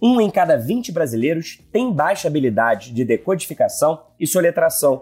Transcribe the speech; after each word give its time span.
Um 0.00 0.20
em 0.20 0.30
cada 0.30 0.56
20 0.56 0.92
brasileiros 0.92 1.58
tem 1.72 1.92
baixa 1.92 2.28
habilidade 2.28 2.92
de 2.92 3.04
decodificação 3.04 4.02
e 4.18 4.26
soletração, 4.26 5.00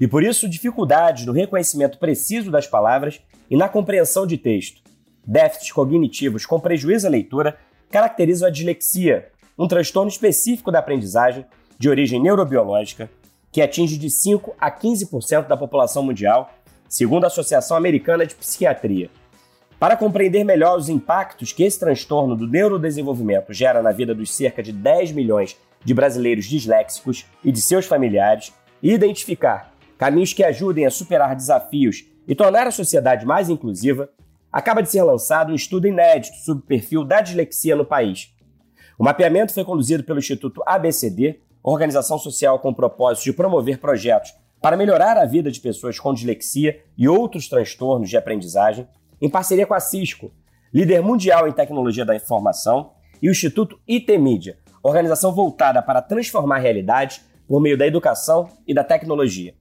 e 0.00 0.08
por 0.08 0.22
isso 0.22 0.48
dificuldades 0.48 1.26
no 1.26 1.32
reconhecimento 1.32 1.98
preciso 1.98 2.50
das 2.50 2.66
palavras 2.66 3.20
e 3.50 3.56
na 3.56 3.68
compreensão 3.68 4.26
de 4.26 4.38
texto. 4.38 4.80
Déficits 5.26 5.72
cognitivos 5.72 6.46
com 6.46 6.58
prejuízo 6.58 7.06
à 7.06 7.10
leitura 7.10 7.58
caracterizam 7.90 8.48
a 8.48 8.50
dislexia, 8.50 9.28
um 9.58 9.68
transtorno 9.68 10.10
específico 10.10 10.70
da 10.70 10.78
aprendizagem 10.78 11.44
de 11.78 11.90
origem 11.90 12.20
neurobiológica 12.20 13.10
que 13.52 13.60
atinge 13.60 13.98
de 13.98 14.10
5 14.10 14.54
a 14.58 14.70
15% 14.70 15.46
da 15.46 15.56
população 15.56 16.02
mundial, 16.02 16.54
segundo 16.88 17.24
a 17.24 17.28
Associação 17.28 17.76
Americana 17.76 18.26
de 18.26 18.34
Psiquiatria. 18.34 19.10
Para 19.78 19.96
compreender 19.96 20.42
melhor 20.42 20.76
os 20.76 20.88
impactos 20.88 21.52
que 21.52 21.62
esse 21.62 21.78
transtorno 21.78 22.34
do 22.34 22.48
neurodesenvolvimento 22.48 23.52
gera 23.52 23.80
na 23.80 23.92
vida 23.92 24.12
dos 24.12 24.34
cerca 24.34 24.60
de 24.60 24.72
10 24.72 25.12
milhões 25.12 25.56
de 25.84 25.94
brasileiros 25.94 26.46
disléxicos 26.46 27.26
e 27.44 27.52
de 27.52 27.60
seus 27.60 27.86
familiares, 27.86 28.52
e 28.82 28.92
identificar 28.92 29.72
caminhos 29.96 30.32
que 30.32 30.42
ajudem 30.42 30.84
a 30.84 30.90
superar 30.90 31.34
desafios 31.36 32.04
e 32.26 32.34
tornar 32.34 32.66
a 32.66 32.72
sociedade 32.72 33.24
mais 33.24 33.48
inclusiva, 33.48 34.08
acaba 34.52 34.82
de 34.82 34.90
ser 34.90 35.02
lançado 35.02 35.52
um 35.52 35.54
estudo 35.54 35.86
inédito 35.86 36.36
sobre 36.38 36.64
o 36.64 36.66
perfil 36.66 37.04
da 37.04 37.20
dislexia 37.20 37.76
no 37.76 37.84
país. 37.84 38.34
O 38.98 39.04
mapeamento 39.04 39.54
foi 39.54 39.64
conduzido 39.64 40.02
pelo 40.02 40.18
Instituto 40.18 40.60
ABCD, 40.66 41.40
organização 41.62 42.18
social 42.18 42.58
com 42.58 42.70
o 42.70 42.74
propósito 42.74 43.24
de 43.24 43.32
promover 43.32 43.78
projetos 43.78 44.34
para 44.60 44.76
melhorar 44.76 45.16
a 45.16 45.24
vida 45.24 45.52
de 45.52 45.60
pessoas 45.60 46.00
com 46.00 46.12
dislexia 46.12 46.82
e 46.96 47.08
outros 47.08 47.48
transtornos 47.48 48.10
de 48.10 48.16
aprendizagem, 48.16 48.88
em 49.20 49.28
parceria 49.28 49.66
com 49.66 49.74
a 49.74 49.80
Cisco, 49.80 50.30
líder 50.72 51.02
mundial 51.02 51.48
em 51.48 51.52
tecnologia 51.52 52.04
da 52.04 52.14
informação, 52.14 52.92
e 53.20 53.28
o 53.28 53.32
Instituto 53.32 53.80
IT 53.88 54.16
Media, 54.18 54.58
organização 54.82 55.34
voltada 55.34 55.82
para 55.82 56.02
transformar 56.02 56.58
realidades 56.58 57.20
por 57.46 57.60
meio 57.60 57.76
da 57.76 57.86
educação 57.86 58.48
e 58.66 58.72
da 58.72 58.84
tecnologia. 58.84 59.54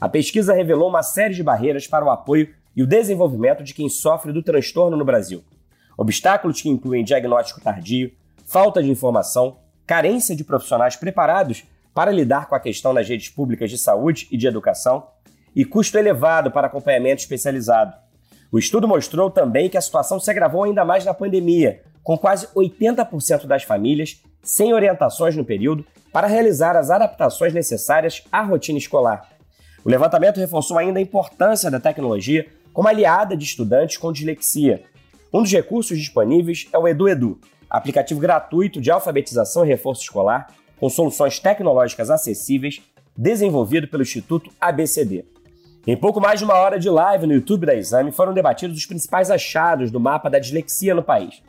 A 0.00 0.08
pesquisa 0.08 0.52
revelou 0.52 0.88
uma 0.88 1.02
série 1.02 1.34
de 1.34 1.42
barreiras 1.42 1.86
para 1.86 2.04
o 2.04 2.10
apoio 2.10 2.52
e 2.74 2.82
o 2.82 2.86
desenvolvimento 2.86 3.62
de 3.62 3.72
quem 3.72 3.88
sofre 3.88 4.32
do 4.32 4.42
transtorno 4.42 4.96
no 4.96 5.04
Brasil. 5.04 5.44
Obstáculos 5.96 6.60
que 6.60 6.68
incluem 6.68 7.04
diagnóstico 7.04 7.60
tardio, 7.60 8.10
falta 8.44 8.82
de 8.82 8.90
informação, 8.90 9.58
carência 9.86 10.34
de 10.34 10.42
profissionais 10.42 10.96
preparados 10.96 11.64
para 11.94 12.10
lidar 12.10 12.48
com 12.48 12.54
a 12.54 12.60
questão 12.60 12.92
nas 12.92 13.08
redes 13.08 13.28
públicas 13.28 13.70
de 13.70 13.78
saúde 13.78 14.26
e 14.30 14.36
de 14.36 14.46
educação 14.46 15.06
e 15.54 15.64
custo 15.64 15.96
elevado 15.96 16.50
para 16.50 16.66
acompanhamento 16.66 17.22
especializado. 17.22 18.03
O 18.54 18.58
estudo 18.60 18.86
mostrou 18.86 19.32
também 19.32 19.68
que 19.68 19.76
a 19.76 19.80
situação 19.80 20.20
se 20.20 20.30
agravou 20.30 20.62
ainda 20.62 20.84
mais 20.84 21.04
na 21.04 21.12
pandemia, 21.12 21.82
com 22.04 22.16
quase 22.16 22.46
80% 22.54 23.46
das 23.46 23.64
famílias 23.64 24.22
sem 24.44 24.72
orientações 24.72 25.34
no 25.34 25.44
período 25.44 25.84
para 26.12 26.28
realizar 26.28 26.76
as 26.76 26.88
adaptações 26.88 27.52
necessárias 27.52 28.22
à 28.30 28.42
rotina 28.42 28.78
escolar. 28.78 29.28
O 29.84 29.90
levantamento 29.90 30.38
reforçou 30.38 30.78
ainda 30.78 31.00
a 31.00 31.02
importância 31.02 31.68
da 31.68 31.80
tecnologia 31.80 32.46
como 32.72 32.86
aliada 32.86 33.36
de 33.36 33.42
estudantes 33.42 33.96
com 33.96 34.12
dislexia. 34.12 34.84
Um 35.32 35.42
dos 35.42 35.50
recursos 35.50 35.98
disponíveis 35.98 36.68
é 36.72 36.78
o 36.78 36.86
EduEdu, 36.86 37.40
aplicativo 37.68 38.20
gratuito 38.20 38.80
de 38.80 38.88
alfabetização 38.88 39.64
e 39.64 39.68
reforço 39.68 40.02
escolar 40.02 40.46
com 40.78 40.88
soluções 40.88 41.40
tecnológicas 41.40 42.08
acessíveis, 42.08 42.80
desenvolvido 43.16 43.88
pelo 43.88 44.04
Instituto 44.04 44.48
ABCD. 44.60 45.33
Em 45.86 45.94
pouco 45.94 46.18
mais 46.18 46.38
de 46.38 46.46
uma 46.46 46.54
hora 46.54 46.78
de 46.78 46.88
live 46.88 47.26
no 47.26 47.34
YouTube 47.34 47.66
da 47.66 47.74
Exame, 47.74 48.10
foram 48.10 48.32
debatidos 48.32 48.78
os 48.78 48.86
principais 48.86 49.30
achados 49.30 49.90
do 49.90 50.00
mapa 50.00 50.30
da 50.30 50.38
dislexia 50.38 50.94
no 50.94 51.02
país. 51.02 51.42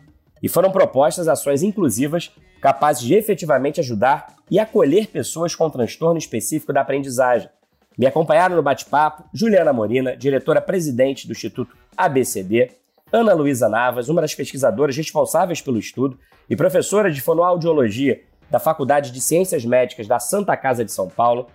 E 0.44 0.50
foram 0.50 0.72
propostas 0.72 1.30
ações 1.30 1.64
inclusivas 1.64 2.32
capazes 2.60 3.04
de 3.04 3.14
efetivamente 3.14 3.80
ajudar 3.80 4.36
e 4.52 4.60
acolher 4.60 5.08
pessoas 5.08 5.56
com 5.56 5.70
transtorno 5.70 6.18
específico 6.18 6.74
da 6.74 6.82
aprendizagem. 6.82 7.50
Me 7.98 8.06
acompanharam 8.06 8.58
no 8.58 8.62
bate-papo 8.62 9.24
Juliana 9.34 9.72
Morina, 9.72 10.18
diretora-presidente 10.18 11.28
do 11.28 11.32
Instituto 11.32 11.78
ABCD, 11.96 12.72
Ana 13.14 13.34
Luísa 13.34 13.70
Navas, 13.70 14.10
uma 14.10 14.22
das 14.22 14.36
pesquisadoras 14.36 14.98
responsáveis 14.98 15.62
pelo 15.62 15.80
estudo 15.80 16.20
e 16.50 16.58
professora 16.58 17.10
de 17.10 17.22
fonoaudiologia 17.22 18.22
da 18.52 18.60
Faculdade 18.60 19.12
de 19.12 19.22
Ciências 19.22 19.64
Médicas 19.64 20.08
da 20.08 20.20
Santa 20.20 20.58
Casa 20.58 20.84
de 20.84 20.92
São 20.92 21.08
Paulo, 21.08 21.48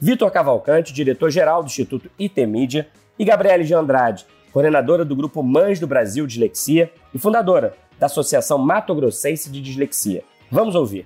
Vitor 0.00 0.30
Cavalcante, 0.30 0.92
diretor-geral 0.92 1.62
do 1.62 1.66
Instituto 1.66 2.08
IT 2.20 2.46
Mídia, 2.46 2.88
e 3.18 3.24
Gabriele 3.24 3.64
de 3.64 3.74
Andrade, 3.74 4.24
coordenadora 4.52 5.04
do 5.04 5.16
Grupo 5.16 5.42
Mães 5.42 5.80
do 5.80 5.88
Brasil 5.88 6.24
Dislexia 6.24 6.92
e 7.12 7.18
fundadora 7.18 7.74
da 7.98 8.06
Associação 8.06 8.58
Mato 8.58 8.94
Grossense 8.94 9.50
de 9.50 9.60
Dislexia. 9.60 10.22
Vamos 10.52 10.76
ouvir. 10.76 11.04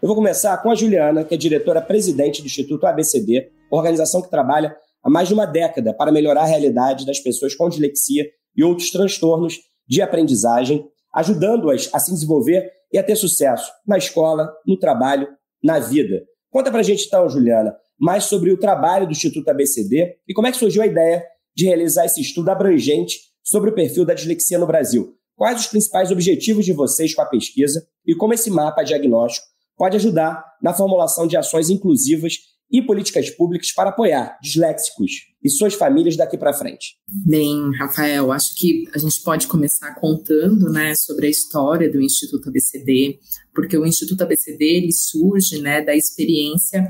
Eu 0.00 0.06
vou 0.06 0.14
começar 0.14 0.56
com 0.58 0.70
a 0.70 0.76
Juliana, 0.76 1.24
que 1.24 1.34
é 1.34 1.36
diretora-presidente 1.36 2.40
do 2.40 2.46
Instituto 2.46 2.86
ABCD, 2.86 3.50
organização 3.68 4.22
que 4.22 4.30
trabalha 4.30 4.76
há 5.02 5.10
mais 5.10 5.26
de 5.26 5.34
uma 5.34 5.44
década 5.44 5.92
para 5.92 6.12
melhorar 6.12 6.42
a 6.42 6.46
realidade 6.46 7.04
das 7.04 7.18
pessoas 7.18 7.54
com 7.56 7.68
dislexia 7.68 8.26
e 8.56 8.62
outros 8.62 8.90
transtornos 8.90 9.58
de 9.88 10.00
aprendizagem, 10.00 10.86
ajudando-as 11.12 11.90
a 11.92 11.98
se 11.98 12.12
desenvolver 12.12 12.70
e 12.92 12.98
a 12.98 13.02
ter 13.02 13.16
sucesso 13.16 13.72
na 13.84 13.98
escola, 13.98 14.48
no 14.64 14.78
trabalho, 14.78 15.26
na 15.62 15.80
vida. 15.80 16.22
Conta 16.50 16.70
pra 16.70 16.82
gente 16.82 17.06
então, 17.06 17.28
Juliana, 17.28 17.74
mais 18.00 18.24
sobre 18.24 18.50
o 18.50 18.56
trabalho 18.56 19.06
do 19.06 19.12
Instituto 19.12 19.48
ABCD 19.48 20.16
e 20.26 20.32
como 20.32 20.46
é 20.46 20.50
que 20.50 20.56
surgiu 20.56 20.82
a 20.82 20.86
ideia 20.86 21.22
de 21.54 21.66
realizar 21.66 22.06
esse 22.06 22.20
estudo 22.20 22.48
abrangente 22.48 23.18
sobre 23.44 23.70
o 23.70 23.74
perfil 23.74 24.04
da 24.04 24.14
dislexia 24.14 24.58
no 24.58 24.66
Brasil. 24.66 25.14
Quais 25.36 25.60
os 25.60 25.66
principais 25.66 26.10
objetivos 26.10 26.64
de 26.64 26.72
vocês 26.72 27.14
com 27.14 27.22
a 27.22 27.26
pesquisa 27.26 27.86
e 28.06 28.14
como 28.14 28.32
esse 28.32 28.50
mapa 28.50 28.82
diagnóstico 28.82 29.46
pode 29.76 29.96
ajudar 29.96 30.44
na 30.62 30.72
formulação 30.72 31.26
de 31.26 31.36
ações 31.36 31.70
inclusivas 31.70 32.34
e 32.70 32.80
políticas 32.80 33.30
públicas 33.30 33.72
para 33.72 33.90
apoiar 33.90 34.38
disléxicos 34.40 35.10
e 35.42 35.50
suas 35.50 35.74
famílias 35.74 36.16
daqui 36.16 36.38
para 36.38 36.52
frente? 36.52 36.96
Bem, 37.08 37.70
Rafael, 37.78 38.30
acho 38.30 38.54
que 38.54 38.84
a 38.94 38.98
gente 38.98 39.20
pode 39.22 39.46
começar 39.46 39.94
contando, 39.94 40.70
né, 40.70 40.94
sobre 40.94 41.26
a 41.26 41.30
história 41.30 41.90
do 41.90 42.00
Instituto 42.00 42.48
ABCD, 42.48 43.18
porque 43.54 43.76
o 43.76 43.84
Instituto 43.84 44.22
ABCD 44.22 44.64
ele 44.64 44.92
surge, 44.92 45.60
né, 45.60 45.82
da 45.82 45.96
experiência 45.96 46.86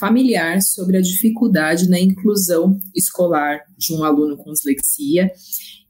familiar 0.00 0.62
sobre 0.62 0.96
a 0.96 1.02
dificuldade 1.02 1.88
na 1.88 2.00
inclusão 2.00 2.80
escolar 2.96 3.60
de 3.76 3.94
um 3.94 4.02
aluno 4.02 4.36
com 4.36 4.52
dislexia 4.52 5.30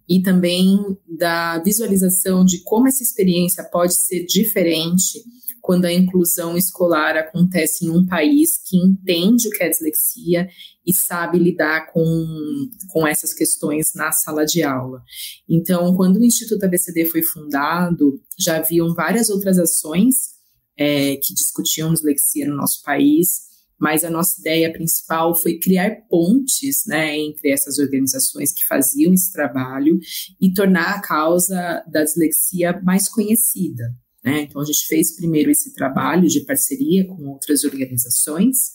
e 0.09 0.21
também 0.21 0.76
da 1.06 1.62
visualização 1.62 2.44
de 2.44 2.65
como 2.65 2.88
essa 2.88 3.03
experiência 3.03 3.62
pode 3.62 3.94
ser 3.94 4.26
diferente 4.26 5.22
quando 5.60 5.84
a 5.84 5.93
inclusão 5.93 6.56
escolar 6.56 7.16
acontece 7.16 7.84
em 7.84 7.91
um 7.91 8.04
país 8.04 8.59
que 8.66 8.76
entende 8.76 9.47
o 9.47 9.50
que 9.53 9.62
é 9.62 9.69
dislexia 9.69 10.48
e 10.84 10.92
sabe 10.92 11.38
lidar 11.38 11.92
com, 11.92 12.69
com 12.88 13.06
essas 13.06 13.32
questões 13.32 13.92
na 13.94 14.10
sala 14.10 14.44
de 14.44 14.62
aula. 14.62 15.03
Então, 15.48 15.95
quando 15.95 16.16
o 16.16 16.24
Instituto 16.24 16.65
ABCD 16.65 17.04
foi 17.04 17.22
fundado, 17.22 18.21
já 18.39 18.56
haviam 18.56 18.92
várias 18.95 19.28
outras 19.28 19.59
ações 19.59 20.30
é, 20.77 21.16
que 21.16 21.34
discutiam 21.34 21.92
dislexia 21.92 22.48
no 22.48 22.56
nosso 22.56 22.83
país, 22.83 23.50
mas 23.80 24.04
a 24.04 24.10
nossa 24.10 24.38
ideia 24.41 24.71
principal 24.71 25.34
foi 25.34 25.59
criar 25.59 26.03
pontes 26.09 26.84
né, 26.86 27.18
entre 27.18 27.50
essas 27.50 27.78
organizações 27.78 28.53
que 28.53 28.66
faziam 28.66 29.15
esse 29.15 29.32
trabalho 29.32 29.98
e 30.38 30.53
tornar 30.53 30.97
a 30.97 31.00
causa 31.00 31.82
da 31.91 32.04
dislexia 32.04 32.78
mais 32.82 33.09
conhecida. 33.09 33.84
Né? 34.22 34.42
Então, 34.42 34.60
a 34.60 34.65
gente 34.65 34.86
fez 34.86 35.16
primeiro 35.16 35.50
esse 35.50 35.72
trabalho 35.72 36.28
de 36.28 36.44
parceria 36.44 37.06
com 37.06 37.27
outras 37.28 37.65
organizações 37.65 38.72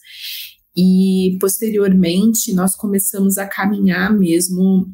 e, 0.75 1.37
posteriormente, 1.39 2.51
nós 2.53 2.75
começamos 2.75 3.37
a 3.37 3.47
caminhar 3.47 4.11
mesmo 4.11 4.87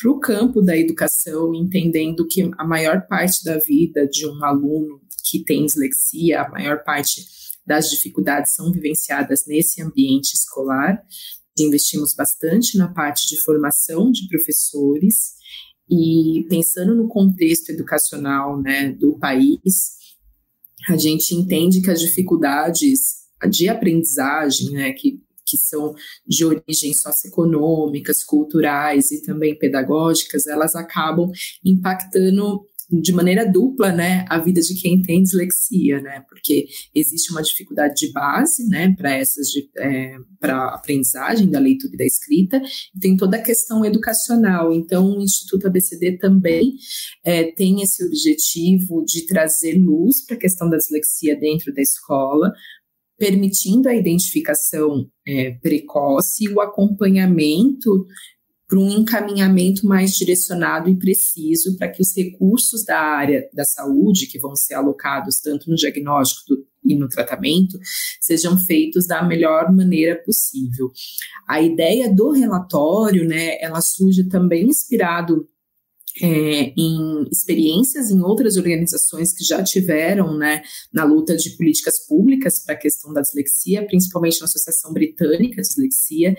para 0.00 0.10
o 0.10 0.20
campo 0.20 0.62
da 0.62 0.76
educação, 0.76 1.52
entendendo 1.52 2.26
que 2.28 2.48
a 2.56 2.64
maior 2.64 3.06
parte 3.08 3.44
da 3.44 3.58
vida 3.58 4.06
de 4.06 4.26
um 4.26 4.44
aluno 4.44 5.00
que 5.24 5.44
tem 5.44 5.66
dislexia, 5.66 6.42
a 6.42 6.48
maior 6.48 6.82
parte 6.84 7.24
das 7.64 7.90
dificuldades 7.90 8.54
são 8.54 8.72
vivenciadas 8.72 9.44
nesse 9.46 9.82
ambiente 9.82 10.34
escolar. 10.34 11.02
Investimos 11.58 12.14
bastante 12.14 12.76
na 12.78 12.88
parte 12.88 13.28
de 13.28 13.40
formação 13.42 14.10
de 14.10 14.26
professores 14.28 15.32
e 15.90 16.46
pensando 16.48 16.94
no 16.94 17.08
contexto 17.08 17.70
educacional 17.70 18.60
né, 18.60 18.92
do 18.92 19.18
país, 19.18 19.98
a 20.88 20.96
gente 20.96 21.34
entende 21.34 21.82
que 21.82 21.90
as 21.90 22.00
dificuldades 22.00 23.22
de 23.50 23.68
aprendizagem, 23.68 24.70
né, 24.70 24.92
que, 24.92 25.20
que 25.46 25.56
são 25.58 25.94
de 26.26 26.44
origem 26.44 26.94
socioeconômicas, 26.94 28.24
culturais 28.24 29.10
e 29.10 29.22
também 29.22 29.56
pedagógicas, 29.56 30.46
elas 30.46 30.74
acabam 30.74 31.30
impactando 31.64 32.64
de 33.00 33.12
maneira 33.12 33.50
dupla, 33.50 33.92
né, 33.92 34.24
a 34.28 34.38
vida 34.38 34.60
de 34.60 34.74
quem 34.74 35.00
tem 35.00 35.22
dislexia, 35.22 36.00
né, 36.00 36.24
porque 36.28 36.66
existe 36.94 37.30
uma 37.30 37.42
dificuldade 37.42 37.94
de 37.94 38.12
base, 38.12 38.68
né, 38.68 38.94
para 38.96 39.12
essas, 39.12 39.48
é, 39.78 40.16
para 40.40 40.74
aprendizagem 40.74 41.50
da 41.50 41.58
leitura 41.58 41.94
e 41.94 41.98
da 41.98 42.04
escrita, 42.04 42.60
e 42.94 42.98
tem 43.00 43.16
toda 43.16 43.36
a 43.36 43.42
questão 43.42 43.84
educacional. 43.84 44.72
Então, 44.72 45.18
o 45.18 45.22
Instituto 45.22 45.66
ABCD 45.66 46.18
também 46.18 46.74
é, 47.24 47.52
tem 47.52 47.82
esse 47.82 48.04
objetivo 48.04 49.04
de 49.04 49.26
trazer 49.26 49.74
luz 49.74 50.24
para 50.24 50.36
a 50.36 50.40
questão 50.40 50.68
da 50.68 50.76
dislexia 50.76 51.38
dentro 51.38 51.72
da 51.72 51.80
escola, 51.80 52.52
permitindo 53.18 53.88
a 53.88 53.94
identificação 53.94 55.08
é, 55.26 55.52
precoce 55.62 56.44
e 56.44 56.48
o 56.48 56.60
acompanhamento 56.60 58.06
para 58.72 58.80
um 58.80 58.88
encaminhamento 58.88 59.86
mais 59.86 60.12
direcionado 60.16 60.88
e 60.88 60.96
preciso 60.96 61.76
para 61.76 61.90
que 61.90 62.00
os 62.00 62.16
recursos 62.16 62.82
da 62.86 62.98
área 62.98 63.46
da 63.52 63.66
saúde, 63.66 64.28
que 64.28 64.38
vão 64.38 64.56
ser 64.56 64.72
alocados 64.72 65.40
tanto 65.40 65.68
no 65.68 65.76
diagnóstico 65.76 66.54
e 66.82 66.94
no 66.94 67.06
tratamento, 67.06 67.78
sejam 68.18 68.58
feitos 68.58 69.06
da 69.06 69.22
melhor 69.22 69.70
maneira 69.70 70.16
possível. 70.24 70.90
A 71.46 71.60
ideia 71.60 72.10
do 72.10 72.30
relatório, 72.30 73.28
né, 73.28 73.60
ela 73.60 73.82
surge 73.82 74.26
também 74.30 74.64
inspirado 74.64 75.46
é, 76.22 76.72
em 76.74 77.28
experiências 77.30 78.10
em 78.10 78.22
outras 78.22 78.56
organizações 78.56 79.34
que 79.34 79.44
já 79.44 79.62
tiveram 79.62 80.38
né, 80.38 80.62
na 80.90 81.04
luta 81.04 81.36
de 81.36 81.50
políticas 81.58 82.06
públicas 82.06 82.64
para 82.64 82.74
a 82.74 82.78
questão 82.78 83.12
da 83.12 83.20
dislexia, 83.20 83.84
principalmente 83.86 84.40
na 84.40 84.46
Associação 84.46 84.94
Britânica 84.94 85.60
de 85.60 85.68
Dislexia, 85.68 86.34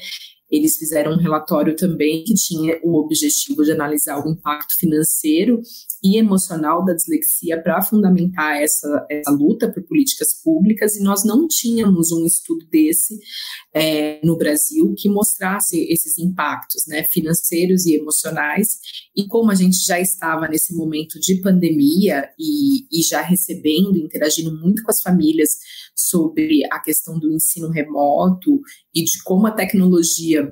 eles 0.53 0.77
fizeram 0.77 1.13
um 1.13 1.17
relatório 1.17 1.75
também 1.75 2.23
que 2.23 2.35
tinha 2.35 2.79
o 2.83 3.00
objetivo 3.00 3.63
de 3.63 3.71
analisar 3.71 4.23
o 4.23 4.29
impacto 4.29 4.77
financeiro 4.77 5.59
e 6.03 6.17
emocional 6.17 6.85
da 6.85 6.94
dislexia 6.94 7.59
para 7.59 7.81
fundamentar 7.81 8.61
essa, 8.61 9.07
essa 9.09 9.31
luta 9.31 9.71
por 9.71 9.81
políticas 9.83 10.33
públicas, 10.44 10.95
e 10.95 11.01
nós 11.01 11.25
não 11.25 11.47
tínhamos 11.47 12.11
um 12.11 12.23
estudo 12.23 12.67
desse 12.67 13.19
é, 13.73 14.19
no 14.23 14.38
Brasil 14.38 14.94
que 14.95 15.09
mostrasse 15.09 15.88
esses 15.91 16.19
impactos 16.19 16.85
né, 16.88 17.03
financeiros 17.03 17.85
e 17.85 17.95
emocionais. 17.95 18.79
E 19.15 19.25
como 19.25 19.50
a 19.50 19.55
gente 19.55 19.77
já 19.83 20.00
estava 20.00 20.47
nesse 20.47 20.75
momento 20.75 21.19
de 21.19 21.41
pandemia 21.41 22.29
e, 22.38 22.85
e 22.91 23.01
já 23.01 23.21
recebendo, 23.21 23.97
interagindo 23.97 24.55
muito 24.55 24.83
com 24.83 24.91
as 24.91 25.01
famílias 25.01 25.57
sobre 25.95 26.61
a 26.71 26.79
questão 26.79 27.17
do 27.19 27.31
ensino 27.31 27.69
remoto 27.69 28.59
e 28.94 29.03
de 29.03 29.23
como 29.23 29.47
a 29.47 29.51
tecnologia 29.51 30.43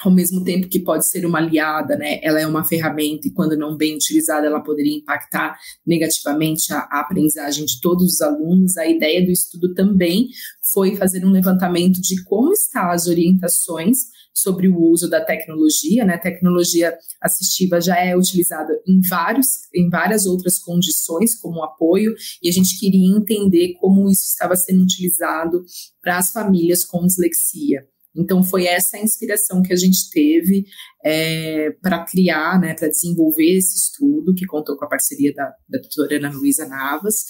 ao 0.00 0.12
mesmo 0.12 0.44
tempo 0.44 0.68
que 0.68 0.78
pode 0.78 1.08
ser 1.08 1.26
uma 1.26 1.38
aliada, 1.38 1.96
né, 1.96 2.20
ela 2.22 2.40
é 2.40 2.46
uma 2.46 2.64
ferramenta 2.64 3.26
e 3.26 3.32
quando 3.32 3.56
não 3.56 3.76
bem 3.76 3.94
utilizada 3.94 4.46
ela 4.46 4.60
poderia 4.60 4.96
impactar 4.96 5.58
negativamente 5.84 6.72
a, 6.72 6.78
a, 6.90 7.00
aprendizagem 7.00 7.64
de 7.64 7.80
todos 7.80 8.14
os 8.14 8.20
alunos. 8.20 8.76
A 8.76 8.86
ideia 8.86 9.24
do 9.24 9.32
estudo 9.32 9.74
também 9.74 10.28
foi 10.72 10.96
fazer 10.96 11.24
um 11.24 11.30
levantamento 11.30 12.00
de 12.00 12.22
como 12.24 12.52
estão 12.52 12.90
as 12.90 13.06
orientações 13.06 13.98
sobre 14.32 14.68
o 14.68 14.78
uso 14.78 15.10
da 15.10 15.24
tecnologia, 15.24 16.04
né? 16.04 16.14
A 16.14 16.20
tecnologia 16.20 16.96
assistiva 17.20 17.80
já 17.80 17.96
é 17.96 18.16
utilizada 18.16 18.72
em 18.86 19.00
vários, 19.00 19.46
em 19.74 19.88
várias 19.88 20.26
outras 20.26 20.60
condições 20.60 21.34
como 21.34 21.64
apoio 21.64 22.14
e 22.40 22.48
a 22.48 22.52
gente 22.52 22.78
queria 22.78 23.16
entender 23.16 23.74
como 23.80 24.08
isso 24.08 24.28
estava 24.28 24.54
sendo 24.54 24.82
utilizado 24.82 25.64
para 26.00 26.18
as 26.18 26.30
famílias 26.30 26.84
com 26.84 27.04
dislexia. 27.04 27.84
Então, 28.18 28.42
foi 28.42 28.66
essa 28.66 28.98
inspiração 28.98 29.62
que 29.62 29.72
a 29.72 29.76
gente 29.76 30.10
teve 30.10 30.66
é, 31.04 31.70
para 31.80 32.04
criar, 32.04 32.60
né, 32.60 32.74
para 32.74 32.88
desenvolver 32.88 33.56
esse 33.56 33.76
estudo, 33.76 34.34
que 34.34 34.44
contou 34.44 34.76
com 34.76 34.84
a 34.84 34.88
parceria 34.88 35.32
da, 35.32 35.44
da 35.68 35.78
doutora 35.78 36.16
Ana 36.16 36.30
Luísa 36.30 36.66
Navas, 36.66 37.24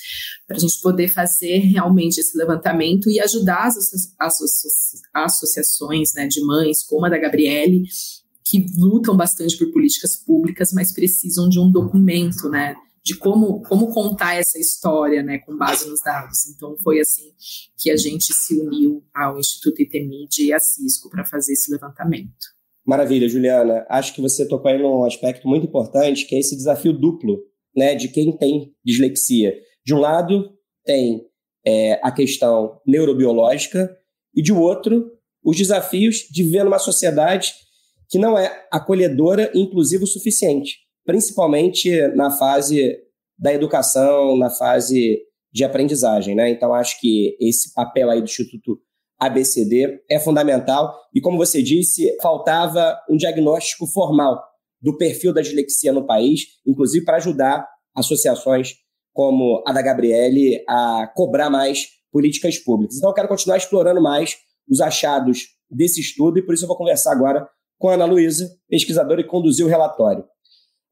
para 0.47 0.57
a 0.57 0.61
gente 0.61 0.81
poder 0.81 1.09
fazer 1.09 1.59
realmente 1.59 2.19
esse 2.19 2.37
levantamento 2.39 3.11
e 3.11 3.21
ajudar 3.21 3.69
as 3.69 3.77
associações 5.15 6.15
né, 6.15 6.27
de 6.27 6.41
mães, 6.43 6.83
como 6.83 7.05
a 7.05 7.11
da 7.11 7.19
Gabriele, 7.19 7.83
que 8.47 8.65
lutam 8.79 9.15
bastante 9.15 9.59
por 9.59 9.71
políticas 9.71 10.17
públicas, 10.17 10.73
mas 10.73 10.93
precisam 10.93 11.51
de 11.51 11.61
um 11.61 11.71
documento, 11.71 12.49
né, 12.49 12.75
de 13.09 13.17
como, 13.17 13.63
como 13.63 13.91
contar 13.91 14.35
essa 14.35 14.59
história, 14.59 15.23
né, 15.23 15.39
com 15.39 15.57
base 15.57 15.89
nos 15.89 16.03
dados. 16.03 16.47
Então, 16.47 16.77
foi 16.83 17.01
assim 17.01 17.33
que 17.75 17.91
a 17.91 17.97
gente 17.97 18.35
se 18.35 18.61
uniu 18.61 19.03
ao 19.15 19.39
Instituto 19.39 19.81
ITMID 19.81 20.43
e 20.43 20.53
à 20.53 20.61
Cisco 20.61 21.09
para 21.09 21.25
fazer 21.25 21.55
esse 21.55 21.73
levantamento. 21.73 22.53
Maravilha, 22.85 23.27
Juliana. 23.27 23.87
Acho 23.89 24.15
que 24.15 24.21
você 24.21 24.47
tocou 24.47 24.71
aí 24.71 24.79
num 24.79 25.07
aspecto 25.07 25.49
muito 25.49 25.67
importante, 25.67 26.27
que 26.27 26.37
é 26.37 26.39
esse 26.39 26.55
desafio 26.55 26.93
duplo, 26.93 27.39
né, 27.75 27.95
de 27.95 28.09
quem 28.09 28.37
tem 28.37 28.75
dislexia. 28.85 29.55
De 29.83 29.95
um 29.95 29.99
lado, 29.99 30.53
tem 30.85 31.27
é, 31.67 31.99
a 32.03 32.13
questão 32.13 32.79
neurobiológica, 32.87 33.91
e 34.35 34.43
de 34.43 34.53
outro, 34.53 35.11
os 35.43 35.57
desafios 35.57 36.27
de 36.31 36.43
viver 36.43 36.63
numa 36.63 36.79
sociedade 36.79 37.55
que 38.11 38.19
não 38.19 38.39
é 38.39 38.67
acolhedora 38.71 39.51
e 39.55 39.61
inclusiva 39.61 40.05
o 40.05 40.07
suficiente 40.07 40.88
principalmente 41.09 41.91
na 42.09 42.31
fase 42.31 42.99
da 43.39 43.51
educação, 43.55 44.37
na 44.37 44.51
fase 44.51 45.19
de 45.51 45.65
aprendizagem. 45.65 46.35
Né? 46.35 46.51
Então, 46.51 46.75
acho 46.75 47.01
que 47.01 47.35
esse 47.41 47.73
papel 47.73 48.11
aí 48.11 48.21
do 48.21 48.27
Instituto 48.27 48.79
ABCD 49.19 50.03
é 50.11 50.21
fundamental. 50.21 50.95
E, 51.15 51.21
como 51.23 51.39
você 51.39 51.63
disse, 51.63 52.15
faltava 52.21 52.95
um 53.09 53.17
diagnóstico 53.17 53.87
formal 53.87 54.39
do 54.83 54.99
perfil 54.99 55.33
da 55.33 55.41
dislexia 55.41 55.95
no 55.95 56.07
país, 56.07 56.43
inclusive 56.67 57.07
para 57.07 57.17
ajudar 57.17 57.67
associações 57.97 58.75
como 59.15 59.65
a 59.67 59.73
da 59.73 59.81
Gabriele 59.81 60.63
a 60.69 61.11
cobrar 61.17 61.49
mais 61.49 61.87
políticas 62.13 62.59
públicas. 62.59 62.99
Então, 62.99 63.09
eu 63.09 63.15
quero 63.15 63.29
continuar 63.29 63.57
explorando 63.57 64.03
mais 64.03 64.37
os 64.69 64.83
achados 64.83 65.47
desse 65.71 66.03
estudo 66.03 66.39
e 66.39 66.43
por 66.43 66.53
isso 66.55 66.65
eu 66.65 66.69
vou 66.69 66.77
conversar 66.77 67.13
agora 67.13 67.49
com 67.79 67.89
a 67.89 67.95
Ana 67.95 68.05
Luísa, 68.05 68.51
pesquisadora 68.69 69.23
que 69.23 69.29
conduziu 69.29 69.67
o 69.67 69.71
relatório. 69.71 70.23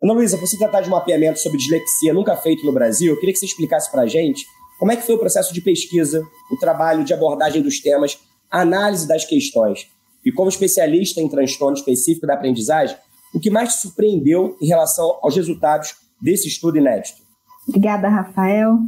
Ana 0.03 0.13
Luísa, 0.13 0.37
você 0.37 0.59
tratar 0.59 0.83
de 0.83 0.89
um 0.89 0.93
mapeamento 0.93 1.39
sobre 1.39 1.59
dislexia 1.59 2.13
nunca 2.13 2.37
feito 2.37 2.67
no 2.67 2.73
Brasil, 2.73 3.13
eu 3.13 3.19
queria 3.19 3.33
que 3.33 3.39
você 3.39 3.47
explicasse 3.47 3.91
para 3.91 4.03
a 4.03 4.07
gente 4.07 4.47
como 4.79 4.93
é 4.93 4.97
que 4.97 5.03
foi 5.03 5.15
o 5.15 5.19
processo 5.19 5.55
de 5.55 5.63
pesquisa, 5.63 6.23
o 6.51 6.57
trabalho 6.59 7.03
de 7.03 7.15
abordagem 7.15 7.63
dos 7.63 7.81
temas, 7.81 8.19
a 8.51 8.61
análise 8.61 9.09
das 9.09 9.25
questões. 9.25 9.89
E 10.25 10.31
como 10.31 10.51
especialista 10.51 11.21
em 11.21 11.29
transtorno 11.29 11.77
específico 11.77 12.27
da 12.27 12.35
aprendizagem, 12.35 12.97
o 13.35 13.41
que 13.41 13.51
mais 13.51 13.75
te 13.75 13.81
surpreendeu 13.81 14.57
em 14.61 14.67
relação 14.67 15.19
aos 15.23 15.35
resultados 15.35 15.95
desse 16.21 16.47
estudo 16.47 16.77
inédito? 16.77 17.23
Obrigada, 17.67 18.09
Rafael. 18.09 18.79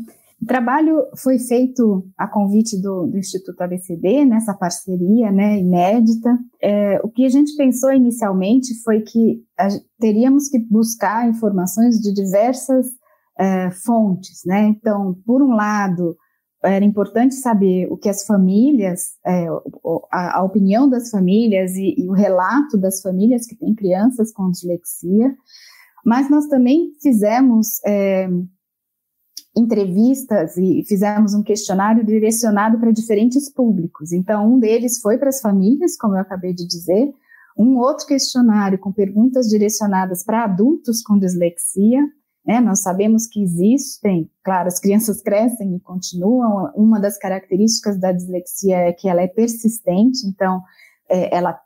O 0.41 0.47
trabalho 0.47 1.05
foi 1.17 1.39
feito 1.39 2.07
a 2.17 2.29
convite 2.29 2.81
do, 2.81 3.07
do 3.07 3.19
Instituto 3.19 3.61
ABCD, 3.61 4.25
nessa 4.25 4.55
parceria 4.55 5.33
né, 5.33 5.59
inédita. 5.59 6.39
É, 6.63 7.01
o 7.03 7.09
que 7.09 7.27
a 7.27 7.29
gente 7.29 7.57
pensou 7.57 7.93
inicialmente 7.93 8.81
foi 8.83 9.01
que 9.01 9.43
a, 9.59 9.69
teríamos 9.99 10.49
que 10.49 10.61
buscar 10.61 11.29
informações 11.29 11.97
de 11.97 12.15
diversas 12.15 12.87
é, 13.37 13.71
fontes. 13.71 14.43
Né? 14.47 14.69
Então, 14.69 15.17
por 15.27 15.43
um 15.43 15.55
lado, 15.55 16.17
era 16.65 16.85
importante 16.85 17.35
saber 17.35 17.87
o 17.91 17.97
que 17.97 18.09
as 18.09 18.25
famílias, 18.25 19.15
é, 19.27 19.47
a, 20.13 20.39
a, 20.39 20.43
opinião 20.45 20.89
das 20.89 21.11
famílias 21.11 21.75
e, 21.75 21.95
e, 21.99 22.09
o 22.09 22.13
relato 22.13 22.77
das 22.77 23.01
famílias 23.01 23.47
que 23.47 23.57
têm 23.57 23.75
crianças 23.75 24.33
com 24.33 24.51
dislexia, 24.51 25.35
mas 26.05 26.31
nós 26.31 26.47
também 26.47 26.93
fizemos 27.01 27.81
é, 27.85 28.29
entrevistas 29.59 30.57
e 30.57 30.85
fizemos 30.87 31.35
um 31.35 31.43
questionário 31.43 32.05
direcionado 32.05 32.79
para 32.79 32.93
diferentes 32.93 33.53
públicos. 33.53 34.13
Então, 34.13 34.55
um 34.55 34.59
deles 34.59 35.01
foi 35.01 35.19
para 35.19 35.29
as 35.29 35.41
famílias, 35.41 35.97
como 35.97 36.15
eu 36.15 36.21
acabei 36.21 36.55
de 36.55 36.67
dizer, 36.67 37.13
um 37.59 37.77
outro 37.77 38.07
questionário 38.07 38.79
com 38.79 38.93
perguntas 38.93 39.49
direcionadas 39.49 40.25
para 40.25 40.45
adultos 40.45 41.03
com 41.03 41.19
dislexia. 41.19 42.01
Né? 42.47 42.61
Nós 42.61 42.83
sabemos 42.83 43.27
que 43.27 43.43
existem, 43.43 44.31
claro, 44.45 44.69
as 44.69 44.79
crianças 44.79 45.21
crescem 45.21 45.75
e 45.75 45.81
continuam. 45.81 46.71
Uma 46.77 47.01
das 47.01 47.19
características 47.19 47.99
da 47.99 48.13
dislexia 48.13 48.77
é 48.77 48.93
que 48.93 49.09
ela 49.09 49.23
é 49.23 49.27
persistente, 49.27 50.27
então 50.27 50.63
é, 51.11 51.37
ela 51.37 51.59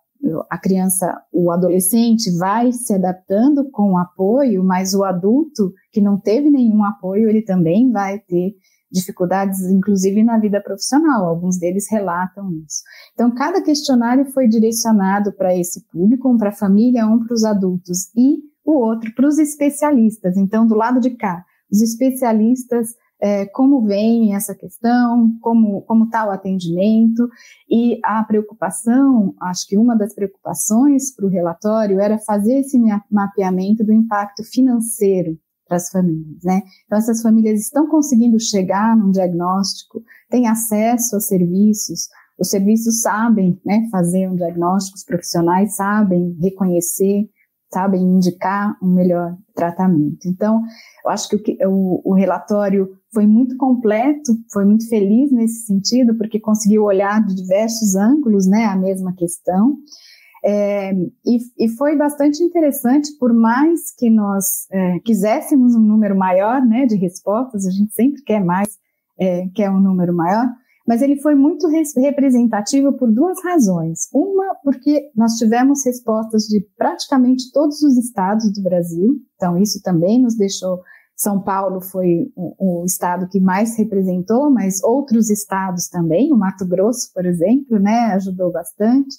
a 0.48 0.58
criança, 0.58 1.20
o 1.32 1.50
adolescente 1.50 2.30
vai 2.38 2.72
se 2.72 2.94
adaptando 2.94 3.68
com 3.70 3.92
o 3.92 3.98
apoio, 3.98 4.62
mas 4.62 4.94
o 4.94 5.04
adulto 5.04 5.72
que 5.90 6.00
não 6.00 6.18
teve 6.18 6.50
nenhum 6.50 6.84
apoio, 6.84 7.28
ele 7.28 7.42
também 7.42 7.90
vai 7.90 8.18
ter 8.20 8.54
dificuldades, 8.90 9.62
inclusive 9.62 10.22
na 10.22 10.38
vida 10.38 10.60
profissional. 10.60 11.26
Alguns 11.26 11.58
deles 11.58 11.90
relatam 11.90 12.50
isso. 12.66 12.82
Então, 13.14 13.34
cada 13.34 13.62
questionário 13.62 14.26
foi 14.26 14.46
direcionado 14.46 15.32
para 15.32 15.56
esse 15.56 15.84
público, 15.88 16.28
um 16.28 16.36
para 16.36 16.50
a 16.50 16.54
família, 16.54 17.06
um 17.06 17.24
para 17.24 17.34
os 17.34 17.44
adultos 17.44 18.14
e 18.14 18.38
o 18.64 18.74
outro 18.74 19.12
para 19.14 19.26
os 19.26 19.38
especialistas. 19.38 20.36
Então, 20.36 20.66
do 20.66 20.74
lado 20.74 21.00
de 21.00 21.10
cá, 21.10 21.42
os 21.70 21.80
especialistas 21.80 22.90
é, 23.22 23.46
como 23.46 23.80
vem 23.82 24.34
essa 24.34 24.52
questão, 24.52 25.30
como 25.40 25.82
como 25.82 26.06
está 26.06 26.26
o 26.26 26.30
atendimento 26.30 27.28
e 27.70 28.00
a 28.04 28.24
preocupação, 28.24 29.32
acho 29.40 29.68
que 29.68 29.78
uma 29.78 29.96
das 29.96 30.12
preocupações 30.12 31.14
para 31.14 31.26
o 31.26 31.28
relatório 31.28 32.00
era 32.00 32.18
fazer 32.18 32.58
esse 32.58 32.76
mapeamento 33.08 33.84
do 33.84 33.92
impacto 33.92 34.42
financeiro 34.42 35.38
para 35.68 35.76
as 35.76 35.88
famílias, 35.88 36.42
né? 36.42 36.62
Então 36.84 36.98
essas 36.98 37.22
famílias 37.22 37.60
estão 37.60 37.86
conseguindo 37.86 38.40
chegar 38.40 38.96
num 38.96 39.12
diagnóstico, 39.12 40.02
têm 40.28 40.48
acesso 40.48 41.14
a 41.14 41.20
serviços, 41.20 42.08
os 42.36 42.50
serviços 42.50 43.02
sabem, 43.02 43.56
né, 43.64 43.86
fazer 43.92 44.28
um 44.28 44.34
diagnóstico, 44.34 44.96
os 44.96 45.04
profissionais 45.04 45.76
sabem 45.76 46.36
reconhecer 46.40 47.28
sabem 47.72 48.02
indicar 48.02 48.76
um 48.82 48.88
melhor 48.88 49.36
tratamento. 49.54 50.26
Então, 50.26 50.60
eu 51.04 51.10
acho 51.10 51.28
que 51.28 51.56
o, 51.66 52.10
o, 52.10 52.14
relatório 52.14 52.88
foi 53.12 53.26
muito 53.26 53.56
completo, 53.56 54.32
foi 54.52 54.64
muito 54.64 54.88
feliz 54.88 55.32
nesse 55.32 55.66
sentido, 55.66 56.16
porque 56.16 56.38
conseguiu 56.38 56.84
olhar 56.84 57.24
de 57.24 57.34
diversos 57.34 57.94
ângulos, 57.94 58.46
né, 58.46 58.66
a 58.66 58.76
mesma 58.76 59.14
questão. 59.14 59.76
É, 60.44 60.92
e, 61.24 61.38
e, 61.58 61.68
foi 61.68 61.96
bastante 61.96 62.42
interessante, 62.42 63.10
por 63.18 63.32
mais 63.32 63.94
que 63.96 64.10
nós 64.10 64.66
é, 64.72 64.98
quiséssemos 65.00 65.74
um 65.74 65.80
número 65.80 66.16
maior, 66.16 66.60
né, 66.66 66.84
de 66.84 66.96
respostas, 66.96 67.66
a 67.66 67.70
gente 67.70 67.92
sempre 67.94 68.22
quer 68.22 68.44
mais, 68.44 68.68
é, 69.18 69.46
quer 69.54 69.70
um 69.70 69.80
número 69.80 70.14
maior, 70.14 70.46
mas 70.86 71.00
ele 71.02 71.20
foi 71.20 71.34
muito 71.34 71.68
representativo 71.68 72.92
por 72.92 73.10
duas 73.10 73.42
razões. 73.42 74.08
Uma, 74.12 74.54
porque 74.62 75.10
nós 75.14 75.34
tivemos 75.34 75.84
respostas 75.84 76.44
de 76.44 76.66
praticamente 76.76 77.52
todos 77.52 77.82
os 77.82 77.96
estados 77.96 78.52
do 78.52 78.62
Brasil, 78.62 79.16
então 79.36 79.56
isso 79.56 79.80
também 79.82 80.20
nos 80.20 80.36
deixou. 80.36 80.80
São 81.16 81.40
Paulo 81.40 81.80
foi 81.80 82.32
o, 82.34 82.82
o 82.82 82.84
estado 82.84 83.28
que 83.28 83.40
mais 83.40 83.76
representou, 83.78 84.50
mas 84.50 84.82
outros 84.82 85.30
estados 85.30 85.88
também, 85.88 86.32
o 86.32 86.36
Mato 86.36 86.66
Grosso, 86.66 87.12
por 87.14 87.24
exemplo, 87.24 87.78
né, 87.78 88.12
ajudou 88.14 88.50
bastante. 88.50 89.16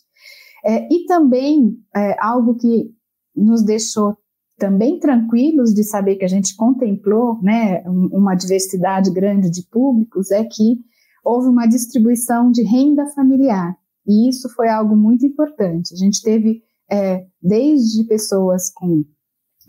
É, 0.65 0.88
e 0.91 1.05
também 1.05 1.77
é, 1.96 2.15
algo 2.20 2.55
que 2.55 2.89
nos 3.36 3.63
deixou 3.63 4.17
também 4.58 5.00
tranquilos 5.00 5.74
de 5.74 5.84
saber 5.84 6.15
que 6.15 6.25
a 6.25 6.29
gente 6.29 6.55
contemplou 6.55 7.39
né, 7.41 7.84
uma 7.86 8.36
diversidade 8.36 9.12
grande 9.12 9.50
de 9.50 9.67
públicos 9.70 10.32
é 10.32 10.43
que 10.43 10.77
houve 11.24 11.48
uma 11.48 11.65
distribuição 11.65 12.51
de 12.51 12.63
renda 12.63 13.06
familiar. 13.08 13.75
E 14.06 14.30
isso 14.30 14.50
foi 14.50 14.70
algo 14.70 14.96
muito 14.96 15.25
importante. 15.25 15.94
A 15.94 15.98
gente 15.98 16.22
teve 16.22 16.62
é, 16.92 17.25
desde 17.42 18.03
pessoas 18.03 18.70
com 18.70 19.03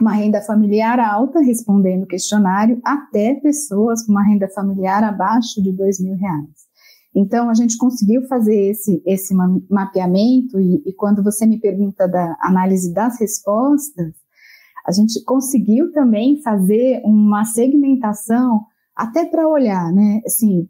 uma 0.01 0.13
renda 0.13 0.41
familiar 0.41 0.99
alta, 0.99 1.41
respondendo 1.41 2.03
o 2.03 2.09
questionário, 2.09 2.81
até 2.85 3.35
pessoas 3.35 4.05
com 4.05 4.13
uma 4.13 4.25
renda 4.25 4.49
familiar 4.49 5.05
abaixo 5.05 5.63
de 5.63 5.73
dois 5.73 6.01
mil 6.01 6.17
reais. 6.17 6.65
Então, 7.15 7.49
a 7.49 7.55
gente 7.55 7.79
conseguiu 7.79 8.27
fazer 8.27 8.71
esse, 8.71 9.01
esse 9.07 9.33
mapeamento, 9.71 10.59
e, 10.59 10.83
e 10.85 10.93
quando 10.93 11.23
você 11.23 11.47
me 11.47 11.61
pergunta 11.61 12.09
da 12.09 12.37
análise 12.41 12.93
das 12.93 13.21
respostas, 13.21 14.13
a 14.85 14.91
gente 14.91 15.23
conseguiu 15.25 15.93
também 15.93 16.43
fazer 16.43 17.01
uma 17.05 17.45
segmentação 17.45 18.63
até 18.97 19.25
para 19.25 19.49
olhar, 19.49 19.93
né? 19.93 20.21
Assim, 20.27 20.69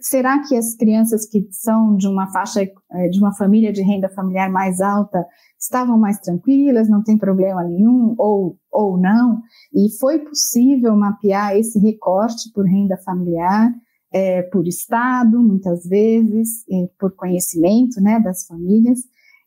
será 0.00 0.40
que 0.46 0.56
as 0.56 0.74
crianças 0.74 1.26
que 1.26 1.46
são 1.50 1.96
de 1.96 2.06
uma 2.06 2.30
faixa, 2.30 2.62
eh, 2.62 3.08
de 3.08 3.18
uma 3.18 3.34
família 3.34 3.72
de 3.72 3.82
renda 3.82 4.08
familiar 4.08 4.50
mais 4.50 4.80
alta, 4.80 5.24
estavam 5.58 5.98
mais 5.98 6.18
tranquilas, 6.18 6.88
não 6.88 7.02
tem 7.02 7.18
problema 7.18 7.64
nenhum, 7.64 8.14
ou, 8.16 8.56
ou 8.70 8.96
não? 8.96 9.42
E 9.74 9.88
foi 9.98 10.20
possível 10.20 10.96
mapear 10.96 11.56
esse 11.56 11.78
recorte 11.78 12.52
por 12.52 12.64
renda 12.64 12.96
familiar, 12.98 13.72
é, 14.12 14.42
por 14.42 14.66
estado, 14.66 15.42
muitas 15.42 15.84
vezes, 15.84 16.64
por 16.98 17.12
conhecimento, 17.14 18.00
né, 18.00 18.20
das 18.20 18.46
famílias. 18.46 19.00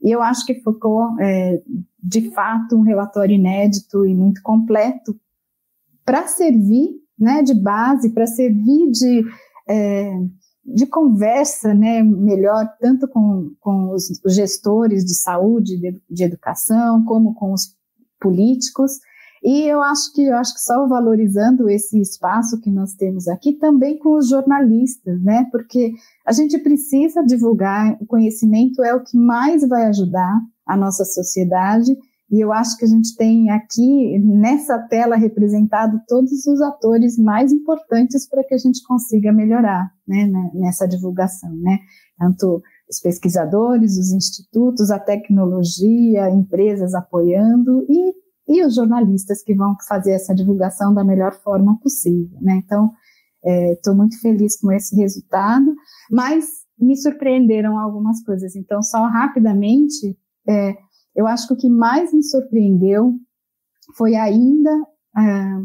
E 0.03 0.11
eu 0.11 0.21
acho 0.21 0.45
que 0.45 0.55
ficou, 0.55 1.19
é, 1.19 1.61
de 2.03 2.29
fato, 2.31 2.75
um 2.75 2.81
relatório 2.81 3.35
inédito 3.35 4.05
e 4.05 4.13
muito 4.13 4.41
completo 4.43 5.15
para 6.05 6.27
servir, 6.27 6.89
né, 7.17 7.41
de 7.41 7.53
base, 7.53 8.09
para 8.11 8.27
servir 8.27 8.91
de 8.91 9.23
é, 9.67 10.11
de 10.63 10.85
conversa 10.85 11.73
né, 11.73 12.03
melhor, 12.03 12.67
tanto 12.79 13.07
com, 13.07 13.51
com 13.59 13.91
os 13.91 14.07
gestores 14.27 15.03
de 15.03 15.15
saúde, 15.15 15.79
de, 15.79 16.01
de 16.09 16.23
educação, 16.23 17.03
como 17.05 17.33
com 17.33 17.53
os 17.53 17.75
políticos. 18.19 18.99
E 19.43 19.63
eu 19.63 19.81
acho 19.81 20.13
que 20.13 20.23
eu 20.23 20.37
acho 20.37 20.53
que 20.53 20.61
só 20.61 20.87
valorizando 20.87 21.67
esse 21.67 21.99
espaço 21.99 22.59
que 22.61 22.69
nós 22.69 22.93
temos 22.93 23.27
aqui, 23.27 23.53
também 23.53 23.97
com 23.97 24.15
os 24.15 24.29
jornalistas, 24.29 25.19
né? 25.23 25.47
Porque 25.51 25.93
a 26.25 26.31
gente 26.31 26.59
precisa 26.59 27.23
divulgar, 27.23 27.97
o 27.99 28.05
conhecimento 28.05 28.83
é 28.83 28.93
o 28.93 29.03
que 29.03 29.17
mais 29.17 29.67
vai 29.67 29.87
ajudar 29.87 30.39
a 30.67 30.77
nossa 30.77 31.03
sociedade 31.03 31.97
e 32.31 32.39
eu 32.39 32.53
acho 32.53 32.77
que 32.77 32.85
a 32.85 32.87
gente 32.87 33.13
tem 33.17 33.49
aqui 33.51 34.17
nessa 34.19 34.79
tela 34.87 35.17
representado 35.17 35.99
todos 36.07 36.45
os 36.47 36.61
atores 36.61 37.17
mais 37.17 37.51
importantes 37.51 38.27
para 38.27 38.41
que 38.41 38.53
a 38.53 38.57
gente 38.57 38.81
consiga 38.83 39.33
melhorar 39.33 39.91
né, 40.07 40.25
né, 40.25 40.51
nessa 40.53 40.87
divulgação, 40.87 41.53
né? 41.57 41.79
Tanto 42.17 42.61
os 42.89 42.99
pesquisadores, 43.01 43.97
os 43.97 44.13
institutos, 44.13 44.91
a 44.91 44.99
tecnologia, 44.99 46.29
empresas 46.29 46.93
apoiando 46.93 47.85
e, 47.89 48.13
e 48.47 48.65
os 48.65 48.75
jornalistas 48.75 49.43
que 49.43 49.53
vão 49.53 49.75
fazer 49.85 50.13
essa 50.13 50.33
divulgação 50.33 50.93
da 50.93 51.03
melhor 51.03 51.33
forma 51.43 51.77
possível, 51.81 52.37
né? 52.41 52.61
Então, 52.63 52.91
estou 53.73 53.93
é, 53.93 53.97
muito 53.97 54.17
feliz 54.21 54.57
com 54.57 54.71
esse 54.71 54.95
resultado, 54.95 55.73
mas 56.09 56.45
me 56.79 56.95
surpreenderam 56.95 57.77
algumas 57.77 58.23
coisas. 58.23 58.55
Então, 58.55 58.81
só 58.81 59.05
rapidamente, 59.07 60.17
é, 60.47 60.75
eu 61.15 61.27
acho 61.27 61.47
que 61.47 61.53
o 61.53 61.57
que 61.57 61.69
mais 61.69 62.13
me 62.13 62.23
surpreendeu 62.23 63.13
foi 63.95 64.15
ainda 64.15 64.71
a, 65.15 65.63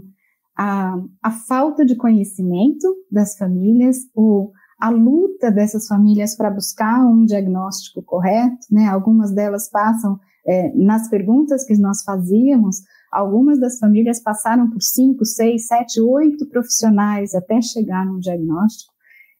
a, 0.58 0.96
a 1.22 1.30
falta 1.30 1.84
de 1.84 1.94
conhecimento 1.94 2.86
das 3.10 3.36
famílias, 3.36 3.96
o, 4.14 4.50
a 4.80 4.90
luta 4.90 5.50
dessas 5.50 5.86
famílias 5.86 6.36
para 6.36 6.50
buscar 6.50 7.04
um 7.06 7.24
diagnóstico 7.24 8.02
correto, 8.02 8.66
né? 8.70 8.86
Algumas 8.86 9.32
delas 9.32 9.70
passam 9.70 10.18
é, 10.46 10.72
nas 10.74 11.08
perguntas 11.08 11.64
que 11.64 11.76
nós 11.78 12.02
fazíamos, 12.02 12.78
algumas 13.12 13.58
das 13.60 13.78
famílias 13.78 14.20
passaram 14.20 14.70
por 14.70 14.82
cinco, 14.82 15.24
seis, 15.24 15.66
sete, 15.66 16.00
oito 16.00 16.46
profissionais 16.48 17.34
até 17.34 17.60
chegar 17.60 18.04
num 18.04 18.18
diagnóstico. 18.18 18.92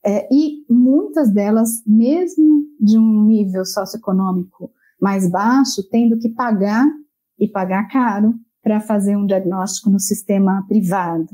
É, 0.04 0.28
e 0.32 0.64
muitas 0.70 1.32
delas, 1.32 1.68
mesmo 1.84 2.62
de 2.80 2.96
um 2.96 3.24
nível 3.24 3.64
socioeconômico 3.64 4.70
mais 5.00 5.30
baixo, 5.30 5.82
tendo 5.90 6.18
que 6.18 6.28
pagar 6.30 6.86
e 7.38 7.48
pagar 7.48 7.88
caro 7.88 8.34
para 8.62 8.80
fazer 8.80 9.16
um 9.16 9.26
diagnóstico 9.26 9.90
no 9.90 10.00
sistema 10.00 10.64
privado, 10.66 11.28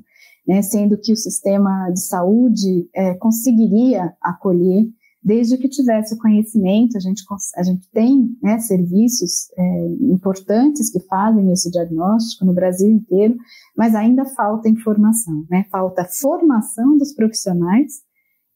né, 0.46 0.60
sendo 0.60 0.98
que 0.98 1.12
o 1.12 1.16
sistema 1.16 1.88
de 1.90 2.00
saúde 2.00 2.88
é, 2.94 3.14
conseguiria 3.14 4.12
acolher 4.20 4.86
desde 5.24 5.56
que 5.56 5.68
tivesse 5.68 6.14
o 6.14 6.18
conhecimento. 6.18 6.96
A 6.96 7.00
gente, 7.00 7.22
a 7.56 7.62
gente 7.62 7.88
tem 7.90 8.36
né, 8.42 8.58
serviços 8.58 9.48
é, 9.56 9.86
importantes 10.00 10.90
que 10.90 11.00
fazem 11.06 11.52
esse 11.52 11.70
diagnóstico 11.70 12.44
no 12.44 12.52
Brasil 12.52 12.90
inteiro, 12.90 13.36
mas 13.76 13.94
ainda 13.94 14.24
falta 14.24 14.68
informação, 14.68 15.46
né, 15.48 15.64
falta 15.70 16.04
formação 16.04 16.98
dos 16.98 17.14
profissionais 17.14 18.02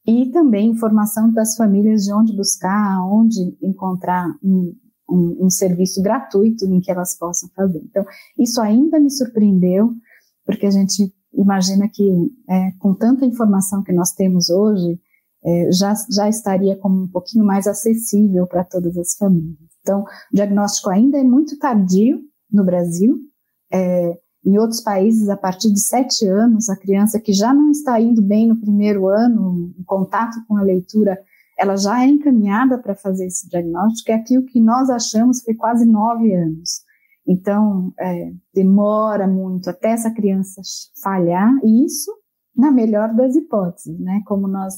e 0.05 0.29
também 0.31 0.69
informação 0.69 1.31
das 1.31 1.55
famílias 1.55 2.03
de 2.03 2.13
onde 2.13 2.35
buscar, 2.35 3.01
onde 3.09 3.57
encontrar 3.61 4.27
um, 4.43 4.73
um, 5.09 5.45
um, 5.45 5.49
serviço 5.49 6.01
gratuito 6.01 6.65
em 6.65 6.79
que 6.79 6.91
elas 6.91 7.17
possam 7.17 7.49
fazer. 7.55 7.81
Então, 7.83 8.05
isso 8.37 8.61
ainda 8.61 8.99
me 8.99 9.09
surpreendeu, 9.09 9.91
porque 10.45 10.65
a 10.65 10.71
gente 10.71 11.13
imagina 11.33 11.87
que 11.91 12.03
é, 12.49 12.71
com 12.79 12.93
tanta 12.93 13.25
informação 13.25 13.83
que 13.83 13.93
nós 13.93 14.11
temos 14.11 14.49
hoje, 14.49 14.99
é, 15.43 15.71
já, 15.71 15.93
já 16.11 16.27
estaria 16.27 16.75
como 16.77 17.03
um 17.03 17.07
pouquinho 17.07 17.45
mais 17.45 17.67
acessível 17.67 18.47
para 18.47 18.63
todas 18.63 18.97
as 18.97 19.15
famílias. 19.15 19.69
Então, 19.81 20.01
o 20.01 20.05
diagnóstico 20.35 20.89
ainda 20.89 21.17
é 21.17 21.23
muito 21.23 21.57
tardio 21.57 22.19
no 22.51 22.65
Brasil. 22.65 23.17
É, 23.71 24.17
em 24.45 24.57
outros 24.57 24.81
países, 24.81 25.29
a 25.29 25.37
partir 25.37 25.71
de 25.71 25.79
sete 25.79 26.25
anos, 26.25 26.69
a 26.69 26.77
criança 26.77 27.19
que 27.19 27.33
já 27.33 27.53
não 27.53 27.69
está 27.69 27.99
indo 27.99 28.21
bem 28.21 28.47
no 28.47 28.59
primeiro 28.59 29.07
ano, 29.07 29.73
em 29.77 29.83
contato 29.83 30.37
com 30.47 30.57
a 30.57 30.61
leitura, 30.61 31.19
ela 31.57 31.75
já 31.75 32.03
é 32.03 32.07
encaminhada 32.07 32.77
para 32.77 32.95
fazer 32.95 33.25
esse 33.25 33.49
diagnóstico, 33.49 34.11
e 34.11 34.13
aqui 34.13 34.37
o 34.37 34.45
que 34.45 34.59
nós 34.59 34.89
achamos 34.89 35.41
foi 35.41 35.55
quase 35.55 35.85
nove 35.85 36.33
anos. 36.33 36.81
Então, 37.27 37.91
é, 37.99 38.31
demora 38.53 39.27
muito 39.27 39.69
até 39.69 39.91
essa 39.91 40.11
criança 40.11 40.61
falhar, 41.01 41.51
e 41.63 41.85
isso 41.85 42.11
na 42.55 42.71
melhor 42.71 43.13
das 43.13 43.35
hipóteses, 43.35 43.99
né? 43.99 44.21
Como 44.25 44.47
nós 44.47 44.75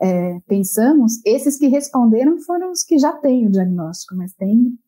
é, 0.00 0.40
pensamos, 0.46 1.20
esses 1.24 1.58
que 1.58 1.68
responderam 1.68 2.38
foram 2.38 2.70
os 2.70 2.82
que 2.82 2.98
já 2.98 3.12
têm 3.12 3.46
o 3.46 3.50
diagnóstico, 3.50 4.16
mas 4.16 4.32
tem 4.34 4.78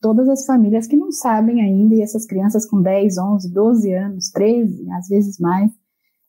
todas 0.00 0.28
as 0.28 0.44
famílias 0.46 0.86
que 0.86 0.96
não 0.96 1.10
sabem 1.10 1.60
ainda, 1.62 1.94
e 1.94 2.02
essas 2.02 2.26
crianças 2.26 2.66
com 2.66 2.80
10, 2.80 3.18
11, 3.18 3.52
12 3.52 3.92
anos, 3.92 4.30
13, 4.30 4.90
às 4.92 5.08
vezes 5.08 5.38
mais, 5.38 5.70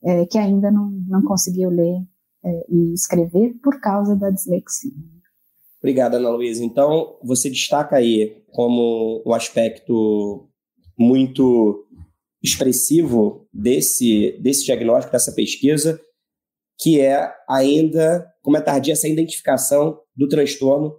é, 0.03 0.25
que 0.25 0.37
ainda 0.37 0.69
não, 0.69 0.89
não 1.07 1.21
conseguiu 1.23 1.69
ler 1.69 2.01
é, 2.43 2.65
e 2.69 2.93
escrever 2.93 3.53
por 3.63 3.79
causa 3.79 4.15
da 4.15 4.29
dislexia. 4.29 4.91
Obrigado, 5.79 6.15
Ana 6.15 6.29
Luísa. 6.29 6.63
Então, 6.63 7.17
você 7.21 7.49
destaca 7.49 7.97
aí 7.97 8.41
como 8.51 9.21
um 9.25 9.33
aspecto 9.33 10.47
muito 10.97 11.85
expressivo 12.41 13.47
desse, 13.53 14.37
desse 14.41 14.65
diagnóstico, 14.65 15.11
dessa 15.11 15.31
pesquisa, 15.31 15.99
que 16.79 16.99
é 16.99 17.31
ainda, 17.49 18.25
como 18.41 18.57
é 18.57 18.61
tardia, 18.61 18.93
essa 18.93 19.07
identificação 19.07 19.99
do 20.15 20.27
transtorno 20.27 20.95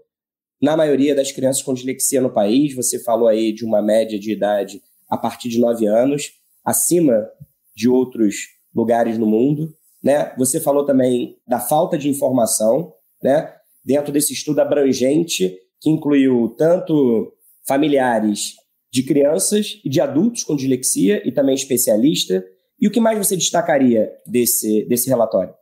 na 0.60 0.76
maioria 0.76 1.14
das 1.14 1.30
crianças 1.30 1.62
com 1.62 1.74
dislexia 1.74 2.20
no 2.20 2.32
país. 2.32 2.74
Você 2.74 2.98
falou 2.98 3.28
aí 3.28 3.52
de 3.52 3.64
uma 3.64 3.82
média 3.82 4.18
de 4.18 4.32
idade 4.32 4.82
a 5.08 5.16
partir 5.16 5.48
de 5.48 5.58
9 5.58 5.86
anos, 5.86 6.32
acima 6.64 7.28
de 7.74 7.88
outros 7.88 8.36
lugares 8.74 9.18
no 9.18 9.26
mundo. 9.26 9.74
Né? 10.04 10.34
Você 10.36 10.60
falou 10.60 10.84
também 10.84 11.36
da 11.48 11.58
falta 11.58 11.96
de 11.96 12.10
informação, 12.10 12.92
né? 13.22 13.54
dentro 13.84 14.12
desse 14.12 14.32
estudo 14.32 14.60
abrangente, 14.60 15.56
que 15.80 15.90
incluiu 15.90 16.54
tanto 16.58 17.32
familiares 17.66 18.54
de 18.92 19.02
crianças 19.02 19.80
e 19.84 19.88
de 19.88 20.00
adultos 20.00 20.44
com 20.44 20.54
dislexia 20.54 21.26
e 21.26 21.32
também 21.32 21.54
especialista. 21.54 22.44
E 22.80 22.86
o 22.86 22.90
que 22.90 23.00
mais 23.00 23.18
você 23.18 23.36
destacaria 23.36 24.10
desse, 24.26 24.86
desse 24.88 25.08
relatório? 25.08 25.54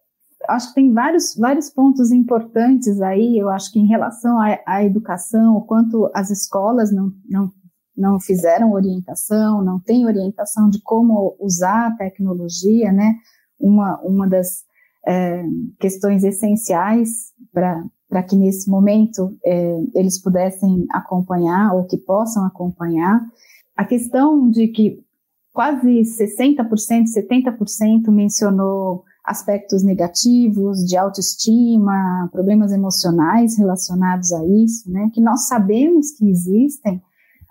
Acho 0.49 0.69
que 0.69 0.75
tem 0.75 0.93
vários, 0.93 1.37
vários 1.37 1.71
pontos 1.71 2.11
importantes 2.11 3.01
aí, 3.01 3.39
eu 3.39 3.49
acho 3.49 3.73
que 3.73 3.79
em 3.79 3.87
relação 3.87 4.39
à, 4.41 4.59
à 4.67 4.85
educação, 4.85 5.57
o 5.57 5.65
quanto 5.65 6.11
as 6.13 6.31
escolas 6.31 6.93
não, 6.93 7.13
não, 7.29 7.51
não 7.97 8.19
fizeram 8.19 8.73
orientação, 8.73 9.63
não 9.63 9.79
tem 9.79 10.05
orientação 10.05 10.69
de 10.69 10.83
como 10.83 11.37
usar 11.41 11.87
a 11.87 11.97
tecnologia, 11.97 12.93
né? 12.93 13.15
Uma, 13.63 14.01
uma 14.01 14.29
das 14.29 14.65
é, 15.07 15.45
questões 15.81 16.25
essenciais 16.25 17.33
para 17.53 18.23
que 18.23 18.37
nesse 18.37 18.69
momento 18.69 19.37
é, 19.45 19.81
eles 19.95 20.21
pudessem 20.21 20.87
acompanhar 20.91 21.75
ou 21.75 21.87
que 21.87 21.97
possam 21.97 22.45
acompanhar. 22.45 23.21
A 23.77 23.85
questão 23.85 24.51
de 24.51 24.69
que 24.69 25.03
quase 25.53 26.03
60%, 26.03 27.05
70% 27.07 28.11
mencionou 28.11 29.05
aspectos 29.25 29.85
negativos 29.85 30.79
de 30.85 30.97
autoestima, 30.97 32.29
problemas 32.33 32.73
emocionais 32.73 33.57
relacionados 33.57 34.33
a 34.33 34.45
isso, 34.47 34.91
né, 34.91 35.11
que 35.13 35.21
nós 35.21 35.47
sabemos 35.47 36.11
que 36.13 36.29
existem, 36.29 37.01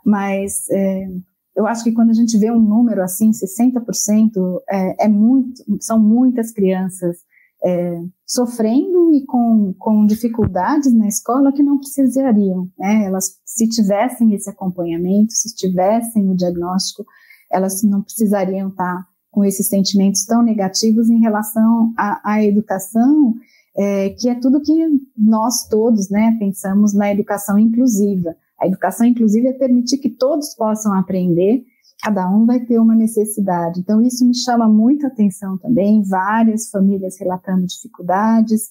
mas 0.06 0.70
é, 0.70 1.08
eu 1.56 1.68
acho 1.68 1.84
que 1.84 1.92
quando 1.92 2.10
a 2.10 2.14
gente 2.14 2.38
vê 2.38 2.52
um 2.52 2.60
número 2.60 3.02
assim, 3.04 3.32
60%, 3.32 4.62
é, 4.70 5.06
é 5.06 5.08
muito, 5.08 5.62
são 5.80 6.00
muitas 6.00 6.52
crianças 6.52 7.18
é, 7.64 8.02
sofrendo 8.26 9.12
e 9.14 9.26
com, 9.26 9.74
com 9.78 10.06
dificuldades 10.06 10.94
na 10.94 11.08
escola 11.08 11.52
que 11.52 11.62
não 11.62 11.78
precisariam. 11.78 12.70
Né? 12.78 13.06
Elas, 13.06 13.38
se 13.46 13.68
tivessem 13.68 14.34
esse 14.34 14.50
acompanhamento, 14.50 15.34
se 15.34 15.54
tivessem 15.56 16.30
o 16.30 16.36
diagnóstico, 16.36 17.06
elas 17.52 17.84
não 17.84 18.02
precisariam 18.02 18.70
estar 18.70 19.06
com 19.30 19.46
esses 19.46 19.68
sentimentos 19.68 20.26
tão 20.26 20.42
negativos 20.42 21.10
em 21.10 21.20
relação 21.20 21.94
à, 21.98 22.34
à 22.34 22.44
educação, 22.44 23.34
é, 23.78 24.10
que 24.10 24.30
é 24.30 24.36
tudo 24.36 24.62
que 24.62 24.74
nós 25.18 25.68
todos 25.70 26.10
né, 26.10 26.36
pensamos 26.40 26.94
na 26.94 27.12
educação 27.12 27.58
inclusiva. 27.58 28.36
A 28.62 28.68
educação 28.68 29.08
inclusiva 29.08 29.50
é 29.50 29.54
permitir 29.54 29.98
que 29.98 30.10
todos 30.10 30.54
possam 30.56 30.94
aprender 30.94 31.64
cada 32.02 32.28
um 32.30 32.46
vai 32.46 32.60
ter 32.60 32.80
uma 32.80 32.96
necessidade. 32.96 33.80
Então, 33.80 34.02
isso 34.02 34.26
me 34.26 34.36
chama 34.36 34.68
muita 34.68 35.08
atenção 35.08 35.58
também, 35.58 36.02
várias 36.04 36.70
famílias 36.70 37.18
relatando 37.20 37.66
dificuldades, 37.68 38.70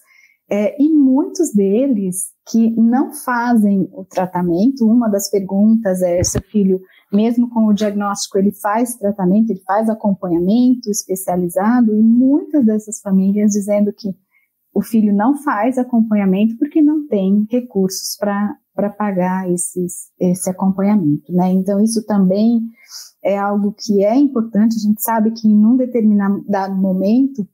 é, 0.51 0.83
e 0.83 0.93
muitos 0.93 1.53
deles 1.55 2.33
que 2.51 2.71
não 2.73 3.13
fazem 3.13 3.89
o 3.93 4.05
tratamento. 4.05 4.85
Uma 4.85 5.09
das 5.09 5.31
perguntas 5.31 6.03
é: 6.03 6.23
seu 6.25 6.43
filho, 6.43 6.81
mesmo 7.13 7.49
com 7.49 7.67
o 7.67 7.73
diagnóstico, 7.73 8.37
ele 8.37 8.51
faz 8.51 8.97
tratamento, 8.97 9.51
ele 9.51 9.63
faz 9.65 9.89
acompanhamento 9.89 10.91
especializado, 10.91 11.95
e 11.95 12.03
muitas 12.03 12.67
dessas 12.67 13.01
famílias 13.01 13.53
dizendo 13.53 13.93
que 13.93 14.09
o 14.73 14.83
filho 14.83 15.15
não 15.15 15.37
faz 15.43 15.79
acompanhamento 15.79 16.57
porque 16.57 16.81
não 16.81 17.07
tem 17.07 17.47
recursos 17.51 18.17
para 18.19 18.91
pagar 18.91 19.51
esses, 19.51 20.11
esse 20.19 20.49
acompanhamento. 20.49 21.33
Né? 21.33 21.51
Então, 21.53 21.81
isso 21.81 22.05
também 22.07 22.61
é 23.23 23.37
algo 23.37 23.75
que 23.77 24.05
é 24.05 24.15
importante. 24.17 24.77
A 24.77 24.89
gente 24.89 25.03
sabe 25.03 25.33
que 25.33 25.49
em 25.49 25.67
um 25.67 25.77
determinado 25.77 26.77
momento 26.77 27.47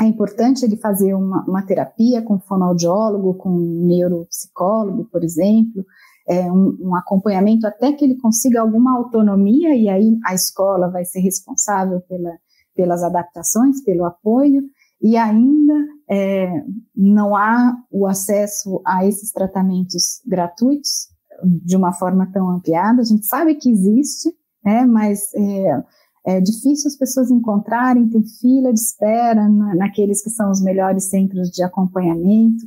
é 0.00 0.04
importante 0.04 0.64
ele 0.64 0.76
fazer 0.76 1.14
uma, 1.14 1.44
uma 1.44 1.62
terapia 1.62 2.22
com 2.22 2.38
fonoaudiólogo, 2.38 3.34
com 3.34 3.50
neuropsicólogo, 3.58 5.06
por 5.06 5.24
exemplo, 5.24 5.84
é, 6.28 6.50
um, 6.52 6.76
um, 6.80 6.94
acompanhamento 6.94 7.66
até 7.66 7.92
que 7.92 8.04
ele 8.04 8.16
consiga 8.16 8.60
alguma 8.60 8.96
autonomia 8.96 9.74
e 9.74 9.88
aí 9.88 10.16
a 10.24 10.34
escola 10.34 10.88
vai 10.88 11.04
ser 11.04 11.20
responsável 11.20 12.00
pela, 12.02 12.30
pelas 12.76 13.02
adaptações, 13.02 13.82
pelo 13.82 14.04
apoio 14.04 14.62
e 15.02 15.16
ainda 15.16 15.74
é, 16.10 16.64
não 16.96 17.36
há 17.36 17.76
o 17.90 18.06
acesso 18.06 18.80
a 18.86 19.04
esses 19.04 19.30
tratamentos 19.30 20.22
gratuitos 20.26 21.08
de 21.44 21.76
uma 21.76 21.92
forma 21.92 22.30
tão 22.32 22.48
ampliada. 22.48 23.00
A 23.00 23.04
gente 23.04 23.26
sabe 23.26 23.54
que 23.54 23.70
existe, 23.70 24.34
né? 24.64 24.84
Mas 24.86 25.32
é, 25.34 25.84
é 26.26 26.40
difícil 26.40 26.88
as 26.88 26.96
pessoas 26.96 27.30
encontrarem, 27.30 28.08
tem 28.08 28.22
fila 28.40 28.72
de 28.72 28.80
espera 28.80 29.48
na, 29.48 29.74
naqueles 29.74 30.22
que 30.22 30.30
são 30.30 30.50
os 30.50 30.62
melhores 30.62 31.08
centros 31.08 31.50
de 31.50 31.62
acompanhamento. 31.62 32.64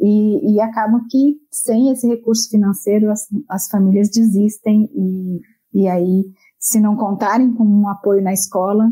E, 0.00 0.54
e 0.54 0.60
acabam 0.60 1.00
que, 1.08 1.36
sem 1.50 1.90
esse 1.90 2.06
recurso 2.06 2.48
financeiro, 2.50 3.10
as, 3.10 3.26
as 3.48 3.68
famílias 3.68 4.10
desistem 4.10 4.90
e, 4.92 5.40
e 5.72 5.88
aí, 5.88 6.24
se 6.58 6.80
não 6.80 6.96
contarem 6.96 7.52
com 7.52 7.64
um 7.64 7.88
apoio 7.88 8.22
na 8.22 8.32
escola, 8.32 8.88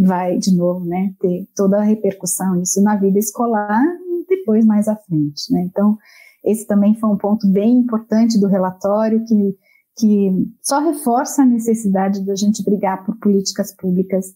vai 0.00 0.38
de 0.38 0.56
novo, 0.56 0.84
né, 0.86 1.12
ter 1.20 1.46
toda 1.54 1.78
a 1.78 1.82
repercussão 1.82 2.62
isso 2.62 2.82
na 2.82 2.96
vida 2.96 3.18
escolar 3.18 3.82
e 3.82 4.24
depois 4.28 4.64
mais 4.64 4.88
à 4.88 4.96
frente, 4.96 5.52
né? 5.52 5.62
Então, 5.62 5.98
esse 6.44 6.66
também 6.66 6.94
foi 6.94 7.10
um 7.10 7.18
ponto 7.18 7.46
bem 7.46 7.78
importante 7.78 8.40
do 8.40 8.46
relatório 8.46 9.24
que 9.26 9.56
que 9.98 10.30
só 10.62 10.80
reforça 10.80 11.42
a 11.42 11.46
necessidade 11.46 12.24
da 12.24 12.34
gente 12.34 12.64
brigar 12.64 13.04
por 13.04 13.18
políticas 13.18 13.74
públicas 13.76 14.26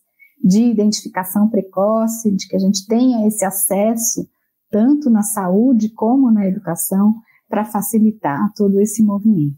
de 0.42 0.62
identificação 0.62 1.48
precoce, 1.48 2.30
de 2.30 2.46
que 2.46 2.56
a 2.56 2.58
gente 2.58 2.86
tenha 2.86 3.26
esse 3.26 3.46
acesso 3.46 4.28
tanto 4.70 5.08
na 5.08 5.22
saúde 5.22 5.88
como 5.88 6.30
na 6.30 6.46
educação 6.46 7.14
para 7.48 7.64
facilitar 7.64 8.52
todo 8.54 8.78
esse 8.78 9.02
movimento. 9.02 9.56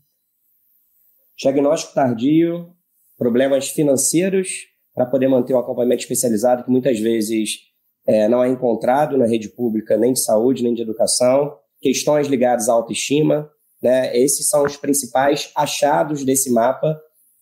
Diagnóstico 1.36 1.94
tardio, 1.94 2.70
problemas 3.18 3.68
financeiros 3.68 4.66
para 4.96 5.04
poder 5.04 5.28
manter 5.28 5.52
o 5.52 5.58
acompanhamento 5.58 6.02
especializado 6.02 6.64
que 6.64 6.70
muitas 6.70 6.98
vezes 6.98 7.58
é, 8.06 8.26
não 8.28 8.42
é 8.42 8.48
encontrado 8.48 9.18
na 9.18 9.26
rede 9.26 9.50
pública 9.50 9.96
nem 9.98 10.14
de 10.14 10.20
saúde 10.20 10.64
nem 10.64 10.72
de 10.72 10.80
educação, 10.80 11.54
questões 11.80 12.28
ligadas 12.28 12.70
à 12.70 12.72
autoestima, 12.72 13.48
né? 13.82 14.16
Esses 14.16 14.48
são 14.48 14.64
os 14.64 14.76
principais 14.76 15.50
achados 15.54 16.24
desse 16.24 16.50
mapa 16.50 16.98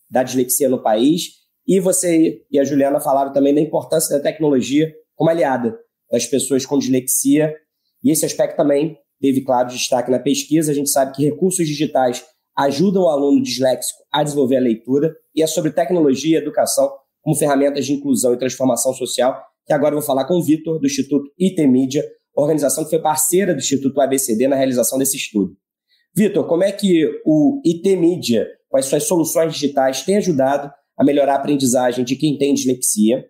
da 0.09 0.21
dislexia 0.21 0.67
no 0.67 0.83
país. 0.83 1.45
E 1.65 1.79
você 1.79 2.41
e 2.51 2.59
a 2.59 2.63
Juliana 2.65 2.99
falaram 2.99 3.31
também 3.31 3.55
da 3.55 3.61
importância 3.61 4.17
da 4.17 4.21
tecnologia 4.21 4.93
como 5.15 5.29
aliada 5.29 5.79
das 6.11 6.25
pessoas 6.25 6.65
com 6.65 6.77
dislexia. 6.77 7.55
E 8.03 8.11
esse 8.11 8.25
aspecto 8.25 8.57
também 8.57 8.97
teve 9.21 9.41
claro 9.41 9.69
destaque 9.69 10.11
na 10.11 10.19
pesquisa. 10.19 10.71
A 10.71 10.75
gente 10.75 10.89
sabe 10.89 11.15
que 11.15 11.23
recursos 11.23 11.65
digitais 11.65 12.23
ajudam 12.57 13.03
o 13.03 13.09
aluno 13.09 13.41
disléxico 13.41 14.03
a 14.11 14.21
desenvolver 14.23 14.57
a 14.57 14.61
leitura. 14.61 15.15
E 15.33 15.41
é 15.41 15.47
sobre 15.47 15.71
tecnologia 15.71 16.37
e 16.37 16.41
educação 16.41 16.91
como 17.25 17.35
ferramentas 17.35 17.87
de 17.87 17.93
inclusão 17.93 18.35
e 18.35 18.37
transformação 18.37 18.93
social, 18.93 19.41
que 19.65 19.73
agora 19.73 19.95
eu 19.95 19.99
vou 19.99 20.05
falar 20.05 20.25
com 20.25 20.35
o 20.35 20.43
Vitor, 20.43 20.79
do 20.79 20.85
Instituto 20.85 21.27
IT 21.41 21.65
Mídia, 21.65 22.05
organização 22.35 22.83
que 22.83 22.91
foi 22.91 22.99
parceira 22.99 23.51
do 23.51 23.57
Instituto 23.57 23.99
ABCD 23.99 24.47
na 24.47 24.55
realização 24.55 24.99
desse 24.99 25.17
estudo. 25.17 25.57
Vitor, 26.15 26.45
como 26.45 26.63
é 26.63 26.71
que 26.71 27.09
o 27.25 27.59
IT 27.65 27.95
Media, 27.95 28.47
com 28.69 28.77
as 28.77 28.85
suas 28.85 29.05
soluções 29.05 29.53
digitais, 29.53 30.03
tem 30.03 30.17
ajudado 30.17 30.71
a 30.95 31.03
melhorar 31.03 31.33
a 31.33 31.37
aprendizagem 31.37 32.05
de 32.05 32.15
quem 32.15 32.37
tem 32.37 32.53
dislexia? 32.53 33.25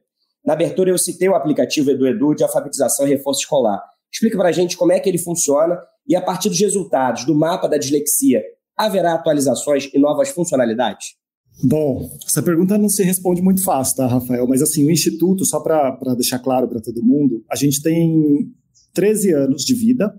Na 0.45 0.53
abertura, 0.53 0.89
eu 0.89 0.97
citei 0.97 1.29
o 1.29 1.35
aplicativo 1.35 1.89
EduEdu 1.89 2.35
de 2.35 2.43
alfabetização 2.43 3.07
e 3.07 3.11
reforço 3.11 3.43
escolar. 3.43 3.81
Explica 4.11 4.37
para 4.37 4.49
a 4.49 4.51
gente 4.51 4.75
como 4.75 4.91
é 4.91 4.99
que 4.99 5.07
ele 5.07 5.17
funciona 5.17 5.79
e, 6.05 6.17
a 6.17 6.21
partir 6.21 6.49
dos 6.49 6.59
resultados 6.59 7.23
do 7.23 7.33
mapa 7.33 7.69
da 7.69 7.77
dislexia, 7.77 8.43
haverá 8.75 9.13
atualizações 9.13 9.89
e 9.93 9.97
novas 9.97 10.29
funcionalidades? 10.29 11.15
Bom, 11.63 12.11
essa 12.27 12.43
pergunta 12.43 12.77
não 12.77 12.89
se 12.89 13.01
responde 13.03 13.41
muito 13.41 13.63
fácil, 13.63 13.97
tá, 13.97 14.07
Rafael? 14.07 14.47
Mas 14.47 14.61
assim, 14.61 14.85
o 14.85 14.91
Instituto, 14.91 15.45
só 15.45 15.59
para 15.59 16.13
deixar 16.15 16.39
claro 16.39 16.67
para 16.67 16.81
todo 16.81 17.03
mundo, 17.03 17.43
a 17.49 17.55
gente 17.55 17.81
tem 17.81 18.51
13 18.95 19.33
anos 19.33 19.63
de 19.63 19.75
vida. 19.75 20.13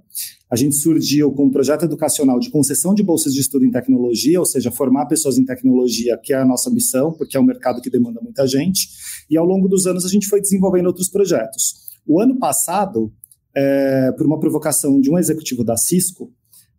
A 0.49 0.55
gente 0.55 0.77
surgiu 0.77 1.33
com 1.33 1.47
um 1.47 1.51
projeto 1.51 1.85
educacional 1.85 2.39
de 2.39 2.51
concessão 2.51 2.95
de 2.95 3.03
bolsas 3.03 3.35
de 3.35 3.41
estudo 3.41 3.65
em 3.65 3.71
tecnologia, 3.71 4.39
ou 4.39 4.47
seja, 4.47 4.71
formar 4.71 5.07
pessoas 5.07 5.39
em 5.39 5.45
tecnologia, 5.45 6.17
que 6.23 6.33
é 6.33 6.37
a 6.37 6.45
nossa 6.45 6.71
missão, 6.71 7.13
porque 7.13 7.37
é 7.37 7.41
um 7.41 7.45
mercado 7.45 7.81
que 7.81 7.91
demanda 7.91 8.21
muita 8.23 8.47
gente. 8.47 8.89
E 9.29 9.37
ao 9.37 9.45
longo 9.45 9.67
dos 9.67 9.87
anos 9.87 10.05
a 10.05 10.09
gente 10.09 10.29
foi 10.29 10.41
desenvolvendo 10.41 10.87
outros 10.87 11.09
projetos. 11.09 11.87
O 12.07 12.21
ano 12.21 12.39
passado, 12.39 13.13
é, 13.55 14.13
por 14.13 14.27
uma 14.27 14.39
provocação 14.39 15.01
de 15.01 15.11
um 15.11 15.19
executivo 15.19 15.65
da 15.65 15.77
Cisco, 15.77 16.33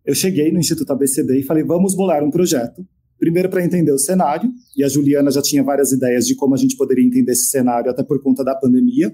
eu 0.05 0.15
cheguei 0.15 0.51
no 0.51 0.59
Instituto 0.59 0.91
ABCD 0.91 1.39
e 1.39 1.43
falei: 1.43 1.63
vamos 1.63 1.93
bolar 1.93 2.23
um 2.23 2.31
projeto. 2.31 2.87
Primeiro, 3.19 3.49
para 3.49 3.63
entender 3.63 3.91
o 3.91 3.97
cenário, 3.97 4.51
e 4.75 4.83
a 4.83 4.87
Juliana 4.87 5.31
já 5.31 5.41
tinha 5.41 5.63
várias 5.63 5.91
ideias 5.91 6.25
de 6.25 6.35
como 6.35 6.53
a 6.53 6.57
gente 6.57 6.75
poderia 6.77 7.05
entender 7.05 7.31
esse 7.31 7.49
cenário, 7.49 7.89
até 7.89 8.03
por 8.03 8.21
conta 8.21 8.43
da 8.43 8.55
pandemia. 8.55 9.13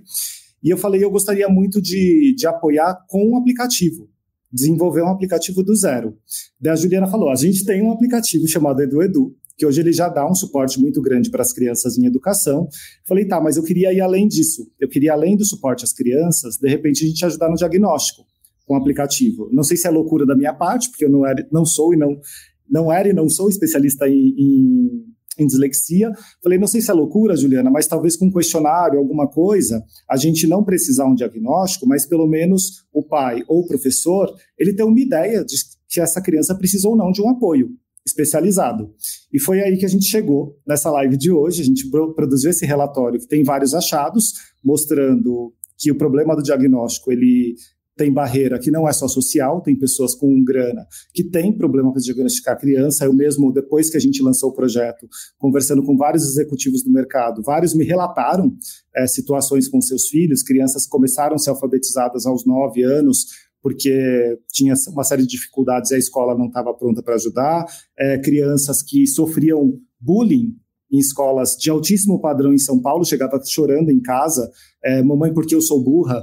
E 0.63 0.69
eu 0.69 0.77
falei: 0.77 1.03
eu 1.03 1.11
gostaria 1.11 1.47
muito 1.49 1.81
de, 1.81 2.33
de 2.35 2.47
apoiar 2.47 3.05
com 3.07 3.31
um 3.31 3.37
aplicativo, 3.37 4.09
desenvolver 4.51 5.01
um 5.01 5.09
aplicativo 5.09 5.63
do 5.63 5.75
zero. 5.75 6.17
Daí 6.59 6.73
a 6.73 6.75
Juliana 6.75 7.07
falou: 7.07 7.29
a 7.29 7.35
gente 7.35 7.65
tem 7.65 7.81
um 7.81 7.91
aplicativo 7.91 8.47
chamado 8.47 8.81
EduEdu, 8.81 9.35
que 9.57 9.65
hoje 9.65 9.81
ele 9.81 9.93
já 9.93 10.09
dá 10.09 10.29
um 10.29 10.33
suporte 10.33 10.79
muito 10.79 11.01
grande 11.01 11.29
para 11.29 11.41
as 11.41 11.53
crianças 11.53 11.97
em 11.97 12.05
educação. 12.05 12.67
Falei, 13.07 13.25
tá, 13.25 13.39
mas 13.39 13.57
eu 13.57 13.63
queria 13.63 13.93
ir 13.93 14.01
além 14.01 14.27
disso. 14.27 14.67
Eu 14.79 14.89
queria, 14.89 15.13
além 15.13 15.37
do 15.37 15.45
suporte 15.45 15.83
às 15.83 15.93
crianças, 15.93 16.57
de 16.57 16.67
repente 16.67 17.05
a 17.05 17.07
gente 17.07 17.25
ajudar 17.25 17.49
no 17.49 17.55
diagnóstico 17.55 18.25
com 18.65 18.73
o 18.73 18.77
aplicativo. 18.77 19.49
Não 19.51 19.63
sei 19.63 19.77
se 19.77 19.87
é 19.87 19.91
loucura 19.91 20.25
da 20.25 20.35
minha 20.35 20.53
parte, 20.53 20.89
porque 20.89 21.05
eu 21.05 21.09
não, 21.09 21.25
era, 21.25 21.45
não 21.51 21.65
sou 21.65 21.93
e 21.93 21.97
não, 21.97 22.19
não 22.73 22.91
era 22.91 23.07
e 23.07 23.13
não 23.13 23.29
sou 23.29 23.47
especialista 23.47 24.09
em, 24.09 24.33
em, 24.35 25.05
em, 25.37 25.45
dislexia. 25.45 26.11
Falei, 26.41 26.57
não 26.57 26.65
sei 26.65 26.81
se 26.81 26.89
é 26.89 26.93
loucura, 26.93 27.37
Juliana, 27.37 27.69
mas 27.69 27.85
talvez 27.85 28.17
com 28.17 28.25
um 28.25 28.31
questionário, 28.31 28.97
alguma 28.97 29.27
coisa, 29.27 29.83
a 30.09 30.17
gente 30.17 30.47
não 30.47 30.63
precisar 30.63 31.05
um 31.05 31.13
diagnóstico, 31.13 31.87
mas 31.87 32.07
pelo 32.07 32.27
menos 32.27 32.83
o 32.91 33.03
pai 33.03 33.43
ou 33.47 33.59
o 33.59 33.67
professor, 33.67 34.27
ele 34.57 34.73
tem 34.73 34.83
uma 34.83 34.99
ideia 34.99 35.45
de 35.45 35.55
que 35.87 36.01
essa 36.01 36.19
criança 36.19 36.55
precisa 36.55 36.89
ou 36.89 36.97
não 36.97 37.11
de 37.11 37.21
um 37.21 37.29
apoio 37.29 37.69
especializado. 38.03 38.91
E 39.31 39.39
foi 39.39 39.61
aí 39.61 39.77
que 39.77 39.85
a 39.85 39.89
gente 39.89 40.05
chegou 40.05 40.57
nessa 40.67 40.89
live 40.89 41.15
de 41.15 41.31
hoje. 41.31 41.61
A 41.61 41.65
gente 41.65 41.87
produziu 42.15 42.49
esse 42.49 42.65
relatório 42.65 43.19
que 43.19 43.27
tem 43.27 43.43
vários 43.43 43.75
achados, 43.75 44.33
mostrando 44.63 45.53
que 45.77 45.91
o 45.91 45.97
problema 45.97 46.35
do 46.35 46.41
diagnóstico 46.41 47.11
ele 47.11 47.55
tem 47.95 48.11
barreira 48.11 48.59
que 48.59 48.71
não 48.71 48.87
é 48.87 48.93
só 48.93 49.07
social, 49.07 49.61
tem 49.61 49.75
pessoas 49.75 50.15
com 50.15 50.43
grana 50.43 50.87
que 51.13 51.23
têm 51.23 51.55
problema 51.55 51.91
para 51.91 52.01
diagnosticar 52.01 52.59
criança. 52.59 53.05
Eu 53.05 53.13
mesmo, 53.13 53.51
depois 53.51 53.89
que 53.89 53.97
a 53.97 53.99
gente 53.99 54.21
lançou 54.21 54.49
o 54.49 54.53
projeto, 54.53 55.07
conversando 55.37 55.83
com 55.83 55.95
vários 55.95 56.23
executivos 56.23 56.83
do 56.83 56.91
mercado, 56.91 57.43
vários 57.43 57.73
me 57.73 57.83
relataram 57.83 58.55
é, 58.95 59.05
situações 59.05 59.67
com 59.67 59.79
seus 59.81 60.07
filhos, 60.07 60.43
crianças 60.43 60.87
começaram 60.87 61.35
a 61.35 61.37
ser 61.37 61.51
alfabetizadas 61.51 62.25
aos 62.25 62.45
nove 62.45 62.83
anos, 62.83 63.27
porque 63.61 64.37
tinha 64.51 64.73
uma 64.89 65.03
série 65.03 65.21
de 65.21 65.29
dificuldades 65.29 65.91
e 65.91 65.95
a 65.95 65.97
escola 65.97 66.37
não 66.37 66.47
estava 66.47 66.73
pronta 66.73 67.01
para 67.01 67.15
ajudar, 67.15 67.65
é, 67.97 68.17
crianças 68.17 68.81
que 68.81 69.05
sofriam 69.07 69.79
bullying 69.99 70.55
em 70.91 70.99
escolas 70.99 71.55
de 71.55 71.69
altíssimo 71.71 72.21
padrão 72.21 72.53
em 72.53 72.57
São 72.57 72.79
Paulo, 72.79 73.05
chegava 73.05 73.41
chorando 73.43 73.89
em 73.89 73.99
casa, 73.99 74.51
é, 74.83 75.01
mamãe, 75.01 75.33
porque 75.33 75.55
eu 75.55 75.61
sou 75.61 75.83
burra? 75.83 76.21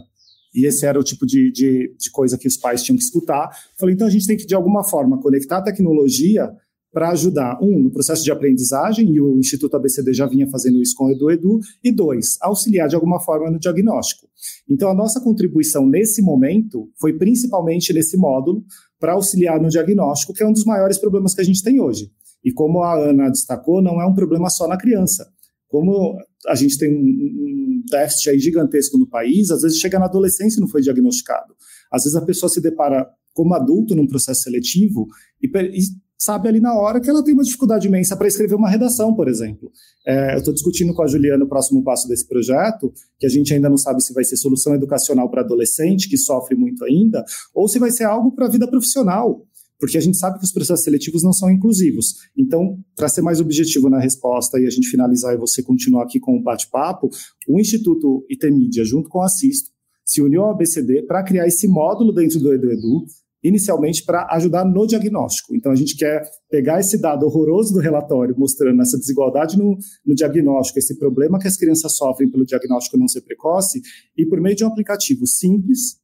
E 0.54 0.66
esse 0.66 0.84
era 0.84 0.98
o 0.98 1.04
tipo 1.04 1.24
de, 1.24 1.50
de, 1.52 1.94
de, 1.96 2.10
coisa 2.10 2.36
que 2.36 2.48
os 2.48 2.56
pais 2.56 2.82
tinham 2.82 2.96
que 2.96 3.04
escutar. 3.04 3.50
Falei, 3.78 3.94
então 3.94 4.06
a 4.06 4.10
gente 4.10 4.26
tem 4.26 4.36
que, 4.36 4.46
de 4.46 4.54
alguma 4.54 4.82
forma, 4.82 5.20
conectar 5.20 5.58
a 5.58 5.62
tecnologia 5.62 6.50
para 6.92 7.10
ajudar, 7.10 7.56
um, 7.62 7.78
no 7.78 7.90
processo 7.90 8.24
de 8.24 8.32
aprendizagem, 8.32 9.08
e 9.14 9.20
o 9.20 9.38
Instituto 9.38 9.76
ABCD 9.76 10.12
já 10.12 10.26
vinha 10.26 10.48
fazendo 10.48 10.82
isso 10.82 10.96
com 10.96 11.04
o 11.04 11.10
Edu 11.10 11.30
Edu, 11.30 11.60
e 11.84 11.92
dois, 11.92 12.36
auxiliar 12.40 12.88
de 12.88 12.96
alguma 12.96 13.20
forma 13.20 13.48
no 13.48 13.60
diagnóstico. 13.60 14.28
Então, 14.68 14.90
a 14.90 14.94
nossa 14.94 15.20
contribuição 15.20 15.86
nesse 15.86 16.20
momento 16.20 16.90
foi 17.00 17.12
principalmente 17.12 17.92
nesse 17.92 18.16
módulo 18.16 18.64
para 18.98 19.12
auxiliar 19.12 19.60
no 19.60 19.68
diagnóstico, 19.68 20.32
que 20.34 20.42
é 20.42 20.46
um 20.46 20.52
dos 20.52 20.64
maiores 20.64 20.98
problemas 20.98 21.32
que 21.32 21.40
a 21.40 21.44
gente 21.44 21.62
tem 21.62 21.80
hoje. 21.80 22.10
E 22.44 22.52
como 22.52 22.82
a 22.82 22.94
Ana 22.94 23.30
destacou, 23.30 23.80
não 23.80 24.00
é 24.00 24.06
um 24.06 24.14
problema 24.14 24.50
só 24.50 24.66
na 24.66 24.76
criança. 24.76 25.28
Como 25.68 26.18
a 26.46 26.54
gente 26.54 26.78
tem 26.78 26.90
um 26.90 27.82
déficit 27.90 28.30
aí 28.30 28.38
gigantesco 28.38 28.98
no 28.98 29.06
país, 29.06 29.50
às 29.50 29.62
vezes 29.62 29.78
chega 29.78 29.98
na 29.98 30.06
adolescência 30.06 30.58
e 30.58 30.60
não 30.60 30.68
foi 30.68 30.80
diagnosticado. 30.80 31.54
Às 31.90 32.04
vezes 32.04 32.16
a 32.16 32.24
pessoa 32.24 32.48
se 32.48 32.60
depara 32.60 33.06
como 33.32 33.54
adulto 33.54 33.94
num 33.94 34.06
processo 34.06 34.42
seletivo 34.42 35.06
e, 35.42 35.46
e 35.46 35.80
sabe 36.20 36.48
ali 36.48 36.60
na 36.60 36.74
hora 36.74 37.00
que 37.00 37.08
ela 37.08 37.24
tem 37.24 37.32
uma 37.32 37.42
dificuldade 37.42 37.88
imensa 37.88 38.14
para 38.14 38.28
escrever 38.28 38.54
uma 38.54 38.68
redação, 38.68 39.14
por 39.14 39.26
exemplo. 39.26 39.72
É, 40.06 40.34
eu 40.34 40.38
estou 40.38 40.52
discutindo 40.52 40.92
com 40.92 41.02
a 41.02 41.06
Juliana 41.06 41.44
o 41.44 41.48
próximo 41.48 41.82
passo 41.82 42.06
desse 42.06 42.28
projeto, 42.28 42.92
que 43.18 43.24
a 43.24 43.28
gente 43.28 43.52
ainda 43.54 43.70
não 43.70 43.78
sabe 43.78 44.02
se 44.02 44.12
vai 44.12 44.22
ser 44.24 44.36
solução 44.36 44.74
educacional 44.74 45.30
para 45.30 45.40
adolescente, 45.40 46.08
que 46.08 46.18
sofre 46.18 46.54
muito 46.54 46.84
ainda, 46.84 47.24
ou 47.54 47.66
se 47.66 47.78
vai 47.78 47.90
ser 47.90 48.04
algo 48.04 48.32
para 48.32 48.46
a 48.46 48.50
vida 48.50 48.68
profissional, 48.68 49.46
porque 49.80 49.96
a 49.96 50.00
gente 50.00 50.18
sabe 50.18 50.38
que 50.38 50.44
os 50.44 50.52
processos 50.52 50.84
seletivos 50.84 51.22
não 51.22 51.32
são 51.32 51.50
inclusivos. 51.50 52.16
Então, 52.36 52.78
para 52.94 53.08
ser 53.08 53.22
mais 53.22 53.40
objetivo 53.40 53.88
na 53.88 53.98
resposta 53.98 54.60
e 54.60 54.66
a 54.66 54.70
gente 54.70 54.88
finalizar 54.88 55.34
e 55.34 55.38
você 55.38 55.62
continuar 55.62 56.04
aqui 56.04 56.20
com 56.20 56.36
o 56.36 56.42
bate-papo, 56.42 57.08
o 57.48 57.58
Instituto 57.58 58.24
ITMídia, 58.28 58.84
junto 58.84 59.08
com 59.08 59.22
a 59.22 59.24
Assisto, 59.24 59.70
se 60.04 60.20
uniu 60.20 60.42
ao 60.42 60.50
ABCD 60.50 61.02
para 61.06 61.22
criar 61.22 61.46
esse 61.46 61.66
módulo 61.66 62.12
dentro 62.12 62.38
do 62.38 62.52
EduEdu, 62.52 63.06
inicialmente 63.42 64.04
para 64.04 64.26
ajudar 64.32 64.64
no 64.66 64.86
diagnóstico. 64.86 65.54
Então, 65.54 65.72
a 65.72 65.74
gente 65.74 65.96
quer 65.96 66.22
pegar 66.50 66.78
esse 66.78 67.00
dado 67.00 67.24
horroroso 67.24 67.72
do 67.72 67.80
relatório, 67.80 68.34
mostrando 68.36 68.82
essa 68.82 68.98
desigualdade 68.98 69.56
no, 69.56 69.78
no, 70.04 70.14
diagnóstico, 70.14 70.78
esse 70.78 70.98
problema 70.98 71.38
que 71.38 71.48
as 71.48 71.56
crianças 71.56 71.96
sofrem 71.96 72.30
pelo 72.30 72.44
diagnóstico 72.44 72.98
não 72.98 73.08
ser 73.08 73.22
precoce, 73.22 73.80
e 74.16 74.26
por 74.26 74.40
meio 74.40 74.56
de 74.56 74.64
um 74.64 74.68
aplicativo 74.68 75.26
simples, 75.26 75.96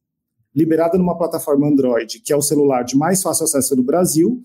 liberado 0.57 0.97
numa 0.97 1.15
plataforma 1.15 1.67
Android, 1.67 2.19
que 2.19 2.33
é 2.33 2.35
o 2.35 2.41
celular 2.41 2.81
de 2.81 2.97
mais 2.97 3.21
fácil 3.21 3.43
acesso 3.43 3.75
no 3.75 3.83
Brasil, 3.83 4.41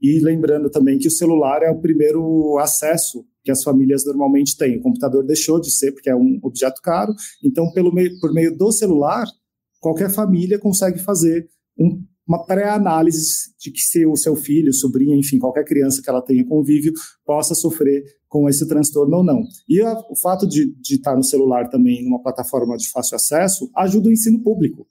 e 0.00 0.20
lembrando 0.20 0.70
também 0.70 0.96
que 0.96 1.08
o 1.08 1.10
celular 1.10 1.62
é 1.62 1.70
o 1.70 1.80
primeiro 1.80 2.56
acesso 2.58 3.26
que 3.42 3.50
as 3.50 3.64
famílias 3.64 4.04
normalmente 4.04 4.56
têm. 4.56 4.78
O 4.78 4.82
computador 4.82 5.24
deixou 5.24 5.60
de 5.60 5.70
ser, 5.70 5.90
porque 5.90 6.08
é 6.08 6.14
um 6.14 6.38
objeto 6.42 6.80
caro, 6.80 7.12
então, 7.44 7.72
pelo 7.72 7.92
meio, 7.92 8.16
por 8.20 8.32
meio 8.32 8.56
do 8.56 8.70
celular, 8.70 9.26
qualquer 9.80 10.10
família 10.10 10.58
consegue 10.58 11.00
fazer 11.00 11.48
um 11.76 12.00
uma 12.26 12.44
pré-análise 12.44 13.54
de 13.58 13.70
que 13.70 13.80
se 13.80 14.04
o 14.04 14.16
seu 14.16 14.34
filho, 14.34 14.72
sobrinha, 14.72 15.16
enfim, 15.16 15.38
qualquer 15.38 15.64
criança 15.64 16.02
que 16.02 16.10
ela 16.10 16.20
tenha 16.20 16.44
convívio, 16.44 16.92
possa 17.24 17.54
sofrer 17.54 18.02
com 18.28 18.48
esse 18.48 18.66
transtorno 18.66 19.18
ou 19.18 19.24
não. 19.24 19.42
E 19.68 19.80
a, 19.80 19.96
o 20.10 20.16
fato 20.16 20.46
de, 20.46 20.74
de 20.80 20.96
estar 20.96 21.14
no 21.14 21.22
celular 21.22 21.68
também, 21.70 22.02
numa 22.02 22.20
plataforma 22.20 22.76
de 22.76 22.90
fácil 22.90 23.14
acesso, 23.14 23.70
ajuda 23.76 24.08
o 24.08 24.12
ensino 24.12 24.42
público. 24.42 24.86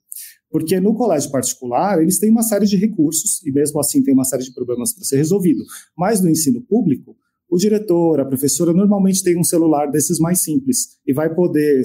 Porque 0.56 0.80
no 0.80 0.94
colégio 0.94 1.30
particular, 1.30 2.00
eles 2.00 2.18
têm 2.18 2.30
uma 2.30 2.42
série 2.42 2.64
de 2.64 2.78
recursos, 2.78 3.44
e 3.44 3.52
mesmo 3.52 3.78
assim 3.78 4.02
tem 4.02 4.14
uma 4.14 4.24
série 4.24 4.42
de 4.42 4.54
problemas 4.54 4.90
para 4.94 5.04
ser 5.04 5.18
resolvido. 5.18 5.62
Mas 5.94 6.22
no 6.22 6.30
ensino 6.30 6.62
público, 6.62 7.14
o 7.46 7.58
diretor, 7.58 8.20
a 8.20 8.24
professora, 8.24 8.72
normalmente 8.72 9.22
tem 9.22 9.38
um 9.38 9.44
celular 9.44 9.90
desses 9.90 10.18
mais 10.18 10.40
simples 10.40 10.96
e 11.06 11.12
vai 11.12 11.34
poder 11.34 11.82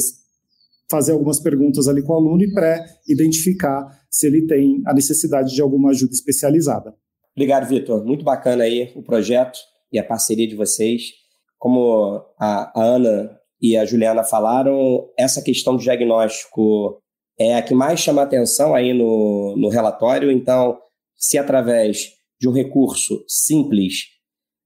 fazer 0.90 1.12
algumas 1.12 1.38
perguntas 1.38 1.90
ali 1.90 2.02
com 2.02 2.14
o 2.14 2.16
aluno 2.16 2.42
e 2.42 2.54
pré-identificar 2.54 3.90
se 4.10 4.28
ele 4.28 4.48
tem 4.48 4.82
a 4.86 4.94
necessidade 4.94 5.54
de 5.54 5.62
alguma 5.62 5.90
ajuda 5.90 6.14
especializada. 6.14 6.96
Obrigado, 7.36 7.68
Vitor. 7.68 8.06
Muito 8.06 8.24
bacana 8.24 8.64
aí 8.64 8.94
o 8.96 9.04
projeto 9.04 9.60
e 9.92 10.00
a 10.00 10.04
parceria 10.04 10.48
de 10.48 10.56
vocês. 10.56 11.12
Como 11.60 12.24
a, 12.40 12.72
Ana 12.74 13.38
e 13.62 13.76
a 13.76 13.84
Juliana 13.84 14.24
falaram, 14.24 15.10
essa 15.20 15.42
questão 15.42 15.76
do 15.76 15.84
diagnóstico 15.84 17.01
é 17.50 17.56
a 17.56 17.62
que 17.62 17.74
mais 17.74 18.00
chama 18.00 18.22
atenção 18.22 18.76
aí 18.76 18.94
no, 18.94 19.56
no 19.58 19.70
relatório. 19.70 20.32
Então, 20.32 20.78
se 21.16 21.38
através 21.38 22.14
de 22.40 22.48
um 22.48 22.52
recurso 22.52 23.24
simples, 23.28 24.08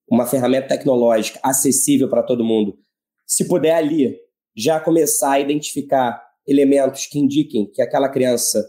uma 0.10 0.26
ferramenta 0.26 0.70
tecnológica 0.70 1.40
acessível 1.44 2.10
para 2.10 2.24
todo 2.24 2.44
mundo, 2.44 2.78
se 3.26 3.48
puder 3.48 3.76
ali 3.76 4.18
já 4.56 4.80
começar 4.80 5.32
a 5.32 5.40
identificar 5.40 6.24
elementos 6.48 7.08
que 7.08 7.20
indiquem 7.20 7.70
que 7.72 7.82
aquela 7.82 8.08
criança 8.08 8.66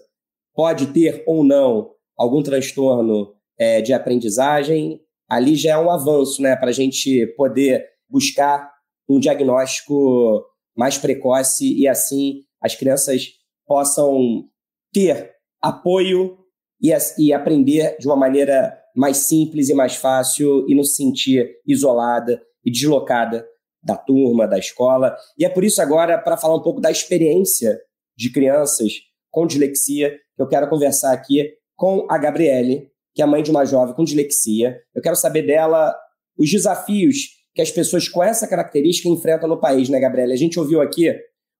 pode 0.55 0.87
ter 0.89 1.23
ou 1.27 1.45
não 1.45 1.91
algum 2.17 2.43
transtorno 2.43 3.35
é, 3.59 3.81
de 3.81 3.93
aprendizagem, 3.93 5.01
ali 5.29 5.55
já 5.55 5.73
é 5.73 5.79
um 5.79 5.91
avanço 5.91 6.41
né, 6.41 6.57
para 6.57 6.71
a 6.71 6.73
gente 6.73 7.27
poder 7.37 7.85
buscar 8.09 8.73
um 9.09 9.21
diagnóstico 9.21 10.45
mais 10.77 10.99
precoce 10.99 11.75
e 11.75 11.87
assim 11.87 12.43
as 12.61 12.75
crianças 12.75 13.37
possam 13.67 14.45
ter 14.93 15.33
apoio 15.61 16.39
e, 16.81 16.93
e 17.19 17.33
aprender 17.33 17.97
de 17.99 18.07
uma 18.07 18.17
maneira 18.17 18.79
mais 18.95 19.19
simples 19.19 19.69
e 19.69 19.75
mais 19.75 19.97
fácil 19.97 20.65
e 20.69 20.75
não 20.75 20.83
se 20.83 20.97
sentir 20.97 21.51
isolada 21.67 22.41
e 22.65 22.71
deslocada 22.71 23.47
da 23.83 23.97
turma, 23.97 24.49
da 24.49 24.59
escola. 24.59 25.17
E 25.39 25.45
é 25.45 25.49
por 25.49 25.63
isso 25.63 25.81
agora, 25.81 26.19
para 26.19 26.37
falar 26.37 26.57
um 26.57 26.63
pouco 26.63 26.81
da 26.81 26.91
experiência 26.91 27.79
de 28.17 28.33
crianças 28.33 28.93
com 29.31 29.47
dislexia, 29.47 30.19
eu 30.39 30.49
quero 30.49 30.69
conversar 30.69 31.13
aqui 31.13 31.53
com 31.77 32.07
a 32.11 32.17
Gabriele, 32.19 32.91
que 33.15 33.23
é 33.23 33.27
mãe 33.27 33.43
de 33.43 33.51
uma 33.51 33.65
jovem 33.65 33.95
com 33.95 34.03
dislexia. 34.03 34.81
Eu 34.95 35.03
quero 35.03 35.15
saber 35.15 35.43
dela 35.43 35.95
os 36.39 36.51
desafios 36.51 37.37
que 37.55 37.63
as 37.63 37.71
pessoas 37.71 38.09
com 38.09 38.23
essa 38.23 38.47
característica 38.47 39.09
enfrentam 39.09 39.49
no 39.49 39.61
país, 39.61 39.89
né, 39.89 40.01
Gabriele? 40.01 40.33
A 40.33 40.37
gente 40.37 40.59
ouviu 40.59 40.81
aqui 40.81 41.15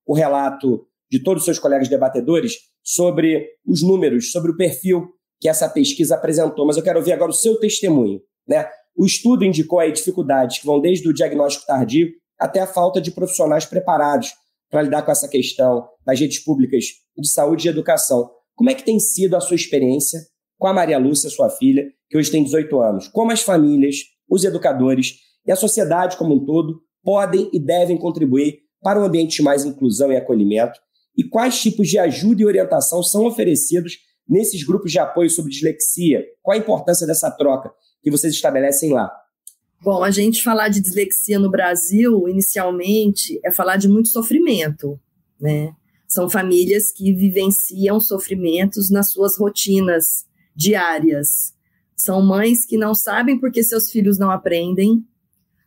o 0.07 0.15
relato 0.15 0.87
de 1.11 1.23
todos 1.23 1.43
os 1.43 1.45
seus 1.45 1.59
colegas 1.59 1.89
debatedores 1.89 2.55
sobre 2.83 3.47
os 3.67 3.83
números, 3.83 4.31
sobre 4.31 4.51
o 4.51 4.57
perfil 4.57 5.09
que 5.41 5.49
essa 5.49 5.69
pesquisa 5.69 6.15
apresentou, 6.15 6.67
mas 6.67 6.77
eu 6.77 6.83
quero 6.83 6.99
ouvir 6.99 7.13
agora 7.13 7.31
o 7.31 7.35
seu 7.35 7.59
testemunho. 7.59 8.21
Né? 8.49 8.67
O 8.97 9.05
estudo 9.05 9.45
indicou 9.45 9.79
aí 9.79 9.93
dificuldades 9.93 10.59
que 10.59 10.67
vão 10.67 10.81
desde 10.81 11.09
o 11.09 11.13
diagnóstico 11.13 11.67
tardio 11.67 12.09
até 12.39 12.61
a 12.61 12.67
falta 12.67 13.01
de 13.01 13.11
profissionais 13.11 13.65
preparados 13.65 14.31
para 14.71 14.83
lidar 14.83 15.03
com 15.03 15.11
essa 15.11 15.29
questão 15.29 15.87
nas 16.07 16.19
redes 16.19 16.43
públicas 16.43 16.85
de 17.17 17.29
saúde 17.29 17.67
e 17.67 17.71
educação. 17.71 18.31
Como 18.55 18.71
é 18.71 18.75
que 18.75 18.85
tem 18.85 18.99
sido 18.99 19.37
a 19.37 19.41
sua 19.41 19.57
experiência 19.57 20.21
com 20.59 20.67
a 20.67 20.73
Maria 20.73 20.99
Lúcia, 20.99 21.29
sua 21.29 21.51
filha, 21.51 21.85
que 22.09 22.17
hoje 22.17 22.31
tem 22.31 22.43
18 22.43 22.81
anos? 22.81 23.09
Como 23.09 23.31
as 23.31 23.43
famílias, 23.43 23.97
os 24.29 24.45
educadores 24.45 25.17
e 25.47 25.53
a 25.53 25.57
sociedade 25.57 26.17
como 26.17 26.35
um 26.35 26.45
todo 26.45 26.81
podem 27.03 27.51
e 27.53 27.61
devem 27.61 27.97
contribuir 27.97 28.61
para 28.83 29.01
um 29.01 29.05
ambiente 29.05 29.37
de 29.37 29.43
mais 29.43 29.65
inclusão 29.65 30.13
e 30.13 30.17
acolhimento? 30.17 30.81
E 31.17 31.25
quais 31.25 31.61
tipos 31.61 31.89
de 31.89 31.99
ajuda 31.99 32.43
e 32.43 32.47
orientação 32.47 33.03
são 33.03 33.25
oferecidos 33.25 33.99
nesses 34.29 34.63
grupos 34.65 34.93
de 34.93 34.99
apoio 34.99 35.31
sobre 35.31 35.51
dislexia? 35.51 36.25
Qual 36.43 36.55
a 36.55 36.61
importância 36.61 37.07
dessa 37.07 37.31
troca 37.31 37.73
que 38.03 38.11
vocês 38.11 38.35
estabelecem 38.35 38.93
lá? 38.93 39.11
Bom, 39.83 40.03
a 40.03 40.11
gente 40.11 40.43
falar 40.43 40.69
de 40.69 40.81
dislexia 40.81 41.39
no 41.39 41.51
Brasil, 41.51 42.29
inicialmente, 42.29 43.41
é 43.45 43.51
falar 43.51 43.77
de 43.77 43.89
muito 43.89 44.09
sofrimento, 44.09 44.99
né? 45.41 45.73
São 46.09 46.29
famílias 46.29 46.93
que 46.93 47.13
vivenciam 47.13 48.01
sofrimentos 48.01 48.91
nas 48.91 49.11
suas 49.11 49.39
rotinas 49.39 50.25
diárias. 50.55 51.55
São 51.97 52.23
mães 52.23 52.65
que 52.65 52.77
não 52.77 52.95
sabem 52.95 53.39
por 53.39 53.51
que 53.51 53.63
seus 53.63 53.91
filhos 53.91 54.19
não 54.19 54.31
aprendem. 54.31 55.05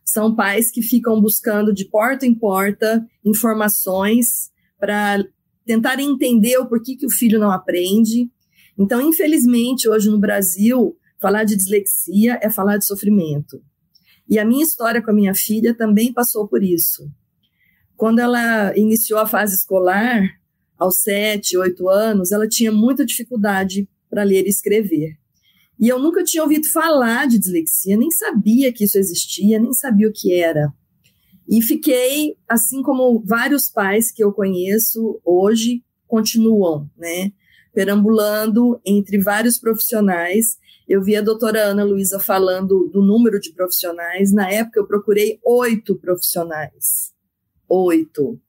São 0.04 0.34
pais 0.34 0.70
que 0.70 0.82
ficam 0.82 1.20
buscando 1.20 1.72
de 1.72 1.84
porta 1.84 2.26
em 2.26 2.34
porta 2.34 3.06
informações 3.24 4.50
para 4.78 5.24
tentar 5.64 6.00
entender 6.00 6.58
o 6.58 6.66
porquê 6.66 6.96
que 6.96 7.06
o 7.06 7.10
filho 7.10 7.38
não 7.38 7.50
aprende. 7.50 8.30
Então, 8.78 9.00
infelizmente, 9.00 9.88
hoje 9.88 10.08
no 10.08 10.18
Brasil, 10.18 10.96
falar 11.20 11.44
de 11.44 11.56
dislexia 11.56 12.38
é 12.42 12.50
falar 12.50 12.76
de 12.76 12.86
sofrimento. 12.86 13.62
E 14.28 14.38
a 14.38 14.44
minha 14.44 14.64
história 14.64 15.02
com 15.02 15.10
a 15.10 15.14
minha 15.14 15.34
filha 15.34 15.74
também 15.74 16.12
passou 16.12 16.46
por 16.46 16.62
isso. 16.62 17.10
Quando 17.96 18.20
ela 18.20 18.76
iniciou 18.76 19.18
a 19.18 19.26
fase 19.26 19.54
escolar, 19.54 20.22
aos 20.78 21.02
sete, 21.02 21.58
oito 21.58 21.88
anos, 21.88 22.32
ela 22.32 22.48
tinha 22.48 22.72
muita 22.72 23.04
dificuldade 23.04 23.86
para 24.08 24.22
ler 24.22 24.46
e 24.46 24.48
escrever. 24.48 25.18
E 25.78 25.88
eu 25.88 25.98
nunca 25.98 26.24
tinha 26.24 26.42
ouvido 26.42 26.66
falar 26.68 27.26
de 27.26 27.38
dislexia, 27.38 27.96
nem 27.96 28.10
sabia 28.10 28.72
que 28.72 28.84
isso 28.84 28.98
existia, 28.98 29.58
nem 29.58 29.72
sabia 29.72 30.08
o 30.08 30.12
que 30.12 30.32
era. 30.32 30.72
E 31.50 31.60
fiquei, 31.62 32.36
assim 32.48 32.80
como 32.80 33.20
vários 33.26 33.68
pais 33.68 34.12
que 34.12 34.22
eu 34.22 34.32
conheço 34.32 35.20
hoje 35.24 35.82
continuam, 36.06 36.88
né? 36.96 37.32
Perambulando 37.74 38.80
entre 38.86 39.18
vários 39.18 39.58
profissionais. 39.58 40.56
Eu 40.88 41.02
vi 41.02 41.16
a 41.16 41.20
doutora 41.20 41.64
Ana 41.64 41.82
Luísa 41.82 42.20
falando 42.20 42.88
do 42.92 43.02
número 43.02 43.40
de 43.40 43.52
profissionais. 43.52 44.32
Na 44.32 44.48
época, 44.48 44.78
eu 44.78 44.86
procurei 44.86 45.40
oito 45.44 45.96
profissionais. 45.96 47.12
Oito. 47.68 48.40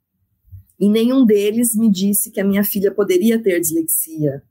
E 0.79 0.87
nenhum 0.87 1.25
deles 1.25 1.75
me 1.75 1.89
disse 1.89 2.29
que 2.29 2.39
a 2.39 2.45
minha 2.45 2.63
filha 2.63 2.93
poderia 2.93 3.41
ter 3.41 3.59
dislexia. 3.59 4.43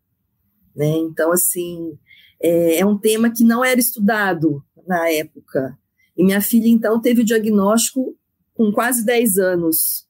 Né? 0.74 0.88
Então, 0.88 1.30
assim, 1.30 1.96
é, 2.42 2.80
é 2.80 2.86
um 2.86 2.98
tema 2.98 3.30
que 3.30 3.44
não 3.44 3.64
era 3.64 3.78
estudado 3.78 4.60
na 4.88 5.08
época. 5.08 5.78
E 6.16 6.24
minha 6.24 6.40
filha, 6.40 6.66
então, 6.66 7.00
teve 7.00 7.20
o 7.20 7.24
diagnóstico 7.24 8.16
com 8.60 8.70
quase 8.70 9.06
10 9.06 9.38
anos. 9.38 10.06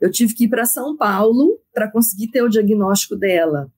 Eu 0.00 0.10
tive 0.10 0.32
que 0.32 0.44
ir 0.44 0.48
para 0.48 0.64
São 0.64 0.96
Paulo 0.96 1.60
para 1.74 1.92
conseguir 1.92 2.28
ter 2.28 2.42
o 2.42 2.48
diagnóstico 2.48 3.14
dela. 3.14 3.70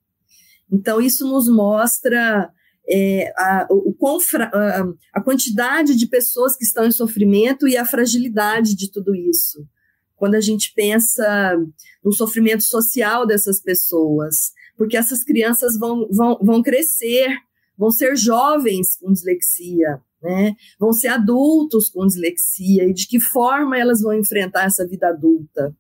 Então, 0.71 1.01
isso 1.01 1.27
nos 1.27 1.49
mostra 1.49 2.49
é, 2.89 3.33
a, 3.37 3.67
o, 3.69 3.93
a, 4.37 4.85
a 5.15 5.21
quantidade 5.21 5.97
de 5.97 6.07
pessoas 6.07 6.57
que 6.57 6.63
estão 6.63 6.87
em 6.87 6.93
sofrimento 6.93 7.67
e 7.67 7.77
a 7.77 7.85
fragilidade 7.85 8.77
de 8.77 8.89
tudo 8.89 9.17
isso. 9.17 9.67
Quando 10.15 10.37
a 10.37 10.41
gente 10.41 10.73
pensa 10.77 11.57
no 12.05 12.13
sofrimento 12.13 12.63
social 12.63 13.27
dessas 13.27 13.61
pessoas, 13.61 14.53
porque 14.77 14.97
essas 14.97 15.25
crianças 15.25 15.77
vão, 15.77 16.07
vão, 16.09 16.39
vão 16.41 16.63
crescer, 16.63 17.37
vão 17.77 17.91
ser 17.91 18.17
jovens 18.17 18.97
com 18.97 19.13
dislexia, 19.13 20.01
né? 20.25 20.57
Vão 20.81 20.91
ser 20.91 21.09
adultos 21.09 21.91
com 21.91 22.07
dislexia 22.07 22.85
e 22.85 22.95
de 22.95 23.07
que 23.07 23.21
forma 23.21 23.79
elas 23.79 24.01
vão 24.01 24.15
enfrentar 24.15 24.65
essa 24.65 24.87
vida 24.89 25.09
adulta? 25.09 25.77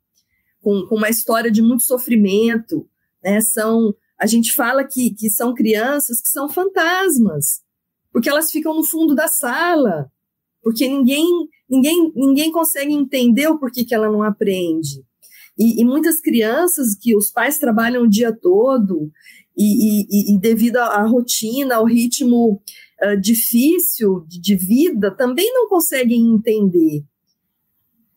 Com, 0.60 0.86
com 0.86 0.96
uma 0.96 1.08
história 1.08 1.50
de 1.50 1.62
muito 1.62 1.82
sofrimento, 1.82 2.86
né? 3.22 3.40
São, 3.40 3.94
a 4.20 4.26
gente 4.26 4.52
fala 4.52 4.84
que, 4.84 5.14
que 5.14 5.30
são 5.30 5.54
crianças 5.54 6.20
que 6.20 6.28
são 6.28 6.48
fantasmas, 6.48 7.62
porque 8.12 8.28
elas 8.28 8.50
ficam 8.50 8.74
no 8.74 8.84
fundo 8.84 9.14
da 9.14 9.28
sala, 9.28 10.12
porque 10.62 10.86
ninguém, 10.86 11.26
ninguém, 11.68 12.12
ninguém 12.14 12.52
consegue 12.52 12.92
entender 12.92 13.48
o 13.48 13.58
porquê 13.58 13.82
que 13.82 13.94
ela 13.94 14.10
não 14.10 14.22
aprende. 14.22 15.02
E, 15.58 15.80
e, 15.80 15.84
muitas 15.84 16.20
crianças 16.20 16.94
que 16.94 17.16
os 17.16 17.30
pais 17.30 17.58
trabalham 17.58 18.02
o 18.02 18.08
dia 18.08 18.32
todo 18.32 19.10
e, 19.56 20.02
e, 20.10 20.34
e 20.34 20.38
devido 20.38 20.78
à 20.78 21.06
rotina, 21.06 21.76
ao 21.76 21.86
ritmo 21.86 22.60
uh, 23.02 23.20
difícil 23.20 24.24
de, 24.26 24.40
de 24.40 24.56
vida, 24.56 25.10
também 25.10 25.52
não 25.52 25.68
conseguem 25.68 26.34
entender. 26.34 27.04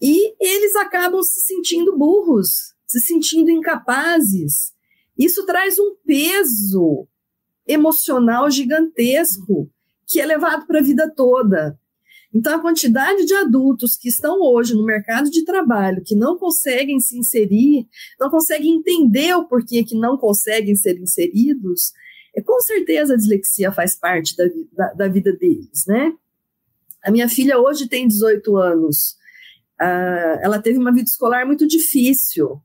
E 0.01 0.35
eles 0.39 0.75
acabam 0.75 1.21
se 1.23 1.39
sentindo 1.41 1.97
burros, 1.97 2.75
se 2.85 2.99
sentindo 2.99 3.49
incapazes. 3.49 4.73
Isso 5.17 5.45
traz 5.45 5.79
um 5.79 5.95
peso 6.05 7.07
emocional 7.67 8.49
gigantesco 8.49 9.69
que 10.05 10.21
é 10.21 10.25
levado 10.25 10.65
para 10.65 10.79
a 10.79 10.83
vida 10.83 11.11
toda. 11.13 11.77
Então, 12.33 12.55
a 12.55 12.61
quantidade 12.61 13.25
de 13.25 13.33
adultos 13.33 13.95
que 13.95 14.09
estão 14.09 14.41
hoje 14.41 14.73
no 14.73 14.85
mercado 14.85 15.29
de 15.29 15.43
trabalho, 15.43 16.03
que 16.03 16.15
não 16.15 16.37
conseguem 16.37 16.99
se 16.99 17.17
inserir, 17.17 17.87
não 18.19 18.29
conseguem 18.29 18.75
entender 18.75 19.33
o 19.33 19.45
porquê 19.45 19.83
que 19.83 19.97
não 19.97 20.17
conseguem 20.17 20.75
ser 20.75 20.99
inseridos, 20.99 21.93
com 22.41 22.59
certeza 22.61 23.13
a 23.13 23.17
dislexia 23.17 23.71
faz 23.71 23.95
parte 23.95 24.35
da, 24.35 24.45
da, 24.73 24.93
da 24.93 25.07
vida 25.07 25.33
deles, 25.33 25.85
né? 25.87 26.13
A 27.03 27.11
minha 27.11 27.29
filha 27.29 27.59
hoje 27.59 27.87
tem 27.87 28.07
18 28.07 28.57
anos. 28.57 29.15
Uh, 29.79 30.41
ela 30.41 30.61
teve 30.61 30.77
uma 30.77 30.91
vida 30.91 31.07
escolar 31.07 31.45
muito 31.45 31.67
difícil. 31.67 32.61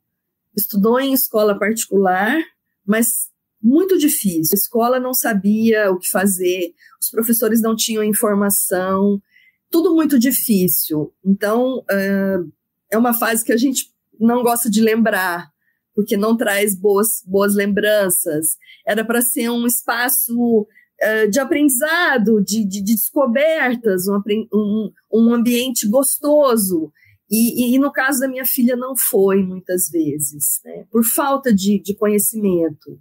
Estudou 0.56 0.98
em 0.98 1.12
escola 1.12 1.58
particular, 1.58 2.42
mas 2.84 3.30
muito 3.62 3.96
difícil. 3.96 4.54
A 4.54 4.58
escola 4.60 4.98
não 4.98 5.14
sabia 5.14 5.90
o 5.90 5.98
que 5.98 6.08
fazer, 6.08 6.74
os 7.00 7.08
professores 7.10 7.60
não 7.60 7.76
tinham 7.76 8.02
informação, 8.02 9.22
tudo 9.70 9.94
muito 9.94 10.18
difícil. 10.18 11.14
Então, 11.24 11.78
uh, 11.78 12.52
é 12.90 12.98
uma 12.98 13.14
fase 13.14 13.44
que 13.44 13.52
a 13.52 13.56
gente 13.56 13.92
não 14.18 14.42
gosta 14.42 14.68
de 14.68 14.80
lembrar, 14.80 15.51
porque 15.94 16.16
não 16.16 16.36
traz 16.36 16.74
boas, 16.74 17.22
boas 17.26 17.54
lembranças. 17.54 18.56
Era 18.86 19.04
para 19.04 19.20
ser 19.20 19.50
um 19.50 19.66
espaço 19.66 20.62
uh, 20.62 21.30
de 21.30 21.38
aprendizado, 21.38 22.42
de, 22.42 22.64
de, 22.64 22.82
de 22.82 22.94
descobertas, 22.94 24.06
um, 24.08 24.20
um, 24.52 24.92
um, 25.12 25.34
ambiente 25.34 25.88
gostoso. 25.88 26.92
E, 27.30 27.72
e, 27.72 27.74
e, 27.74 27.78
no 27.78 27.90
caso 27.90 28.20
da 28.20 28.28
minha 28.28 28.44
filha, 28.44 28.76
não 28.76 28.94
foi 28.96 29.42
muitas 29.42 29.88
vezes, 29.90 30.60
né? 30.64 30.84
por 30.90 31.04
falta 31.04 31.52
de, 31.52 31.80
de 31.80 31.94
conhecimento. 31.94 33.00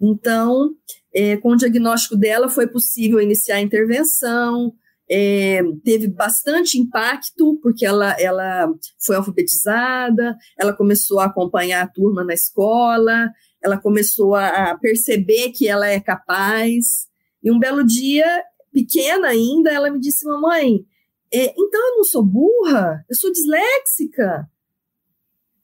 Então, 0.00 0.70
é, 1.14 1.36
com 1.36 1.50
o 1.52 1.56
diagnóstico 1.56 2.16
dela, 2.16 2.48
foi 2.48 2.66
possível 2.66 3.20
iniciar 3.20 3.56
a 3.56 3.62
intervenção, 3.62 4.72
é, 5.10 5.60
teve 5.84 6.08
bastante 6.08 6.78
impacto, 6.78 7.58
porque 7.62 7.84
ela, 7.84 8.12
ela 8.18 8.68
foi 8.98 9.16
alfabetizada, 9.16 10.36
ela 10.58 10.72
começou 10.72 11.20
a 11.20 11.26
acompanhar 11.26 11.82
a 11.82 11.88
turma 11.88 12.24
na 12.24 12.34
escola, 12.34 13.30
ela 13.62 13.78
começou 13.78 14.34
a 14.34 14.76
perceber 14.80 15.50
que 15.50 15.68
ela 15.68 15.86
é 15.88 16.00
capaz. 16.00 17.06
E 17.42 17.50
um 17.50 17.58
belo 17.58 17.84
dia, 17.84 18.42
pequena 18.72 19.28
ainda, 19.28 19.70
ela 19.70 19.90
me 19.90 20.00
disse: 20.00 20.26
Mamãe, 20.26 20.84
é, 21.32 21.52
então 21.56 21.90
eu 21.90 21.96
não 21.96 22.04
sou 22.04 22.22
burra, 22.22 23.04
eu 23.08 23.16
sou 23.16 23.30
disléxica. 23.32 24.48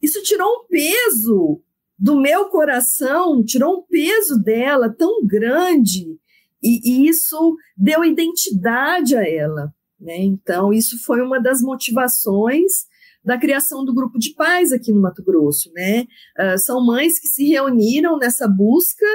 Isso 0.00 0.22
tirou 0.22 0.48
um 0.48 0.66
peso 0.66 1.62
do 1.98 2.18
meu 2.18 2.46
coração, 2.46 3.44
tirou 3.44 3.78
um 3.78 3.82
peso 3.82 4.42
dela 4.42 4.88
tão 4.88 5.24
grande 5.26 6.18
e, 6.62 6.80
e 6.84 7.08
isso 7.08 7.56
deu 7.76 8.04
identidade 8.04 9.16
a 9.16 9.26
ela. 9.26 9.72
Né? 9.98 10.18
Então, 10.18 10.72
isso 10.72 11.02
foi 11.04 11.20
uma 11.20 11.40
das 11.40 11.60
motivações 11.60 12.88
da 13.22 13.36
criação 13.36 13.84
do 13.84 13.94
grupo 13.94 14.18
de 14.18 14.34
pais 14.34 14.72
aqui 14.72 14.92
no 14.92 15.00
Mato 15.00 15.22
Grosso. 15.22 15.70
Né? 15.74 16.06
Uh, 16.38 16.58
são 16.58 16.84
mães 16.84 17.18
que 17.18 17.28
se 17.28 17.46
reuniram 17.46 18.18
nessa 18.18 18.48
busca 18.48 19.06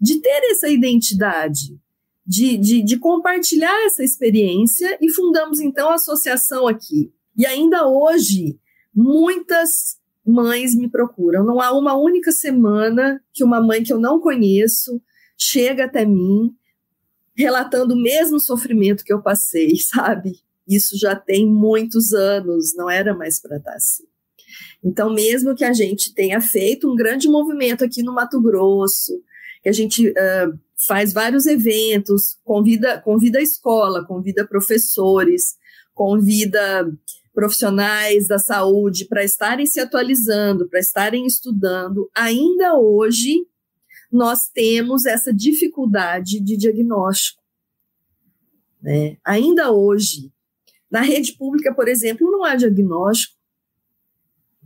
de 0.00 0.20
ter 0.20 0.50
essa 0.50 0.68
identidade, 0.68 1.78
de, 2.26 2.56
de, 2.56 2.82
de, 2.82 2.98
compartilhar 2.98 3.86
essa 3.86 4.02
experiência 4.02 4.98
e 5.00 5.10
fundamos 5.10 5.60
então 5.60 5.90
a 5.90 5.94
associação 5.94 6.66
aqui. 6.66 7.12
E 7.36 7.46
ainda 7.46 7.86
hoje, 7.86 8.58
muitas 8.94 9.98
mães 10.26 10.74
me 10.74 10.90
procuram. 10.90 11.44
Não 11.44 11.60
há 11.60 11.72
uma 11.72 11.94
única 11.96 12.32
semana 12.32 13.22
que 13.32 13.44
uma 13.44 13.60
mãe 13.60 13.82
que 13.82 13.92
eu 13.92 13.98
não 13.98 14.20
conheço 14.20 15.00
chega 15.38 15.84
até 15.84 16.04
mim 16.04 16.54
relatando 17.36 17.94
o 17.94 18.00
mesmo 18.00 18.38
sofrimento 18.38 19.04
que 19.04 19.12
eu 19.12 19.22
passei, 19.22 19.76
sabe? 19.82 20.40
Isso 20.66 20.96
já 20.98 21.14
tem 21.14 21.46
muitos 21.46 22.12
anos, 22.12 22.74
não 22.74 22.88
era 22.88 23.14
mais 23.14 23.40
para 23.40 23.56
estar 23.58 23.74
assim. 23.74 24.04
Então, 24.82 25.12
mesmo 25.12 25.54
que 25.54 25.64
a 25.64 25.72
gente 25.72 26.14
tenha 26.14 26.40
feito 26.40 26.90
um 26.90 26.94
grande 26.94 27.28
movimento 27.28 27.84
aqui 27.84 28.02
no 28.02 28.14
Mato 28.14 28.40
Grosso, 28.40 29.12
que 29.62 29.68
a 29.68 29.72
gente 29.72 30.08
uh, 30.10 30.58
faz 30.86 31.12
vários 31.12 31.46
eventos, 31.46 32.38
convida, 32.44 33.00
convida 33.00 33.38
a 33.38 33.42
escola, 33.42 34.04
convida 34.06 34.46
professores, 34.46 35.56
convida 35.94 36.90
profissionais 37.32 38.28
da 38.28 38.38
saúde 38.38 39.06
para 39.06 39.24
estarem 39.24 39.66
se 39.66 39.80
atualizando, 39.80 40.68
para 40.68 40.78
estarem 40.78 41.26
estudando, 41.26 42.08
ainda 42.14 42.78
hoje 42.78 43.46
nós 44.14 44.48
temos 44.48 45.06
essa 45.06 45.34
dificuldade 45.34 46.40
de 46.40 46.56
diagnóstico. 46.56 47.42
Né? 48.80 49.16
Ainda 49.24 49.72
hoje, 49.72 50.32
na 50.90 51.00
rede 51.00 51.32
pública, 51.32 51.74
por 51.74 51.88
exemplo, 51.88 52.30
não 52.30 52.44
há 52.44 52.54
diagnóstico. 52.54 53.34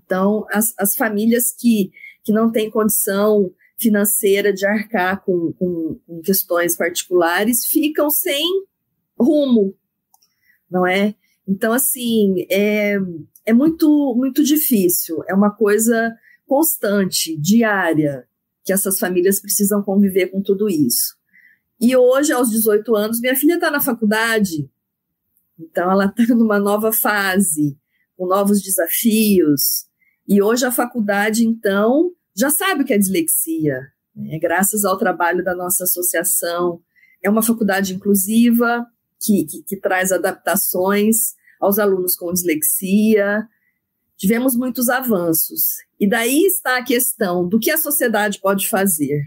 Então, 0.05 0.47
as, 0.51 0.75
as 0.79 0.95
famílias 0.95 1.53
que, 1.53 1.91
que 2.23 2.33
não 2.33 2.53
têm 2.53 2.71
condição 2.71 3.51
financeira 3.79 4.53
de 4.53 4.67
arcar 4.67 5.25
com, 5.25 5.53
com, 5.53 5.99
com 6.07 6.21
questões 6.21 6.77
particulares 6.77 7.65
ficam 7.65 8.11
sem 8.11 8.45
rumo, 9.19 9.75
não 10.71 10.87
é? 10.87 11.15
Então, 11.47 11.73
assim, 11.73 12.47
é, 12.51 12.99
é 13.47 13.53
muito, 13.53 14.15
muito 14.15 14.45
difícil, 14.45 15.23
é 15.27 15.35
uma 15.35 15.51
coisa 15.51 16.15
constante, 16.47 17.37
diária, 17.37 18.29
que 18.69 18.73
essas 18.75 18.99
famílias 18.99 19.41
precisam 19.41 19.83
conviver 19.83 20.27
com 20.27 20.43
tudo 20.43 20.69
isso. 20.69 21.17
E 21.81 21.97
hoje, 21.97 22.35
aos 22.35 22.51
18 22.51 22.95
anos, 22.95 23.19
minha 23.19 23.35
filha 23.35 23.55
está 23.55 23.71
na 23.71 23.81
faculdade, 23.81 24.71
então 25.59 25.91
ela 25.91 26.05
está 26.05 26.23
numa 26.37 26.59
nova 26.59 26.93
fase, 26.93 27.79
com 28.15 28.27
novos 28.27 28.61
desafios. 28.61 29.87
E 30.29 30.43
hoje 30.43 30.67
a 30.67 30.71
faculdade, 30.71 31.47
então, 31.47 32.13
já 32.37 32.51
sabe 32.51 32.83
o 32.83 32.85
que 32.85 32.93
é 32.93 32.99
dislexia, 32.99 33.91
né? 34.15 34.39
graças 34.39 34.85
ao 34.85 34.99
trabalho 34.99 35.43
da 35.43 35.55
nossa 35.55 35.85
associação. 35.85 36.83
É 37.23 37.31
uma 37.31 37.43
faculdade 37.43 37.95
inclusiva, 37.95 38.87
que, 39.19 39.47
que, 39.47 39.63
que 39.63 39.77
traz 39.81 40.13
adaptações 40.13 41.33
aos 41.59 41.79
alunos 41.79 42.15
com 42.17 42.35
dislexia. 42.35 43.49
Tivemos 44.19 44.57
muitos 44.57 44.89
avanços. 44.89 45.77
E 45.99 46.09
daí 46.09 46.45
está 46.45 46.77
a 46.77 46.85
questão 46.85 47.49
do 47.49 47.59
que 47.59 47.71
a 47.71 47.79
sociedade 47.79 48.41
pode 48.41 48.69
fazer. 48.69 49.23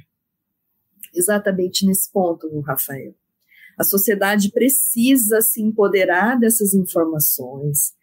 Exatamente 1.13 1.85
nesse 1.85 2.11
ponto, 2.11 2.59
Rafael. 2.59 3.15
A 3.77 3.83
sociedade 3.85 4.51
precisa 4.51 5.41
se 5.41 5.61
empoderar 5.61 6.37
dessas 6.37 6.73
informações, 6.73 7.93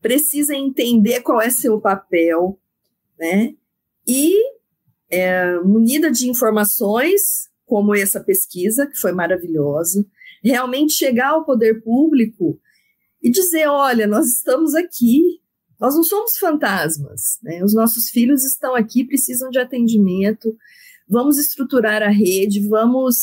precisa 0.00 0.54
entender 0.54 1.20
qual 1.22 1.40
é 1.40 1.50
seu 1.50 1.80
papel, 1.80 2.58
né? 3.18 3.54
E 4.06 4.34
é, 5.10 5.58
munida 5.60 6.10
de 6.10 6.30
informações, 6.30 7.50
como 7.66 7.94
essa 7.94 8.22
pesquisa, 8.22 8.86
que 8.86 8.96
foi 8.96 9.12
maravilhosa, 9.12 10.06
realmente 10.42 10.92
chegar 10.92 11.30
ao 11.30 11.44
poder 11.44 11.82
público 11.82 12.58
e 13.22 13.30
dizer: 13.30 13.66
olha, 13.66 14.06
nós 14.06 14.28
estamos 14.28 14.74
aqui, 14.74 15.40
nós 15.80 15.94
não 15.94 16.02
somos 16.02 16.36
fantasmas, 16.36 17.38
né? 17.42 17.62
os 17.62 17.74
nossos 17.74 18.08
filhos 18.08 18.44
estão 18.44 18.74
aqui, 18.74 19.04
precisam 19.04 19.48
de 19.48 19.58
atendimento, 19.58 20.56
vamos 21.08 21.38
estruturar 21.38 22.02
a 22.02 22.08
rede, 22.08 22.66
vamos 22.66 23.16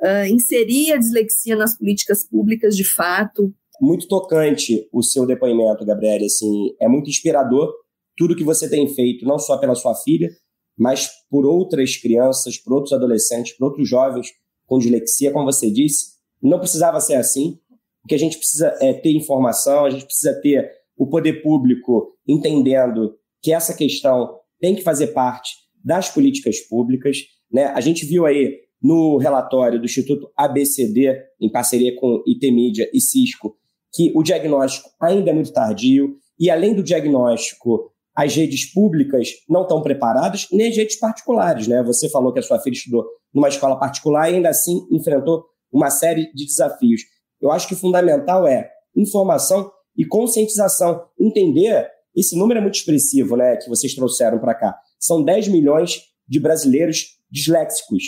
uh, 0.00 0.26
inserir 0.28 0.92
a 0.92 0.96
dislexia 0.96 1.56
nas 1.56 1.76
políticas 1.76 2.24
públicas 2.24 2.76
de 2.76 2.84
fato. 2.84 3.52
Muito 3.80 4.06
tocante 4.06 4.88
o 4.92 5.02
seu 5.02 5.26
depoimento, 5.26 5.84
Gabriele, 5.84 6.26
assim, 6.26 6.74
é 6.80 6.88
muito 6.88 7.10
inspirador 7.10 7.72
tudo 8.16 8.36
que 8.36 8.44
você 8.44 8.68
tem 8.68 8.88
feito, 8.94 9.26
não 9.26 9.38
só 9.38 9.58
pela 9.58 9.74
sua 9.74 9.94
filha, 9.94 10.30
mas 10.78 11.08
por 11.28 11.44
outras 11.44 11.96
crianças, 11.96 12.56
por 12.56 12.72
outros 12.72 12.92
adolescentes, 12.92 13.56
por 13.56 13.66
outros 13.66 13.88
jovens 13.88 14.28
com 14.66 14.78
dislexia, 14.78 15.32
como 15.32 15.44
você 15.44 15.70
disse, 15.70 16.16
não 16.42 16.58
precisava 16.58 17.00
ser 17.00 17.14
assim, 17.14 17.58
porque 18.02 18.14
a 18.14 18.18
gente 18.18 18.38
precisa 18.38 18.74
é, 18.80 18.92
ter 18.92 19.12
informação, 19.12 19.84
a 19.84 19.90
gente 19.90 20.04
precisa 20.04 20.34
ter 20.40 20.70
o 20.96 21.06
poder 21.06 21.42
público 21.42 22.16
entendendo 22.26 23.14
que 23.42 23.52
essa 23.52 23.74
questão 23.74 24.38
tem 24.60 24.74
que 24.74 24.82
fazer 24.82 25.08
parte 25.08 25.54
das 25.84 26.08
políticas 26.08 26.60
públicas. 26.60 27.18
Né? 27.52 27.66
A 27.66 27.80
gente 27.80 28.04
viu 28.06 28.26
aí 28.26 28.58
no 28.82 29.16
relatório 29.18 29.78
do 29.78 29.84
Instituto 29.84 30.30
ABCD, 30.36 31.16
em 31.40 31.50
parceria 31.50 31.94
com 31.96 32.22
IT 32.26 32.50
Media 32.50 32.90
e 32.92 33.00
Cisco, 33.00 33.56
que 33.92 34.12
o 34.14 34.22
diagnóstico 34.22 34.90
ainda 35.00 35.30
é 35.30 35.32
muito 35.34 35.52
tardio, 35.52 36.16
e 36.38 36.50
além 36.50 36.74
do 36.74 36.82
diagnóstico, 36.82 37.92
as 38.14 38.34
redes 38.34 38.72
públicas 38.72 39.28
não 39.48 39.62
estão 39.62 39.82
preparadas, 39.82 40.46
nem 40.50 40.68
as 40.68 40.76
redes 40.76 40.96
particulares. 40.98 41.66
Né? 41.68 41.82
Você 41.82 42.08
falou 42.08 42.32
que 42.32 42.38
a 42.38 42.42
sua 42.42 42.58
filha 42.58 42.74
estudou 42.74 43.06
numa 43.32 43.48
escola 43.48 43.78
particular 43.78 44.30
e 44.30 44.36
ainda 44.36 44.48
assim 44.48 44.86
enfrentou 44.90 45.44
uma 45.72 45.90
série 45.90 46.32
de 46.32 46.46
desafios. 46.46 47.02
Eu 47.40 47.50
acho 47.52 47.68
que 47.68 47.74
o 47.74 47.78
fundamental 47.78 48.46
é 48.46 48.70
informação 48.96 49.70
e 49.96 50.04
conscientização. 50.04 51.06
Entender, 51.18 51.88
esse 52.14 52.36
número 52.36 52.58
é 52.58 52.62
muito 52.62 52.76
expressivo 52.76 53.36
né, 53.36 53.56
que 53.56 53.68
vocês 53.68 53.94
trouxeram 53.94 54.38
para 54.38 54.54
cá. 54.54 54.78
São 54.98 55.22
10 55.22 55.48
milhões 55.48 56.02
de 56.28 56.40
brasileiros 56.40 57.18
disléxicos 57.30 58.02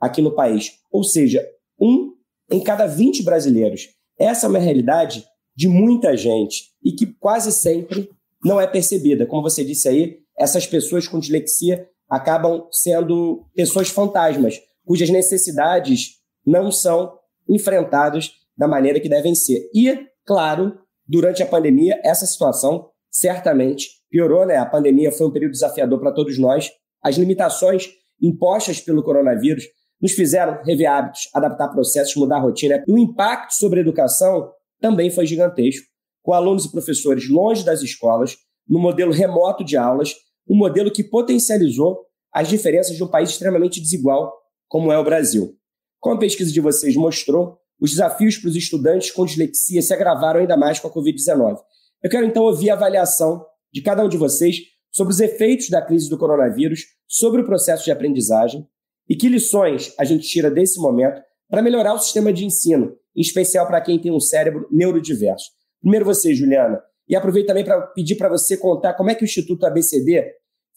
aqui 0.00 0.22
no 0.22 0.34
país. 0.34 0.72
Ou 0.90 1.04
seja, 1.04 1.44
um 1.78 2.14
em 2.50 2.60
cada 2.60 2.86
20 2.86 3.22
brasileiros. 3.22 3.88
Essa 4.18 4.46
é 4.46 4.48
uma 4.48 4.58
realidade 4.58 5.24
de 5.56 5.68
muita 5.68 6.16
gente 6.16 6.64
e 6.84 6.92
que 6.92 7.06
quase 7.06 7.52
sempre 7.52 8.10
não 8.44 8.60
é 8.60 8.66
percebida. 8.66 9.26
Como 9.26 9.42
você 9.42 9.64
disse 9.64 9.88
aí, 9.88 10.18
essas 10.36 10.66
pessoas 10.66 11.06
com 11.06 11.18
dislexia 11.18 11.86
acabam 12.08 12.66
sendo 12.72 13.46
pessoas 13.54 13.88
fantasmas, 13.88 14.60
cujas 14.84 15.10
necessidades 15.10 16.16
não 16.44 16.72
são 16.72 17.12
enfrentadas 17.48 18.32
da 18.56 18.66
maneira 18.66 18.98
que 18.98 19.08
devem 19.08 19.34
ser. 19.34 19.70
E, 19.72 20.06
claro, 20.24 20.78
durante 21.10 21.42
a 21.42 21.46
pandemia, 21.46 22.00
essa 22.04 22.24
situação 22.24 22.88
certamente 23.10 23.88
piorou, 24.08 24.46
né? 24.46 24.56
A 24.56 24.64
pandemia 24.64 25.10
foi 25.10 25.26
um 25.26 25.32
período 25.32 25.52
desafiador 25.52 25.98
para 25.98 26.12
todos 26.12 26.38
nós. 26.38 26.70
As 27.02 27.16
limitações 27.16 27.88
impostas 28.22 28.80
pelo 28.80 29.02
coronavírus 29.02 29.64
nos 30.00 30.12
fizeram 30.12 30.62
rever 30.62 30.88
hábitos, 30.88 31.28
adaptar 31.34 31.68
processos, 31.68 32.14
mudar 32.14 32.36
a 32.36 32.40
rotina. 32.40 32.84
E 32.86 32.92
o 32.92 32.98
impacto 32.98 33.54
sobre 33.54 33.80
a 33.80 33.82
educação 33.82 34.52
também 34.80 35.10
foi 35.10 35.26
gigantesco, 35.26 35.84
com 36.22 36.32
alunos 36.32 36.64
e 36.64 36.70
professores 36.70 37.28
longe 37.28 37.64
das 37.64 37.82
escolas, 37.82 38.36
no 38.68 38.78
modelo 38.78 39.12
remoto 39.12 39.64
de 39.64 39.76
aulas, 39.76 40.14
um 40.48 40.56
modelo 40.56 40.92
que 40.92 41.02
potencializou 41.02 42.06
as 42.32 42.48
diferenças 42.48 42.96
de 42.96 43.02
um 43.02 43.08
país 43.08 43.30
extremamente 43.30 43.80
desigual 43.80 44.32
como 44.68 44.92
é 44.92 44.98
o 44.98 45.04
Brasil. 45.04 45.56
Como 45.98 46.14
a 46.14 46.18
pesquisa 46.18 46.52
de 46.52 46.60
vocês 46.60 46.94
mostrou, 46.94 47.58
os 47.80 47.90
desafios 47.90 48.36
para 48.36 48.48
os 48.48 48.56
estudantes 48.56 49.10
com 49.10 49.24
dislexia 49.24 49.80
se 49.80 49.92
agravaram 49.92 50.40
ainda 50.40 50.56
mais 50.56 50.78
com 50.78 50.88
a 50.88 50.92
Covid-19. 50.92 51.58
Eu 52.02 52.10
quero 52.10 52.26
então 52.26 52.42
ouvir 52.42 52.70
a 52.70 52.74
avaliação 52.74 53.44
de 53.72 53.82
cada 53.82 54.04
um 54.04 54.08
de 54.08 54.16
vocês 54.16 54.56
sobre 54.90 55.12
os 55.12 55.20
efeitos 55.20 55.68
da 55.68 55.80
crise 55.80 56.08
do 56.08 56.18
coronavírus 56.18 56.80
sobre 57.06 57.42
o 57.42 57.44
processo 57.44 57.84
de 57.84 57.90
aprendizagem 57.90 58.66
e 59.08 59.16
que 59.16 59.28
lições 59.28 59.92
a 59.98 60.04
gente 60.04 60.28
tira 60.28 60.50
desse 60.50 60.80
momento 60.80 61.20
para 61.48 61.62
melhorar 61.62 61.94
o 61.94 61.98
sistema 61.98 62.32
de 62.32 62.44
ensino, 62.44 62.96
em 63.16 63.20
especial 63.20 63.66
para 63.66 63.80
quem 63.80 63.98
tem 63.98 64.12
um 64.12 64.20
cérebro 64.20 64.68
neurodiverso. 64.70 65.50
Primeiro 65.80 66.04
você, 66.04 66.34
Juliana, 66.34 66.80
e 67.08 67.16
aproveito 67.16 67.48
também 67.48 67.64
para 67.64 67.80
pedir 67.88 68.14
para 68.14 68.28
você 68.28 68.56
contar 68.56 68.94
como 68.94 69.10
é 69.10 69.14
que 69.14 69.24
o 69.24 69.26
Instituto 69.26 69.66
ABCD 69.66 70.24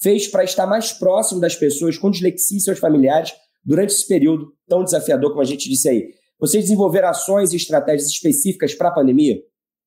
fez 0.02 0.28
para 0.28 0.44
estar 0.44 0.66
mais 0.66 0.92
próximo 0.92 1.40
das 1.40 1.56
pessoas 1.56 1.98
com 1.98 2.10
dislexia 2.10 2.58
e 2.58 2.62
seus 2.62 2.80
familiares 2.80 3.32
durante 3.64 3.92
esse 3.92 4.08
período 4.08 4.52
tão 4.68 4.84
desafiador, 4.84 5.30
como 5.30 5.42
a 5.42 5.46
gente 5.46 5.70
disse 5.70 5.88
aí. 5.88 6.10
Vocês 6.40 6.66
desenvolveram 6.66 7.10
ações 7.10 7.54
e 7.54 7.58
estratégias 7.58 8.10
específicas 8.10 8.74
para 8.74 8.90
a 8.90 8.94
pandemia? 8.94 9.42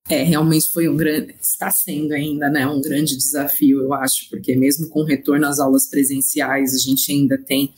É, 0.09 0.23
realmente 0.23 0.71
foi 0.71 0.87
um 0.87 0.95
grande, 0.95 1.35
está 1.41 1.69
sendo 1.69 2.13
ainda, 2.13 2.49
né, 2.49 2.65
um 2.65 2.79
grande 2.79 3.17
desafio, 3.17 3.81
eu 3.81 3.93
acho, 3.93 4.29
porque 4.29 4.55
mesmo 4.55 4.87
com 4.87 5.01
o 5.01 5.05
retorno 5.05 5.45
às 5.45 5.59
aulas 5.59 5.89
presenciais, 5.89 6.73
a 6.73 6.77
gente 6.77 7.11
ainda 7.11 7.37
tem 7.37 7.73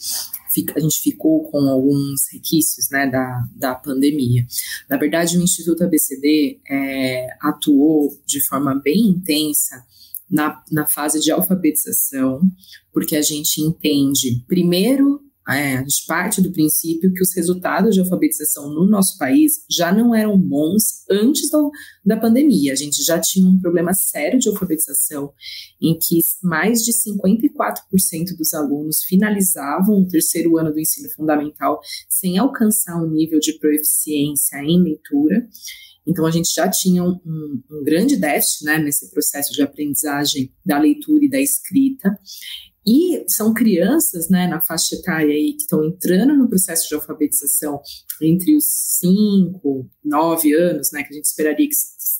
a 0.75 0.79
gente 0.79 1.01
ficou 1.01 1.43
com 1.49 1.59
alguns 1.69 2.27
requisitos 2.31 2.89
né, 2.91 3.07
da, 3.07 3.47
da 3.55 3.75
pandemia. 3.75 4.45
Na 4.89 4.97
verdade, 4.97 5.37
o 5.37 5.41
Instituto 5.41 5.83
ABCD 5.83 6.59
é, 6.69 7.27
atuou 7.41 8.09
de 8.25 8.41
forma 8.41 8.73
bem 8.75 9.07
intensa 9.07 9.85
na, 10.29 10.61
na 10.71 10.87
fase 10.87 11.19
de 11.19 11.31
alfabetização, 11.31 12.41
porque 12.91 13.15
a 13.15 13.21
gente 13.21 13.61
entende, 13.61 14.43
primeiro, 14.47 15.21
é, 15.57 15.77
a 15.77 15.81
gente 15.81 16.05
parte 16.05 16.41
do 16.41 16.51
princípio 16.51 17.13
que 17.13 17.21
os 17.21 17.33
resultados 17.35 17.95
de 17.95 18.01
alfabetização 18.01 18.69
no 18.69 18.85
nosso 18.85 19.17
país 19.17 19.63
já 19.69 19.91
não 19.91 20.13
eram 20.13 20.37
bons 20.37 21.05
antes 21.09 21.49
do, 21.49 21.71
da 22.05 22.17
pandemia. 22.17 22.73
A 22.73 22.75
gente 22.75 23.03
já 23.03 23.19
tinha 23.19 23.47
um 23.47 23.59
problema 23.59 23.93
sério 23.93 24.39
de 24.39 24.49
alfabetização, 24.49 25.31
em 25.81 25.97
que 25.97 26.19
mais 26.43 26.79
de 26.79 26.91
54% 26.91 28.37
dos 28.37 28.53
alunos 28.53 29.03
finalizavam 29.03 30.01
o 30.01 30.07
terceiro 30.07 30.57
ano 30.57 30.71
do 30.71 30.79
ensino 30.79 31.09
fundamental 31.09 31.79
sem 32.07 32.37
alcançar 32.37 33.01
um 33.01 33.09
nível 33.09 33.39
de 33.39 33.57
proficiência 33.59 34.57
em 34.57 34.83
leitura. 34.83 35.47
Então, 36.05 36.25
a 36.25 36.31
gente 36.31 36.51
já 36.51 36.67
tinha 36.67 37.03
um, 37.03 37.19
um, 37.25 37.83
grande 37.83 38.17
déficit 38.17 38.65
né, 38.65 38.79
nesse 38.79 39.11
processo 39.11 39.53
de 39.53 39.61
aprendizagem 39.61 40.51
da 40.65 40.79
leitura 40.79 41.23
e 41.23 41.29
da 41.29 41.39
escrita. 41.39 42.17
E 42.89 43.23
são 43.27 43.53
crianças, 43.53 44.29
né, 44.29 44.47
na 44.47 44.59
faixa 44.59 44.95
etária 44.95 45.31
aí, 45.31 45.53
que 45.53 45.61
estão 45.61 45.83
entrando 45.83 46.35
no 46.35 46.49
processo 46.49 46.89
de 46.89 46.95
alfabetização 46.95 47.79
entre 48.19 48.57
os 48.57 48.65
5, 48.99 49.87
9 50.03 50.53
anos, 50.55 50.91
né, 50.91 51.03
que 51.03 51.13
a 51.13 51.15
gente 51.15 51.25
esperaria 51.25 51.69
que 51.69 51.75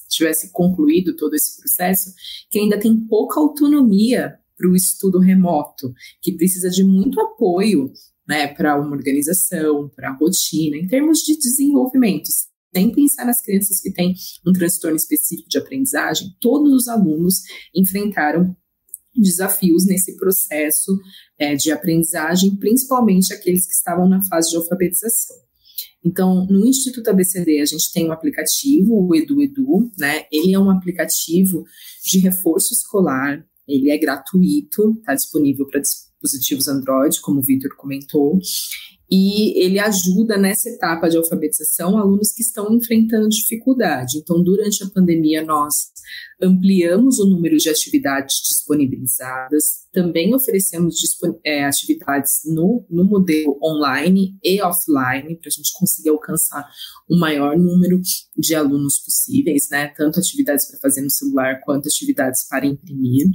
tivesse 0.08 0.52
concluído 0.52 1.16
todo 1.16 1.34
esse 1.34 1.58
processo, 1.58 2.14
que 2.52 2.60
ainda 2.60 2.80
tem 2.80 2.96
pouca 3.08 3.40
autonomia 3.40 4.38
para 4.56 4.70
o 4.70 4.76
estudo 4.76 5.18
remoto, 5.18 5.92
que 6.22 6.34
precisa 6.34 6.70
de 6.70 6.84
muito 6.84 7.20
apoio 7.20 7.92
né, 8.28 8.48
para 8.54 8.80
uma 8.80 8.96
organização, 8.96 9.90
para 9.96 10.10
a 10.10 10.16
rotina, 10.16 10.78
em 10.78 10.86
termos 10.86 11.24
de 11.24 11.36
desenvolvimento. 11.36 12.30
Sem 12.76 12.94
pensar 12.94 13.26
nas 13.26 13.42
crianças 13.42 13.80
que 13.80 13.92
têm 13.92 14.14
um 14.46 14.54
transtorno 14.54 14.98
específico 14.98 15.50
de 15.50 15.58
aprendizagem, 15.58 16.28
todos 16.40 16.72
os 16.72 16.88
alunos 16.88 17.42
enfrentaram 17.74 18.56
desafios 19.22 19.86
nesse 19.86 20.16
processo 20.16 20.98
é, 21.38 21.56
de 21.56 21.72
aprendizagem, 21.72 22.56
principalmente 22.56 23.34
aqueles 23.34 23.66
que 23.66 23.74
estavam 23.74 24.08
na 24.08 24.24
fase 24.24 24.50
de 24.52 24.58
alfabetização. 24.58 25.38
Então, 26.04 26.46
no 26.48 26.66
Instituto 26.66 27.10
ABCD, 27.10 27.62
a 27.62 27.66
gente 27.66 27.92
tem 27.92 28.08
um 28.08 28.12
aplicativo, 28.12 29.06
o 29.06 29.16
Edu 29.16 29.42
Edu, 29.42 29.92
né? 29.98 30.26
Ele 30.32 30.54
é 30.54 30.60
um 30.60 30.70
aplicativo 30.70 31.66
de 32.06 32.20
reforço 32.20 32.74
escolar, 32.74 33.46
ele 33.68 33.90
é 33.90 33.98
gratuito, 33.98 34.96
está 35.00 35.14
disponível 35.14 35.68
para 35.68 35.82
dispositivos 35.82 36.68
Android, 36.68 37.20
como 37.22 37.40
o 37.40 37.44
Vitor 37.44 37.76
comentou, 37.76 38.40
e 39.12 39.60
ele 39.64 39.80
ajuda 39.80 40.38
nessa 40.38 40.70
etapa 40.70 41.10
de 41.10 41.18
alfabetização 41.18 41.98
alunos 41.98 42.32
que 42.32 42.44
estão 42.44 42.72
enfrentando 42.74 43.28
dificuldade. 43.28 44.20
Então, 44.20 44.44
durante 44.44 44.84
a 44.84 44.90
pandemia, 44.90 45.44
nós 45.44 45.90
ampliamos 46.42 47.20
o 47.20 47.28
número 47.28 47.58
de 47.58 47.70
atividades 47.70 48.36
disponibilizadas, 48.48 49.88
também 49.92 50.34
oferecemos 50.34 50.96
é, 51.44 51.66
atividades 51.66 52.42
no, 52.46 52.86
no 52.90 53.04
modelo 53.04 53.58
online 53.64 54.38
e 54.44 54.62
offline, 54.62 55.36
para 55.36 55.48
a 55.48 55.52
gente 55.52 55.74
conseguir 55.74 56.10
alcançar 56.10 56.70
o 57.10 57.18
maior 57.18 57.58
número 57.58 58.00
de 58.38 58.56
alunos 58.56 59.00
possíveis, 59.00 59.70
né? 59.72 59.88
Tanto 59.98 60.20
atividades 60.20 60.68
para 60.70 60.80
fazer 60.80 61.02
no 61.02 61.10
celular 61.10 61.62
quanto 61.66 61.88
atividades 61.88 62.48
para 62.48 62.66
imprimir. 62.66 63.28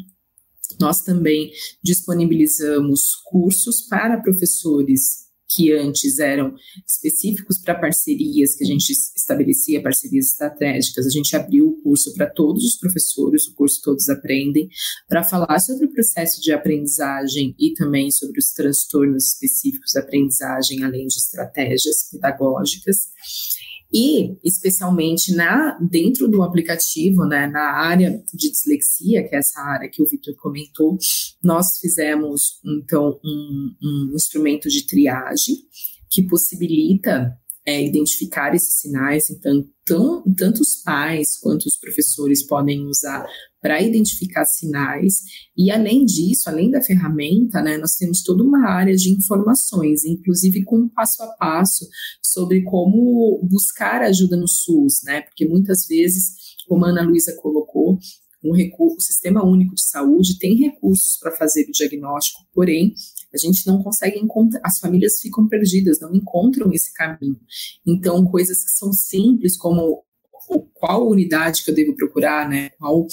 Nós 0.80 1.02
também 1.02 1.52
disponibilizamos 1.82 3.16
cursos 3.24 3.82
para 3.82 4.20
professores 4.20 5.23
que 5.54 5.72
antes 5.72 6.18
eram 6.18 6.54
específicos 6.86 7.58
para 7.58 7.78
parcerias, 7.78 8.54
que 8.54 8.64
a 8.64 8.66
gente 8.66 8.90
estabelecia 8.90 9.82
parcerias 9.82 10.26
estratégicas, 10.30 11.06
a 11.06 11.10
gente 11.10 11.36
abriu 11.36 11.68
o 11.68 11.82
curso 11.82 12.14
para 12.14 12.30
todos 12.30 12.64
os 12.64 12.76
professores, 12.76 13.46
o 13.46 13.54
curso 13.54 13.80
Todos 13.82 14.08
Aprendem, 14.08 14.68
para 15.08 15.22
falar 15.22 15.58
sobre 15.60 15.86
o 15.86 15.92
processo 15.92 16.40
de 16.40 16.52
aprendizagem 16.52 17.54
e 17.58 17.72
também 17.74 18.10
sobre 18.10 18.38
os 18.38 18.52
transtornos 18.52 19.32
específicos 19.32 19.92
da 19.92 20.00
aprendizagem, 20.00 20.82
além 20.82 21.06
de 21.06 21.16
estratégias 21.16 22.08
pedagógicas. 22.10 23.08
E, 23.94 24.36
especialmente 24.42 25.32
na, 25.36 25.78
dentro 25.78 26.26
do 26.26 26.42
aplicativo, 26.42 27.24
né, 27.26 27.46
na 27.46 27.62
área 27.78 28.20
de 28.34 28.50
dislexia, 28.50 29.22
que 29.22 29.36
é 29.36 29.38
essa 29.38 29.60
área 29.60 29.88
que 29.88 30.02
o 30.02 30.06
Victor 30.06 30.34
comentou, 30.34 30.98
nós 31.40 31.78
fizemos, 31.78 32.60
então, 32.64 33.20
um, 33.24 33.74
um 33.80 34.12
instrumento 34.16 34.68
de 34.68 34.84
triagem 34.84 35.58
que 36.10 36.24
possibilita 36.24 37.38
é, 37.64 37.82
identificar 37.82 38.54
esses 38.54 38.80
sinais, 38.80 39.30
então 39.30 39.64
tão, 39.84 40.22
tanto 40.36 40.60
os 40.60 40.82
pais 40.82 41.38
quanto 41.40 41.66
os 41.66 41.76
professores 41.76 42.44
podem 42.44 42.86
usar 42.86 43.24
para 43.64 43.80
identificar 43.80 44.44
sinais, 44.44 45.22
e 45.56 45.70
além 45.70 46.04
disso, 46.04 46.50
além 46.50 46.70
da 46.70 46.82
ferramenta, 46.82 47.62
né, 47.62 47.78
nós 47.78 47.96
temos 47.96 48.22
toda 48.22 48.44
uma 48.44 48.68
área 48.68 48.94
de 48.94 49.10
informações, 49.10 50.04
inclusive 50.04 50.62
com 50.64 50.80
um 50.80 50.88
passo 50.90 51.22
a 51.22 51.28
passo 51.28 51.88
sobre 52.22 52.62
como 52.62 53.40
buscar 53.42 54.02
ajuda 54.02 54.36
no 54.36 54.46
SUS, 54.46 55.02
né, 55.02 55.22
porque 55.22 55.48
muitas 55.48 55.86
vezes, 55.86 56.34
como 56.68 56.84
a 56.84 56.90
Ana 56.90 57.04
Luísa 57.04 57.34
colocou, 57.40 57.98
um 58.44 58.52
recurso, 58.52 58.98
o 58.98 59.00
Sistema 59.00 59.42
Único 59.42 59.74
de 59.74 59.82
Saúde 59.82 60.38
tem 60.38 60.56
recursos 60.56 61.16
para 61.16 61.32
fazer 61.32 61.66
o 61.66 61.72
diagnóstico, 61.72 62.40
porém, 62.52 62.92
a 63.32 63.38
gente 63.38 63.66
não 63.66 63.82
consegue 63.82 64.18
encontrar, 64.18 64.60
as 64.62 64.78
famílias 64.78 65.18
ficam 65.22 65.48
perdidas, 65.48 65.98
não 66.00 66.14
encontram 66.14 66.70
esse 66.70 66.92
caminho. 66.92 67.40
Então, 67.86 68.26
coisas 68.26 68.62
que 68.62 68.72
são 68.72 68.92
simples, 68.92 69.56
como 69.56 70.04
qual 70.74 71.08
unidade 71.08 71.64
que 71.64 71.70
eu 71.70 71.74
devo 71.74 71.96
procurar, 71.96 72.46
né? 72.46 72.68
Qual 72.78 73.06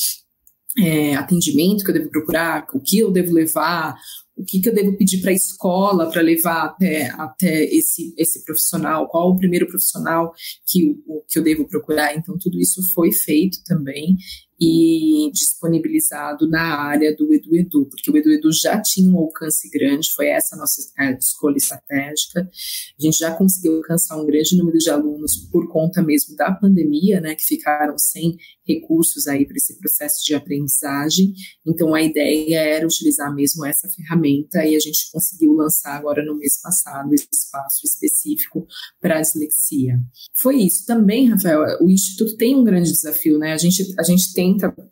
é, 0.78 1.16
atendimento 1.16 1.84
que 1.84 1.92
eu 1.92 1.96
devo 1.96 2.10
procurar, 2.10 2.66
o 2.74 2.80
que 2.80 3.00
eu 3.00 3.12
devo 3.12 3.34
levar, 3.34 3.96
o 4.36 4.44
que, 4.44 4.60
que 4.60 4.70
eu 4.70 4.74
devo 4.74 4.98
pedir 4.98 5.22
para 5.22 5.32
a 5.32 5.36
escola 5.36 6.10
para 6.10 6.22
levar 6.22 6.66
até, 6.66 7.10
até 7.12 7.64
esse, 7.66 8.14
esse 8.18 8.44
profissional, 8.44 9.08
qual 9.08 9.30
o 9.30 9.38
primeiro 9.38 9.68
profissional 9.68 10.34
que, 10.66 10.98
o, 11.06 11.24
que 11.28 11.38
eu 11.38 11.44
devo 11.44 11.68
procurar. 11.68 12.16
Então, 12.16 12.38
tudo 12.40 12.60
isso 12.60 12.82
foi 12.94 13.12
feito 13.12 13.60
também 13.66 14.18
e 14.64 15.32
disponibilizado 15.32 16.48
na 16.48 16.62
área 16.62 17.16
do 17.16 17.34
Edu 17.34 17.56
Edu, 17.56 17.88
porque 17.88 18.12
o 18.12 18.16
Edu 18.16 18.32
Edu 18.32 18.52
já 18.52 18.80
tinha 18.80 19.10
um 19.10 19.18
alcance 19.18 19.68
grande, 19.72 20.12
foi 20.12 20.28
essa 20.28 20.56
a 20.56 20.60
nossa 20.60 20.80
é, 21.00 21.18
escolha 21.18 21.58
estratégica. 21.58 22.42
A 22.42 23.04
gente 23.04 23.18
já 23.18 23.36
conseguiu 23.36 23.78
alcançar 23.78 24.22
um 24.22 24.26
grande 24.28 24.56
número 24.56 24.78
de 24.78 24.92
alunos 24.92 25.36
por 25.52 25.68
conta 25.68 26.04
mesmo 26.04 26.36
da 26.36 26.52
pandemia, 26.52 27.20
né, 27.20 27.34
que 27.34 27.44
ficaram 27.44 27.98
sem 27.98 28.38
recursos 28.64 29.28
aí 29.28 29.48
para 29.48 29.58
esse 29.58 29.80
processo 29.80 30.24
de 30.24 30.36
aprendizagem. 30.36 31.34
Então 31.66 31.96
a 31.96 32.02
ideia 32.02 32.60
era 32.60 32.86
utilizar 32.86 33.34
mesmo 33.34 33.66
essa 33.66 33.90
ferramenta 33.90 34.64
e 34.64 34.76
a 34.76 34.80
gente 34.80 35.10
conseguiu 35.12 35.54
lançar 35.54 35.96
agora 35.96 36.24
no 36.24 36.38
mês 36.38 36.62
passado 36.62 37.12
esse 37.14 37.28
espaço 37.34 37.82
específico 37.84 38.68
para 39.02 39.18
a 39.18 39.22
dislexia. 39.22 40.00
Foi 40.36 40.58
isso 40.58 40.86
também, 40.86 41.30
Rafael. 41.30 41.80
O 41.82 41.90
instituto 41.90 42.38
tem 42.38 42.56
um 42.56 42.64
grande 42.64 42.92
desafio, 42.92 43.40
né? 43.40 43.54
A 43.54 43.58
gente 43.58 43.92
a 43.98 44.04
gente 44.04 44.32
tem 44.34 44.51
tenta 44.58 44.92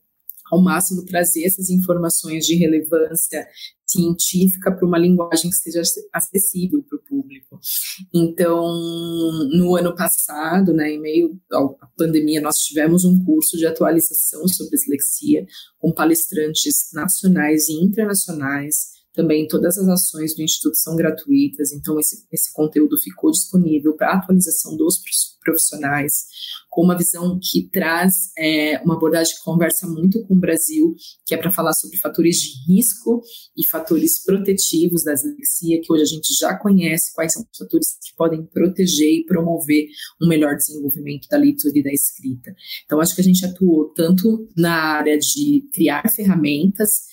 ao 0.51 0.62
máximo 0.62 1.05
trazer 1.05 1.45
essas 1.45 1.70
informações 1.70 2.45
de 2.45 2.55
relevância 2.55 3.47
científica 3.86 4.72
para 4.72 4.86
uma 4.86 4.97
linguagem 4.97 5.49
que 5.49 5.55
seja 5.55 5.82
acessível 6.14 6.84
para 6.84 6.97
o 6.97 7.01
público. 7.01 7.60
Então, 8.14 8.68
no 9.51 9.76
ano 9.76 9.95
passado, 9.95 10.74
né, 10.74 10.91
em 10.91 10.99
meio 10.99 11.39
à 11.51 11.88
pandemia, 11.97 12.41
nós 12.41 12.57
tivemos 12.57 13.03
um 13.03 13.24
curso 13.24 13.57
de 13.57 13.66
atualização 13.66 14.47
sobre 14.47 14.78
dislexia 14.78 15.45
com 15.80 15.91
palestrantes 15.91 16.89
nacionais 16.93 17.68
e 17.70 17.74
internacionais 17.74 18.99
também 19.14 19.47
todas 19.47 19.78
as 19.78 19.88
ações 19.88 20.36
do 20.36 20.43
Instituto 20.43 20.76
são 20.76 20.95
gratuitas, 20.95 21.72
então 21.72 21.99
esse, 21.99 22.26
esse 22.32 22.53
conteúdo 22.53 22.97
ficou 22.97 23.32
disponível 23.32 23.95
para 23.95 24.14
atualização 24.14 24.78
dos 24.78 24.99
profissionais, 25.43 26.26
com 26.70 26.84
uma 26.84 26.97
visão 26.97 27.39
que 27.41 27.68
traz 27.72 28.32
é, 28.38 28.80
uma 28.84 28.95
abordagem 28.95 29.36
que 29.36 29.43
conversa 29.43 29.88
muito 29.88 30.22
com 30.26 30.36
o 30.36 30.39
Brasil, 30.39 30.95
que 31.26 31.34
é 31.34 31.38
para 31.38 31.51
falar 31.51 31.74
sobre 31.74 31.97
fatores 31.97 32.38
de 32.38 32.74
risco 32.74 33.22
e 33.57 33.68
fatores 33.68 34.24
protetivos 34.24 35.03
da 35.03 35.14
dislexia, 35.14 35.82
que 35.82 35.91
hoje 35.91 36.03
a 36.03 36.05
gente 36.05 36.34
já 36.39 36.55
conhece 36.55 37.14
quais 37.14 37.34
são 37.34 37.41
os 37.41 37.57
fatores 37.57 37.97
que 38.03 38.16
podem 38.16 38.45
proteger 38.45 39.12
e 39.12 39.26
promover 39.26 39.88
um 40.22 40.28
melhor 40.28 40.55
desenvolvimento 40.55 41.28
da 41.28 41.38
leitura 41.38 41.78
e 41.78 41.84
da 41.84 41.91
escrita. 41.91 42.53
Então, 42.86 42.99
acho 42.99 43.16
que 43.16 43.22
a 43.22 43.24
gente 43.24 43.43
atuou 43.45 43.91
tanto 43.93 44.47
na 44.55 44.74
área 44.74 45.18
de 45.18 45.68
criar 45.74 46.07
ferramentas 46.10 47.10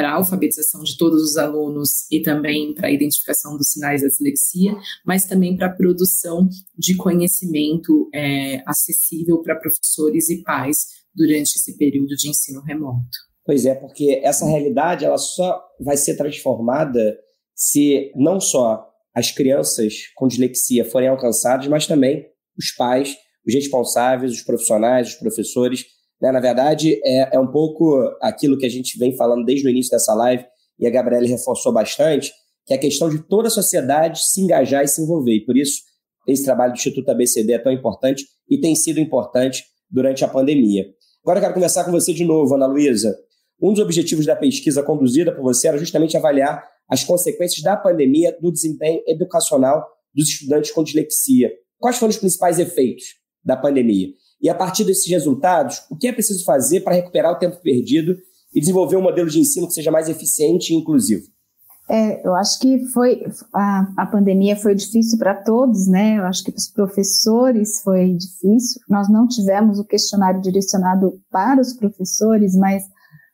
para 0.00 0.12
a 0.12 0.14
alfabetização 0.14 0.82
de 0.82 0.96
todos 0.96 1.22
os 1.22 1.36
alunos 1.36 2.10
e 2.10 2.22
também 2.22 2.72
para 2.72 2.88
a 2.88 2.90
identificação 2.90 3.54
dos 3.58 3.72
sinais 3.72 4.00
da 4.00 4.08
dislexia, 4.08 4.74
mas 5.04 5.26
também 5.26 5.54
para 5.54 5.66
a 5.66 5.76
produção 5.76 6.48
de 6.74 6.96
conhecimento 6.96 8.08
é, 8.14 8.62
acessível 8.66 9.42
para 9.42 9.60
professores 9.60 10.30
e 10.30 10.42
pais 10.42 10.86
durante 11.14 11.54
esse 11.56 11.76
período 11.76 12.16
de 12.16 12.30
ensino 12.30 12.62
remoto. 12.62 13.10
Pois 13.44 13.66
é, 13.66 13.74
porque 13.74 14.22
essa 14.24 14.46
realidade 14.46 15.04
ela 15.04 15.18
só 15.18 15.62
vai 15.78 15.98
ser 15.98 16.16
transformada 16.16 17.18
se 17.54 18.10
não 18.16 18.40
só 18.40 18.88
as 19.14 19.30
crianças 19.30 20.06
com 20.16 20.26
dislexia 20.26 20.82
forem 20.82 21.10
alcançadas, 21.10 21.66
mas 21.66 21.86
também 21.86 22.24
os 22.56 22.70
pais, 22.70 23.14
os 23.46 23.52
responsáveis, 23.52 24.32
os 24.32 24.40
profissionais, 24.40 25.08
os 25.08 25.14
professores 25.16 25.84
né? 26.20 26.30
Na 26.30 26.40
verdade, 26.40 27.00
é, 27.04 27.36
é 27.36 27.40
um 27.40 27.46
pouco 27.46 27.98
aquilo 28.20 28.58
que 28.58 28.66
a 28.66 28.70
gente 28.70 28.98
vem 28.98 29.16
falando 29.16 29.44
desde 29.44 29.66
o 29.66 29.70
início 29.70 29.90
dessa 29.90 30.14
live, 30.14 30.44
e 30.78 30.86
a 30.86 30.90
Gabriela 30.90 31.26
reforçou 31.26 31.72
bastante, 31.72 32.32
que 32.66 32.72
é 32.72 32.76
a 32.76 32.80
questão 32.80 33.08
de 33.08 33.22
toda 33.26 33.48
a 33.48 33.50
sociedade 33.50 34.24
se 34.24 34.40
engajar 34.40 34.84
e 34.84 34.88
se 34.88 35.02
envolver. 35.02 35.34
E 35.34 35.44
por 35.44 35.56
isso, 35.56 35.82
esse 36.26 36.44
trabalho 36.44 36.72
do 36.72 36.76
Instituto 36.76 37.10
ABCD 37.10 37.52
é 37.52 37.58
tão 37.58 37.72
importante 37.72 38.24
e 38.48 38.58
tem 38.58 38.74
sido 38.74 39.00
importante 39.00 39.64
durante 39.90 40.24
a 40.24 40.28
pandemia. 40.28 40.86
Agora 41.22 41.38
eu 41.38 41.42
quero 41.42 41.54
conversar 41.54 41.84
com 41.84 41.90
você 41.90 42.14
de 42.14 42.24
novo, 42.24 42.54
Ana 42.54 42.66
Luísa. 42.66 43.14
Um 43.60 43.72
dos 43.72 43.82
objetivos 43.82 44.24
da 44.24 44.34
pesquisa 44.34 44.82
conduzida 44.82 45.34
por 45.34 45.42
você 45.42 45.68
era 45.68 45.76
justamente 45.76 46.16
avaliar 46.16 46.66
as 46.88 47.04
consequências 47.04 47.62
da 47.62 47.76
pandemia 47.76 48.36
do 48.40 48.50
desempenho 48.50 49.02
educacional 49.06 49.86
dos 50.14 50.28
estudantes 50.28 50.70
com 50.70 50.82
dislexia. 50.82 51.52
Quais 51.78 51.98
foram 51.98 52.10
os 52.10 52.16
principais 52.16 52.58
efeitos 52.58 53.04
da 53.44 53.56
pandemia? 53.56 54.08
E 54.40 54.48
a 54.48 54.54
partir 54.54 54.84
desses 54.84 55.08
resultados, 55.10 55.82
o 55.90 55.96
que 55.96 56.08
é 56.08 56.12
preciso 56.12 56.44
fazer 56.44 56.80
para 56.80 56.94
recuperar 56.94 57.32
o 57.32 57.38
tempo 57.38 57.60
perdido 57.62 58.16
e 58.54 58.60
desenvolver 58.60 58.96
um 58.96 59.02
modelo 59.02 59.28
de 59.28 59.38
ensino 59.38 59.66
que 59.66 59.74
seja 59.74 59.90
mais 59.90 60.08
eficiente 60.08 60.72
e 60.72 60.76
inclusivo? 60.76 61.26
É, 61.90 62.24
eu 62.24 62.36
acho 62.36 62.60
que 62.60 62.86
foi 62.90 63.20
a, 63.52 63.92
a 63.96 64.06
pandemia 64.06 64.54
foi 64.54 64.76
difícil 64.76 65.18
para 65.18 65.34
todos, 65.34 65.88
né? 65.88 66.18
Eu 66.18 66.24
acho 66.24 66.44
que 66.44 66.52
para 66.52 66.60
os 66.60 66.68
professores 66.68 67.82
foi 67.82 68.14
difícil. 68.14 68.80
Nós 68.88 69.10
não 69.10 69.26
tivemos 69.26 69.80
o 69.80 69.84
questionário 69.84 70.40
direcionado 70.40 71.20
para 71.32 71.60
os 71.60 71.72
professores, 71.72 72.54
mas 72.54 72.84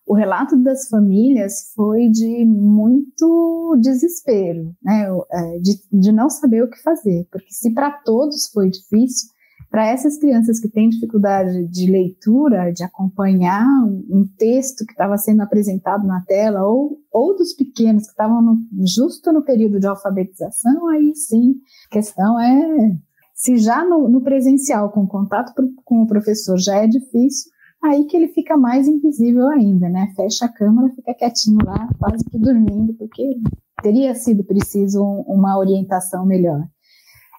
o 0.07 0.15
relato 0.15 0.57
das 0.57 0.89
famílias 0.89 1.73
foi 1.75 2.09
de 2.09 2.47
muito 2.47 3.77
desespero, 3.79 4.75
né? 4.83 5.07
É, 5.31 5.59
de, 5.59 5.79
de 5.93 6.11
não 6.11 6.31
saber 6.31 6.63
o 6.63 6.71
que 6.71 6.81
fazer, 6.83 7.27
porque 7.31 7.53
se 7.53 7.75
para 7.75 7.91
todos 7.91 8.49
foi 8.55 8.71
difícil, 8.71 9.29
para 9.77 9.89
essas 9.89 10.17
crianças 10.17 10.59
que 10.59 10.71
têm 10.71 10.89
dificuldade 10.89 11.69
de 11.69 11.91
leitura, 11.91 12.73
de 12.73 12.83
acompanhar 12.83 13.63
um 14.09 14.27
texto 14.39 14.87
que 14.87 14.93
estava 14.93 15.19
sendo 15.19 15.43
apresentado 15.43 16.07
na 16.07 16.23
tela, 16.27 16.67
ou, 16.67 16.97
ou 17.13 17.37
dos 17.37 17.53
pequenos 17.53 18.05
que 18.05 18.09
estavam 18.09 18.57
justo 18.87 19.31
no 19.35 19.45
período 19.45 19.79
de 19.79 19.87
alfabetização, 19.87 20.89
aí 20.89 21.15
sim, 21.15 21.57
a 21.91 21.93
questão 21.93 22.41
é 22.41 22.97
se 23.35 23.59
já 23.59 23.85
no, 23.85 24.09
no 24.09 24.23
presencial, 24.23 24.91
com 24.91 25.07
contato 25.07 25.53
pro, 25.55 25.69
com 25.85 26.01
o 26.05 26.07
professor, 26.07 26.57
já 26.57 26.77
é 26.77 26.87
difícil, 26.87 27.53
aí 27.85 28.07
que 28.07 28.17
ele 28.17 28.29
fica 28.29 28.57
mais 28.57 28.89
invisível 28.89 29.47
ainda, 29.49 29.91
né? 29.91 30.11
Fecha 30.17 30.47
a 30.47 30.49
câmera, 30.49 30.89
fica 30.95 31.13
quietinho 31.13 31.59
lá, 31.63 31.87
quase 31.99 32.25
que 32.25 32.39
dormindo, 32.39 32.95
porque 32.95 33.37
teria 33.83 34.15
sido 34.15 34.43
preciso 34.43 35.05
uma 35.05 35.59
orientação 35.59 36.25
melhor. 36.25 36.67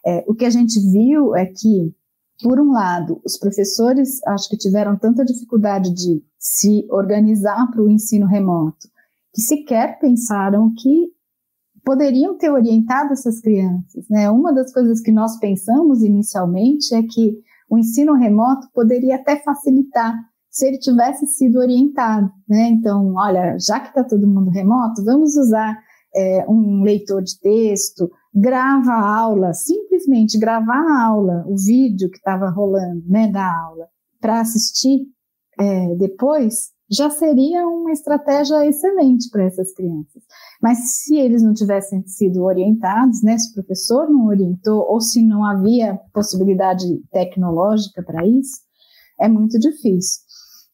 É, 0.06 0.24
o 0.28 0.36
que 0.36 0.46
a 0.46 0.52
gente 0.52 0.80
viu 0.92 1.36
é 1.36 1.48
que 1.48 1.97
por 2.42 2.60
um 2.60 2.72
lado, 2.72 3.20
os 3.26 3.38
professores 3.38 4.22
acho 4.28 4.50
que 4.50 4.58
tiveram 4.58 4.98
tanta 4.98 5.26
dificuldade 5.26 5.94
de 5.94 6.24
se 6.38 6.86
organizar 6.90 7.70
para 7.72 7.82
o 7.82 7.90
ensino 7.90 8.28
remoto, 8.28 8.88
que 9.34 9.42
sequer 9.42 10.00
pensaram 10.00 10.72
que 10.76 11.12
poderiam 11.84 12.38
ter 12.38 12.52
orientado 12.52 13.14
essas 13.14 13.40
crianças. 13.40 14.06
Né? 14.10 14.30
Uma 14.30 14.54
das 14.54 14.74
coisas 14.74 15.02
que 15.02 15.12
nós 15.12 15.40
pensamos 15.40 16.04
inicialmente 16.04 16.94
é 16.94 17.02
que 17.02 17.38
o 17.70 17.78
ensino 17.78 18.14
remoto 18.14 18.68
poderia 18.74 19.16
até 19.16 19.38
facilitar 19.38 20.14
se 20.50 20.68
ele 20.68 20.78
tivesse 20.78 21.26
sido 21.28 21.60
orientado. 21.60 22.32
Né? 22.48 22.70
Então, 22.70 23.14
olha, 23.16 23.58
já 23.60 23.80
que 23.80 23.90
está 23.90 24.04
todo 24.04 24.28
mundo 24.28 24.50
remoto, 24.50 25.04
vamos 25.04 25.36
usar 25.38 25.78
é, 26.16 26.46
um 26.50 26.82
leitor 26.82 27.22
de 27.22 27.40
texto, 27.40 28.10
grava 28.40 28.92
a 28.92 29.18
aula, 29.18 29.54
simplesmente 29.54 30.38
gravar 30.38 30.78
a 30.78 31.06
aula, 31.06 31.44
o 31.48 31.56
vídeo 31.58 32.10
que 32.10 32.18
estava 32.18 32.50
rolando 32.50 33.04
né, 33.08 33.28
da 33.32 33.46
aula, 33.46 33.88
para 34.22 34.42
assistir 34.42 35.08
é, 35.60 35.96
depois, 35.96 36.72
já 36.90 37.10
seria 37.10 37.68
uma 37.68 37.92
estratégia 37.92 38.66
excelente 38.66 39.30
para 39.32 39.44
essas 39.44 39.74
crianças. 39.74 40.24
Mas 40.62 41.02
se 41.02 41.16
eles 41.16 41.42
não 41.42 41.54
tivessem 41.54 42.06
sido 42.06 42.44
orientados, 42.44 43.24
né, 43.24 43.38
se 43.38 43.50
o 43.50 43.54
professor 43.56 44.10
não 44.10 44.28
orientou, 44.28 44.86
ou 44.88 45.02
se 45.02 45.22
não 45.22 45.44
havia 45.44 46.00
possibilidade 46.14 46.86
tecnológica 47.12 48.04
para 48.04 48.26
isso, 48.26 48.62
é 49.20 49.28
muito 49.28 49.58
difícil. 49.60 50.27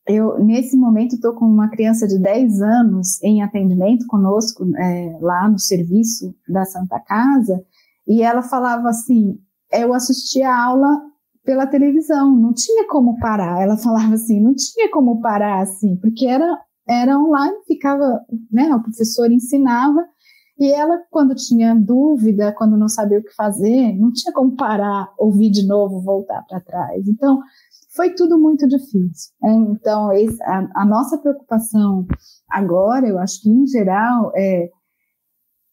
Eu, 0.08 0.38
nesse 0.43 0.76
momento, 0.76 1.16
estou 1.16 1.34
com 1.34 1.45
uma 1.45 1.70
criança 1.70 2.06
de 2.08 2.20
10 2.20 2.62
anos 2.62 3.22
em 3.24 3.41
atendimento 3.41 4.06
conosco, 4.08 4.66
é, 4.78 5.18
lá 5.22 5.49
no 5.49 5.58
serviço 5.58 6.36
da 6.47 6.66
Santa 6.66 6.99
Casa, 6.99 7.64
e 8.06 8.22
ela 8.22 8.41
falava 8.41 8.89
assim: 8.89 9.39
eu 9.72 9.93
assistia 9.93 10.49
a 10.49 10.64
aula 10.66 11.01
pela 11.45 11.68
televisão, 11.68 12.36
não 12.36 12.54
tinha 12.54 12.88
como 12.88 13.18
parar. 13.20 13.62
Ela 13.62 13.78
falava 13.78 14.14
assim: 14.14 14.41
não 14.41 14.54
tinha 14.54 14.89
como 14.91 15.22
parar 15.22 15.62
assim, 15.62 15.95
porque 15.97 16.28
era, 16.28 16.58
era 16.88 17.18
online, 17.18 17.56
ficava, 17.66 18.22
né, 18.51 18.76
o 18.76 18.84
professor 18.84 19.32
ensinava, 19.32 20.06
e 20.60 20.72
ela, 20.72 20.99
quando 21.10 21.34
tinha 21.34 21.74
dúvida, 21.76 22.54
quando 22.54 22.78
não 22.78 22.88
sabia 22.88 23.20
o 23.20 23.24
que 23.24 23.34
fazer, 23.34 23.93
não 23.97 24.12
tinha 24.12 24.32
como 24.34 24.56
parar, 24.56 25.12
ouvir 25.18 25.49
de 25.49 25.66
novo, 25.66 26.01
voltar 26.01 26.43
para 26.47 26.60
trás. 26.60 27.08
Então, 27.08 27.39
foi 27.96 28.14
tudo 28.14 28.39
muito 28.39 28.68
difícil. 28.68 29.34
Né? 29.41 29.54
Então, 29.72 30.10
a, 30.10 30.82
a, 30.82 30.86
nossa 30.86 31.18
preocupação 31.18 32.06
agora, 32.50 33.08
eu 33.08 33.20
acho 33.20 33.41
que 33.41 33.50
em 33.50 33.66
geral, 33.68 34.32
é 34.36 34.70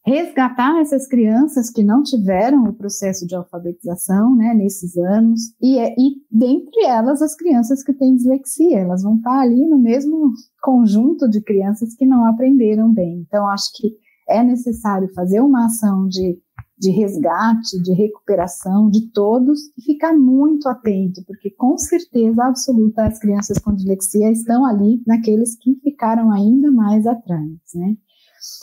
resgatar 0.05 0.81
essas 0.81 1.07
crianças 1.07 1.71
que 1.71 1.85
não 1.85 2.03
tiveram 2.03 2.65
o 2.65 2.73
processo 2.73 3.27
de 3.27 3.35
alfabetização 3.35 4.35
né, 4.35 4.55
nesses 4.55 4.97
anos, 4.97 5.41
e, 5.61 5.79
é, 5.79 5.93
e 5.93 6.17
dentre 6.31 6.85
elas 6.85 7.21
as 7.21 7.35
crianças 7.37 7.83
que 7.83 7.93
têm 7.93 8.15
dislexia, 8.17 8.79
elas 8.79 9.03
vão 9.03 9.17
estar 9.17 9.41
ali 9.41 9.67
no 9.69 9.79
mesmo 9.79 10.31
conjunto 10.63 11.29
de 11.29 11.43
crianças 11.43 11.95
que 11.95 12.07
não 12.07 12.25
aprenderam 12.25 12.93
bem. 12.93 13.25
Então, 13.27 13.47
acho 13.49 13.71
que 13.75 13.95
é 14.29 14.43
necessário 14.43 15.13
fazer 15.13 15.41
uma 15.41 15.67
ação 15.67 16.07
de 16.09 16.39
de 16.81 16.91
resgate, 16.91 17.81
de 17.83 17.93
recuperação 17.93 18.89
de 18.89 19.11
todos 19.13 19.61
e 19.77 19.83
ficar 19.83 20.15
muito 20.15 20.67
atento, 20.67 21.23
porque 21.27 21.51
com 21.51 21.77
certeza 21.77 22.43
absoluta 22.43 23.05
as 23.05 23.19
crianças 23.19 23.59
com 23.59 23.75
dislexia 23.75 24.31
estão 24.31 24.65
ali 24.65 25.03
naqueles 25.07 25.55
que 25.57 25.75
ficaram 25.83 26.33
ainda 26.33 26.73
mais 26.73 27.07
atrás, 27.07 27.51
né? 27.75 27.97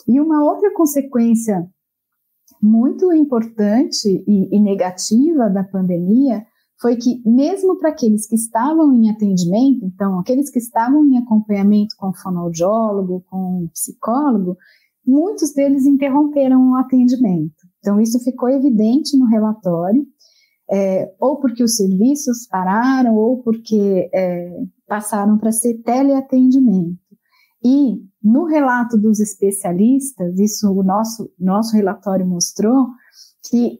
E 0.07 0.19
uma 0.19 0.43
outra 0.43 0.73
consequência 0.73 1.69
muito 2.59 3.13
importante 3.13 4.07
e, 4.27 4.55
e 4.55 4.59
negativa 4.59 5.47
da 5.47 5.63
pandemia 5.63 6.43
foi 6.81 6.95
que, 6.95 7.21
mesmo 7.23 7.77
para 7.77 7.89
aqueles 7.89 8.27
que 8.27 8.35
estavam 8.35 8.91
em 8.93 9.11
atendimento, 9.11 9.85
então, 9.85 10.17
aqueles 10.19 10.49
que 10.49 10.57
estavam 10.57 11.05
em 11.05 11.19
acompanhamento 11.19 11.95
com 11.97 12.11
fonoaudiólogo, 12.13 13.23
com 13.29 13.67
psicólogo, 13.73 14.57
muitos 15.05 15.53
deles 15.53 15.85
interromperam 15.85 16.71
o 16.71 16.75
atendimento. 16.75 17.66
Então, 17.87 18.01
isso 18.01 18.19
ficou 18.19 18.49
evidente 18.49 19.15
no 19.17 19.27
relatório, 19.27 20.05
é, 20.69 21.09
ou 21.21 21.39
porque 21.39 21.63
os 21.63 21.77
serviços 21.77 22.45
pararam, 22.45 23.15
ou 23.15 23.41
porque 23.41 24.09
é, 24.13 24.59
passaram 24.85 25.37
para 25.37 25.53
ser 25.53 25.75
teleatendimento. 25.83 26.99
E 27.63 28.03
no 28.21 28.43
relato 28.43 28.97
dos 28.97 29.21
especialistas, 29.21 30.37
isso 30.37 30.69
o 30.69 30.83
nosso, 30.83 31.31
nosso 31.39 31.77
relatório 31.77 32.27
mostrou, 32.27 32.87
que 33.49 33.79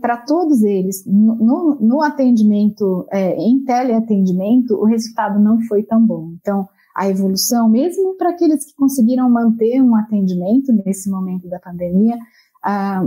para 0.00 0.16
todos 0.16 0.60
eles, 0.62 1.04
no, 1.06 1.76
no 1.80 2.02
atendimento, 2.02 3.06
é, 3.12 3.36
em 3.36 3.62
teleatendimento, 3.62 4.74
o 4.74 4.84
resultado 4.84 5.38
não 5.38 5.60
foi 5.60 5.84
tão 5.84 6.04
bom. 6.04 6.32
Então, 6.40 6.68
a 6.96 7.08
evolução, 7.08 7.68
mesmo 7.68 8.16
para 8.16 8.30
aqueles 8.30 8.66
que 8.66 8.74
conseguiram 8.74 9.30
manter 9.30 9.80
um 9.80 9.94
atendimento 9.94 10.72
nesse 10.72 11.08
momento 11.08 11.48
da 11.48 11.60
pandemia, 11.60 12.18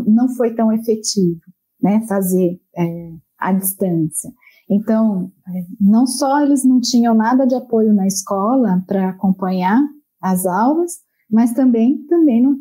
não 0.05 0.29
foi 0.35 0.55
tão 0.55 0.71
efetivo, 0.71 1.39
né, 1.81 2.05
fazer 2.07 2.59
é, 2.75 3.11
à 3.39 3.51
distância. 3.51 4.31
Então, 4.69 5.31
é, 5.47 5.65
não 5.79 6.07
só 6.07 6.41
eles 6.41 6.63
não 6.63 6.79
tinham 6.79 7.13
nada 7.13 7.45
de 7.45 7.55
apoio 7.55 7.93
na 7.93 8.07
escola 8.07 8.83
para 8.87 9.09
acompanhar 9.09 9.79
as 10.21 10.45
aulas, 10.45 10.93
mas 11.29 11.53
também, 11.53 11.97
também 12.05 12.41
no, 12.41 12.57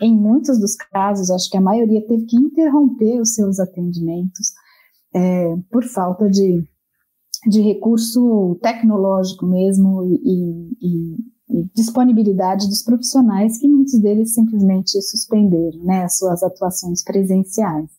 em 0.00 0.14
muitos 0.14 0.58
dos 0.58 0.76
casos, 0.76 1.30
acho 1.30 1.50
que 1.50 1.56
a 1.56 1.62
maioria 1.62 2.06
teve 2.06 2.26
que 2.26 2.36
interromper 2.36 3.20
os 3.20 3.34
seus 3.34 3.58
atendimentos 3.58 4.52
é, 5.14 5.56
por 5.70 5.84
falta 5.84 6.28
de, 6.28 6.64
de 7.46 7.60
recurso 7.60 8.58
tecnológico 8.62 9.46
mesmo 9.46 10.04
e, 10.04 10.76
e, 10.80 11.16
disponibilidade 11.74 12.68
dos 12.68 12.82
profissionais, 12.82 13.58
que 13.58 13.68
muitos 13.68 14.00
deles 14.00 14.34
simplesmente 14.34 15.00
suspenderam 15.02 15.82
né, 15.84 16.04
as 16.04 16.16
suas 16.16 16.42
atuações 16.42 17.02
presenciais. 17.02 17.90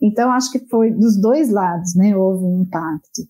Então, 0.00 0.30
acho 0.32 0.50
que 0.50 0.58
foi 0.68 0.90
dos 0.90 1.20
dois 1.20 1.50
lados, 1.50 1.94
né, 1.94 2.16
houve 2.16 2.44
um 2.44 2.62
impacto. 2.62 3.22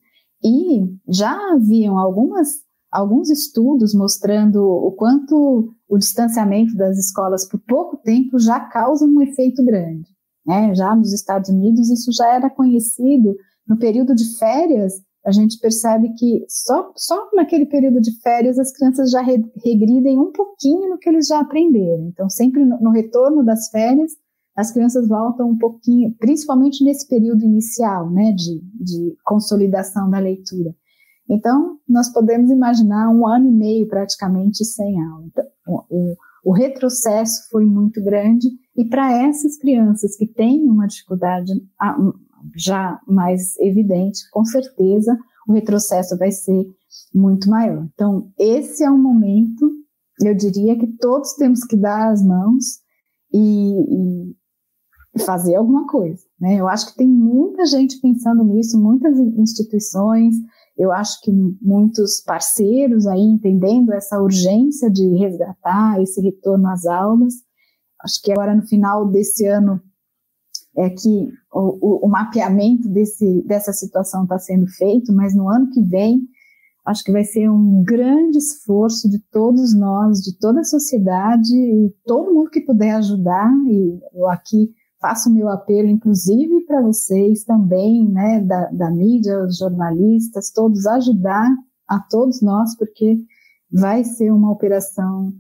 E 0.43 0.87
já 1.09 1.37
haviam 1.53 1.99
algumas, 1.99 2.49
alguns 2.91 3.29
estudos 3.29 3.95
mostrando 3.95 4.63
o 4.63 4.93
quanto 4.93 5.75
o 5.89 5.99
distanciamento 5.99 6.75
das 6.77 6.97
escolas 6.97 7.47
por 7.47 7.61
pouco 7.61 7.97
tempo 7.97 8.39
já 8.39 8.61
causa 8.61 9.05
um 9.05 9.21
efeito 9.21 9.65
grande. 9.65 10.09
Né? 10.47 10.75
Já 10.75 10.95
nos 10.95 11.13
Estados 11.13 11.51
Unidos, 11.51 11.91
isso 11.91 12.11
já 12.13 12.33
era 12.33 12.49
conhecido 12.49 13.35
no 13.67 13.77
período 13.77 14.15
de 14.15 14.39
férias, 14.39 14.95
a 15.25 15.31
gente 15.31 15.59
percebe 15.59 16.13
que 16.15 16.45
só, 16.49 16.93
só 16.97 17.29
naquele 17.35 17.67
período 17.67 18.01
de 18.01 18.19
férias 18.21 18.59
as 18.59 18.73
crianças 18.73 19.11
já 19.11 19.21
re, 19.21 19.45
regridem 19.65 20.19
um 20.19 20.33
pouquinho 20.33 20.89
no 20.89 20.99
que 20.99 21.09
eles 21.09 21.27
já 21.27 21.41
aprenderam. 21.41 22.09
Então, 22.09 22.29
sempre 22.31 22.65
no, 22.65 22.81
no, 22.81 22.91
retorno 22.91 23.45
das 23.45 23.69
férias, 23.69 24.13
as 24.57 24.73
crianças 24.73 25.07
voltam 25.07 25.51
um 25.51 25.59
pouquinho, 25.59 26.15
principalmente 26.19 26.83
nesse 26.83 27.07
período 27.07 27.45
inicial, 27.45 28.11
né, 28.11 28.33
de, 28.33 28.61
de 28.81 29.17
consolidação 29.25 30.09
da 30.09 30.19
leitura. 30.19 30.75
Então, 31.29 31.79
nós 31.89 32.13
podemos 32.13 32.51
imaginar 32.51 33.09
um 33.11 33.27
ano 33.27 33.49
e 33.49 33.53
meio 33.53 33.89
praticamente 33.89 34.65
sem 34.65 35.01
aula. 35.03 35.25
Então, 35.27 35.85
o, 35.89 36.15
o 36.45 36.53
retrocesso 36.53 37.49
foi 37.51 37.65
muito 37.65 38.03
grande, 38.03 38.49
e 38.77 38.85
para 38.85 39.13
essas 39.13 39.59
crianças 39.59 40.17
que 40.17 40.27
têm 40.27 40.65
uma 40.65 40.87
dificuldade 40.87 41.53
já 42.57 43.01
mais 43.07 43.57
evidente, 43.59 44.21
com 44.31 44.45
certeza 44.45 45.17
o 45.49 45.53
retrocesso 45.53 46.17
vai 46.17 46.31
ser 46.31 46.65
muito 47.15 47.49
maior. 47.49 47.89
Então, 47.93 48.31
esse 48.39 48.85
é 48.85 48.91
um 48.91 48.99
momento, 48.99 49.71
eu 50.23 50.35
diria 50.35 50.79
que 50.79 50.87
todos 50.99 51.35
temos 51.35 51.65
que 51.65 51.77
dar 51.77 52.11
as 52.11 52.23
mãos 52.23 52.65
e, 53.33 54.31
e 55.17 55.23
fazer 55.23 55.57
alguma 55.57 55.87
coisa. 55.87 56.23
Né? 56.41 56.57
Eu 56.61 56.69
acho 56.69 56.91
que 56.91 56.97
tem 56.97 57.09
muita 57.09 57.67
gente 57.67 58.01
pensando 58.01 58.45
nisso, 58.45 58.81
muitas 58.81 59.19
instituições, 59.19 60.35
eu 60.77 60.93
acho 60.93 61.21
que 61.21 61.31
muitos 61.61 62.23
parceiros 62.25 63.07
aí 63.07 63.21
entendendo 63.21 63.93
essa 63.93 64.21
urgência 64.21 64.91
de 64.91 65.07
resgatar 65.17 66.01
esse 66.01 66.21
retorno 66.23 66.69
às 66.69 66.87
aulas. 66.87 67.35
Acho 68.03 68.23
que 68.23 68.33
agora 68.33 68.55
no 68.55 68.67
final 68.67 69.07
desse 69.11 69.45
ano 69.47 69.81
é 70.81 70.91
que 70.91 71.29
o, 71.53 71.79
o, 71.81 72.07
o 72.07 72.09
mapeamento 72.09 72.89
desse, 72.89 73.43
dessa 73.47 73.73
situação 73.73 74.23
está 74.23 74.39
sendo 74.39 74.67
feito, 74.67 75.13
mas 75.13 75.35
no 75.35 75.49
ano 75.49 75.71
que 75.71 75.81
vem 75.81 76.21
acho 76.87 77.05
que 77.05 77.13
vai 77.13 77.25
ser 77.25 77.49
um 77.51 77.85
grande 77.85 78.39
esforço 78.39 79.09
de 79.09 79.19
todos 79.31 79.77
nós, 79.77 80.21
de 80.21 80.37
toda 80.39 80.61
a 80.61 80.65
sociedade 80.65 81.55
e 81.55 81.95
todo 82.05 82.33
mundo 82.33 82.51
que 82.51 82.63
puder 82.63 82.93
ajudar. 82.97 83.53
E 83.69 84.01
eu 84.15 84.29
aqui 84.29 84.71
faço 85.01 85.29
o 85.29 85.33
meu 85.33 85.49
apelo, 85.49 85.89
inclusive 85.89 86.65
para 86.67 86.83
vocês 86.83 87.45
também, 87.45 88.09
né, 88.09 88.41
da, 88.41 88.71
da 88.71 88.91
mídia, 88.91 89.45
os 89.45 89.59
jornalistas, 89.59 90.51
todos 90.51 90.87
ajudar 90.87 91.49
a 91.87 92.01
todos 92.01 92.41
nós, 92.41 92.77
porque 92.77 93.19
vai 93.71 94.05
ser 94.05 94.33
uma 94.33 94.51
operação 94.51 95.33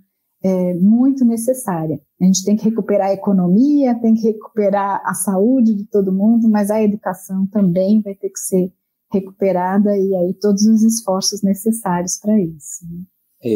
é, 0.42 0.74
muito 0.74 1.24
necessária. 1.24 2.00
A 2.20 2.24
gente 2.24 2.44
tem 2.44 2.56
que 2.56 2.64
recuperar 2.64 3.08
a 3.08 3.14
economia, 3.14 3.98
tem 4.00 4.14
que 4.14 4.28
recuperar 4.28 5.02
a 5.04 5.14
saúde 5.14 5.74
de 5.74 5.84
todo 5.86 6.12
mundo, 6.12 6.48
mas 6.48 6.70
a 6.70 6.82
educação 6.82 7.46
também 7.46 8.00
vai 8.00 8.14
ter 8.14 8.30
que 8.30 8.38
ser 8.38 8.72
recuperada 9.12 9.96
e 9.96 10.14
aí 10.14 10.34
todos 10.40 10.62
os 10.62 10.82
esforços 10.82 11.42
necessários 11.42 12.18
para 12.20 12.40
isso. 12.40 12.84
Né? 12.84 13.02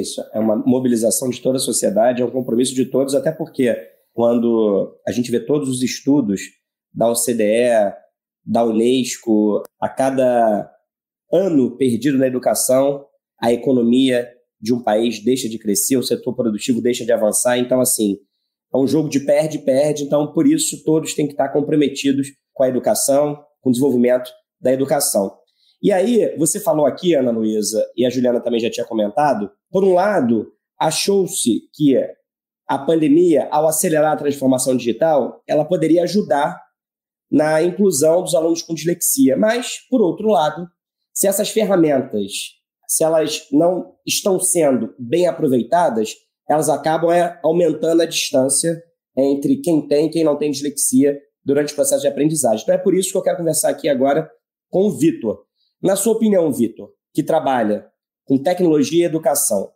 Isso, 0.01 0.23
é 0.33 0.41
uma 0.41 0.57
mobilização 0.57 1.29
de 1.29 1.41
toda 1.41 1.57
a 1.57 1.61
sociedade, 1.61 2.23
é 2.23 2.25
um 2.25 2.31
compromisso 2.31 2.75
de 2.75 2.87
todos, 2.87 3.15
até 3.15 3.31
porque 3.31 3.77
quando 4.13 4.99
a 5.07 5.13
gente 5.13 5.31
vê 5.31 5.41
todos 5.41 5.69
os 5.69 5.83
estudos 5.83 6.41
da 6.93 7.11
OCDE, 7.11 7.93
da 8.45 8.65
Unesco, 8.65 9.63
a 9.81 9.89
cada 9.89 10.71
ano 11.33 11.77
perdido 11.77 12.19
na 12.19 12.27
educação, 12.27 13.05
a 13.41 13.53
economia 13.53 14.29
de 14.65 14.73
um 14.73 14.83
país 14.83 15.23
deixa 15.23 15.47
de 15.47 15.59
crescer, 15.59 15.99
o 15.99 16.03
setor 16.03 16.35
produtivo 16.35 16.81
deixa 16.81 17.05
de 17.05 17.13
avançar. 17.13 17.59
Então, 17.59 17.83
assim, 17.83 18.17
é 18.75 18.79
um 18.79 18.87
jogo 18.87 19.11
de 19.11 19.21
perde-perde. 19.21 20.05
Então, 20.05 20.33
por 20.33 20.47
isso, 20.47 20.83
todos 20.85 21.13
têm 21.13 21.27
que 21.27 21.35
estar 21.35 21.51
comprometidos 21.51 22.29
com 22.55 22.63
a 22.63 22.69
educação, 22.69 23.45
com 23.61 23.69
o 23.69 23.73
desenvolvimento 23.73 24.31
da 24.59 24.73
educação. 24.73 25.37
E 25.83 25.93
aí, 25.93 26.35
você 26.39 26.59
falou 26.59 26.87
aqui, 26.87 27.15
Ana 27.15 27.31
Luísa, 27.31 27.85
e 27.95 28.07
a 28.07 28.11
Juliana 28.11 28.41
também 28.41 28.59
já 28.59 28.71
tinha 28.71 28.87
comentado, 28.87 29.51
por 29.71 29.85
um 29.85 29.93
lado, 29.93 30.51
achou-se 30.81 31.69
que 31.75 31.95
a 32.67 32.79
pandemia, 32.79 33.47
ao 33.51 33.69
acelerar 33.69 34.15
a 34.15 34.17
transformação 34.17 34.75
digital, 34.75 35.43
ela 35.47 35.67
poderia 35.67 36.05
ajudar 36.05 36.59
na 37.31 37.63
inclusão 37.63 38.23
dos 38.23 38.35
alunos 38.35 38.63
com 38.63 38.73
dislexia. 38.73 39.37
Mas, 39.37 39.81
por 39.91 40.01
outro 40.01 40.29
lado, 40.29 40.67
se 41.13 41.27
essas 41.27 41.51
ferramentas, 41.51 42.33
se 42.89 43.05
elas 43.05 43.47
não 43.53 43.95
estão 44.07 44.39
sendo 44.39 44.95
bem 44.99 45.27
aproveitadas, 45.27 46.15
elas 46.49 46.69
acabam 46.69 47.11
é, 47.11 47.39
aumentando 47.43 48.03
a 48.03 48.07
distância 48.07 48.83
entre 49.17 49.59
quem 49.59 49.87
tem 49.87 50.07
e 50.07 50.11
quem 50.11 50.25
não 50.25 50.37
tem 50.37 50.51
dislexia 50.51 51.19
durante 51.45 51.73
o 51.73 51.77
processo 51.77 52.03
de 52.03 52.09
aprendizagem. 52.09 52.63
Então 52.63 52.75
é 52.75 52.79
por 52.79 52.95
isso 52.95 53.13
que 53.13 53.19
eu 53.19 53.23
quero 53.23 53.39
conversar 53.39 53.71
aqui 53.71 53.89
agora 53.89 54.29
com 54.71 54.87
o 54.87 54.91
Vitor. 54.91 55.45
Na 55.83 55.97
sua 55.97 56.15
opinião, 56.15 56.51
Vitor, 56.53 56.91
que 57.13 57.23
trabalha 57.23 57.87
com 58.25 58.43
tecnologia 58.43 59.05
e 59.05 59.07
educação, 59.07 59.71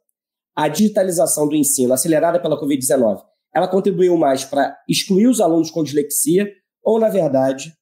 a 0.57 0.69
digitalização 0.69 1.49
do 1.49 1.55
ensino 1.55 1.93
acelerada 1.93 2.41
pela 2.41 2.61
Covid-19, 2.61 3.23
ela 3.55 3.69
contribuiu 3.69 4.17
mais 4.17 4.45
para 4.45 4.77
excluir 4.89 5.27
os 5.29 5.41
alunos 5.41 5.71
com 5.71 5.85
dislexia 5.85 6.51
ou, 6.83 6.99
na 6.99 7.09
verdade, 7.09 7.73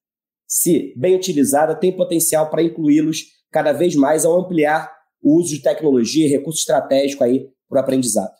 se 0.47 0.95
bem 0.97 1.17
utilizada, 1.17 1.75
tem 1.75 1.97
potencial 1.97 2.51
para 2.51 2.63
incluí-los 2.63 3.25
cada 3.51 3.73
vez 3.73 3.95
mais 3.95 4.25
ao 4.25 4.39
ampliar 4.39 4.96
o 5.27 5.41
uso 5.41 5.49
de 5.49 5.61
tecnologia 5.61 6.25
e 6.25 6.31
recurso 6.31 6.61
estratégico 6.61 7.25
aí 7.25 7.49
para 7.69 7.79
o 7.79 7.81
aprendizado? 7.81 8.31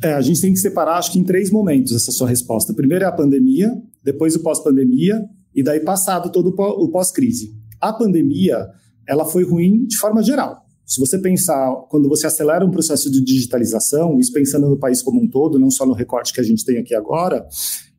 É, 0.00 0.12
a 0.12 0.20
gente 0.20 0.40
tem 0.40 0.52
que 0.52 0.60
separar, 0.60 0.96
acho 0.96 1.10
que 1.10 1.18
em 1.18 1.24
três 1.24 1.50
momentos 1.50 1.92
essa 1.92 2.12
sua 2.12 2.28
resposta. 2.28 2.72
Primeiro 2.72 3.04
é 3.04 3.08
a 3.08 3.12
pandemia, 3.12 3.72
depois 4.04 4.36
o 4.36 4.42
pós-pandemia 4.42 5.20
e 5.52 5.64
daí 5.64 5.80
passado 5.80 6.30
todo 6.30 6.54
o 6.56 6.88
pós-crise. 6.92 7.52
A 7.80 7.92
pandemia, 7.92 8.68
ela 9.08 9.24
foi 9.24 9.42
ruim 9.42 9.84
de 9.86 9.96
forma 9.96 10.22
geral. 10.22 10.62
Se 10.86 11.00
você 11.00 11.18
pensar, 11.18 11.74
quando 11.90 12.08
você 12.08 12.28
acelera 12.28 12.64
um 12.64 12.70
processo 12.70 13.10
de 13.10 13.20
digitalização, 13.20 14.20
isso 14.20 14.32
pensando 14.32 14.70
no 14.70 14.78
país 14.78 15.02
como 15.02 15.20
um 15.20 15.28
todo, 15.28 15.58
não 15.58 15.72
só 15.72 15.84
no 15.84 15.92
recorte 15.92 16.32
que 16.32 16.40
a 16.40 16.44
gente 16.44 16.64
tem 16.64 16.78
aqui 16.78 16.94
agora, 16.94 17.44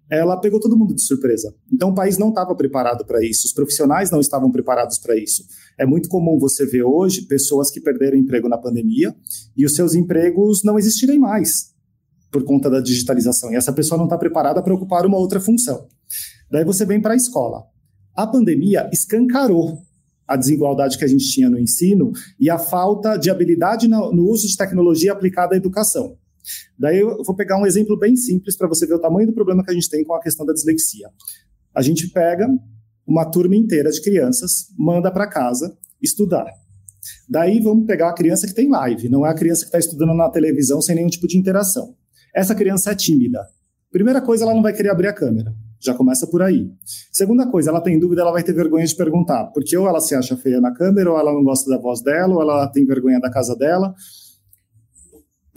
ela 0.10 0.38
pegou 0.38 0.60
todo 0.60 0.78
mundo 0.78 0.95
de 0.95 1.01
surpresa. 1.01 1.53
Então 1.72 1.89
o 1.91 1.95
país 1.95 2.18
não 2.18 2.30
estava 2.30 2.55
preparado 2.55 3.05
para 3.05 3.24
isso, 3.24 3.45
os 3.45 3.53
profissionais 3.53 4.10
não 4.10 4.20
estavam 4.20 4.51
preparados 4.51 4.97
para 4.97 5.18
isso. 5.18 5.45
É 5.78 5.86
muito 5.86 6.10
comum 6.10 6.38
você 6.39 6.66
ver 6.66 6.84
hoje 6.84 7.24
pessoas 7.24 7.70
que 7.70 7.80
perderam 7.80 8.18
emprego 8.18 8.49
na 8.49 8.57
pandemia 8.57 9.16
e 9.55 9.66
os 9.66 9.76
seus 9.76 9.93
empregos 9.93 10.64
não 10.64 10.78
existirem 10.80 11.20
mais 11.20 11.74
por 12.32 12.43
conta 12.43 12.70
da 12.70 12.80
digitalização. 12.80 13.51
E 13.51 13.55
essa 13.55 13.74
pessoa 13.74 13.97
não 13.97 14.05
está 14.05 14.18
preparada 14.18 14.62
para 14.62 14.74
ocupar 14.74 15.05
uma 15.05 15.18
outra 15.18 15.39
função. 15.39 15.88
Daí 16.51 16.64
você 16.64 16.86
vem 16.86 17.01
para 17.01 17.14
a 17.14 17.18
escola. 17.18 17.64
A 18.16 18.26
pandemia 18.26 18.89
escancarou 18.91 19.80
a 20.28 20.36
desigualdade 20.36 20.97
que 20.97 21.03
a 21.03 21.07
gente 21.07 21.28
tinha 21.28 21.49
no 21.49 21.57
ensino 21.57 22.12
e 22.39 22.49
a 22.49 22.60
falta 22.60 23.18
de 23.18 23.32
habilidade 23.32 23.88
no, 23.88 24.30
uso 24.30 24.47
de 24.47 24.55
tecnologia 24.55 25.12
aplicada 25.12 25.55
à 25.55 25.57
educação. 25.57 26.18
Daí 26.78 27.00
eu 27.00 27.24
vou 27.24 27.36
pegar 27.36 27.60
um 27.60 27.66
exemplo 27.66 27.97
bem 27.97 28.16
simples 28.16 28.58
para 28.58 28.68
você 28.68 28.86
ver 28.86 28.95
o 28.95 29.00
tamanho 29.00 29.28
do 29.28 29.34
problema 29.34 29.64
que 29.64 29.72
a 29.72 29.74
gente 29.74 29.89
tem 29.89 30.04
com 30.04 30.14
a 30.14 30.22
questão 30.22 30.45
da 30.45 30.54
dislexia. 30.54 31.10
A 31.74 31.82
gente 31.82 32.08
pega 32.10 32.47
uma 33.06 33.26
turma 33.26 33.56
inteira 33.56 33.89
de 33.89 34.02
crianças, 34.02 34.68
manda 34.78 35.12
para 35.12 35.28
casa 35.28 35.76
estudar. 36.02 36.45
Daí 37.28 37.60
vamos 37.60 37.86
pegar 37.86 38.10
a 38.10 38.14
criança 38.14 38.45
que 38.45 38.54
tem 38.54 38.70
live, 38.70 39.10
não 39.10 39.26
é 39.26 39.30
a 39.30 39.34
criança 39.34 39.62
que 39.62 39.68
está 39.68 39.80
estudando 39.80 40.14
na 40.14 40.30
televisão 40.30 40.82
sem 40.82 40.95
nenhum 40.95 41.10
tipo 41.10 41.28
de 41.28 41.38
interação. 41.38 41.95
Essa 42.34 42.54
criança 42.54 42.91
é 42.91 42.95
tímida. 42.95 43.45
Primeira 43.91 44.22
coisa, 44.22 44.43
ela 44.43 44.54
não 44.54 44.62
vai 44.62 44.74
querer 44.74 44.89
abrir 44.89 45.08
a 45.08 45.14
câmera. 45.14 45.54
Já 45.82 45.93
começa 45.93 46.28
por 46.28 46.41
aí. 46.41 46.70
Segunda 47.12 47.47
coisa, 47.47 47.72
ela 47.72 47.82
tem 47.82 47.97
dúvida, 47.97 48.22
ela 48.22 48.32
vai 48.32 48.43
ter 48.43 48.54
vergonha 48.54 48.86
de 48.86 48.95
perguntar, 48.95 49.45
porque 49.45 49.76
ou 49.78 49.88
ela 49.88 50.00
se 50.00 50.14
acha 50.14 50.36
feia 50.38 50.60
na 50.60 50.74
câmera, 50.74 51.10
ou 51.10 51.18
ela 51.18 51.34
não 51.34 51.43
gosta 51.43 51.70
da 51.70 51.78
voz 51.78 52.02
dela, 52.02 52.36
ou 52.36 52.41
ela 52.41 52.68
tem 52.68 52.86
vergonha 52.86 53.20
da 53.20 53.32
casa 53.32 53.56
dela. 53.56 53.95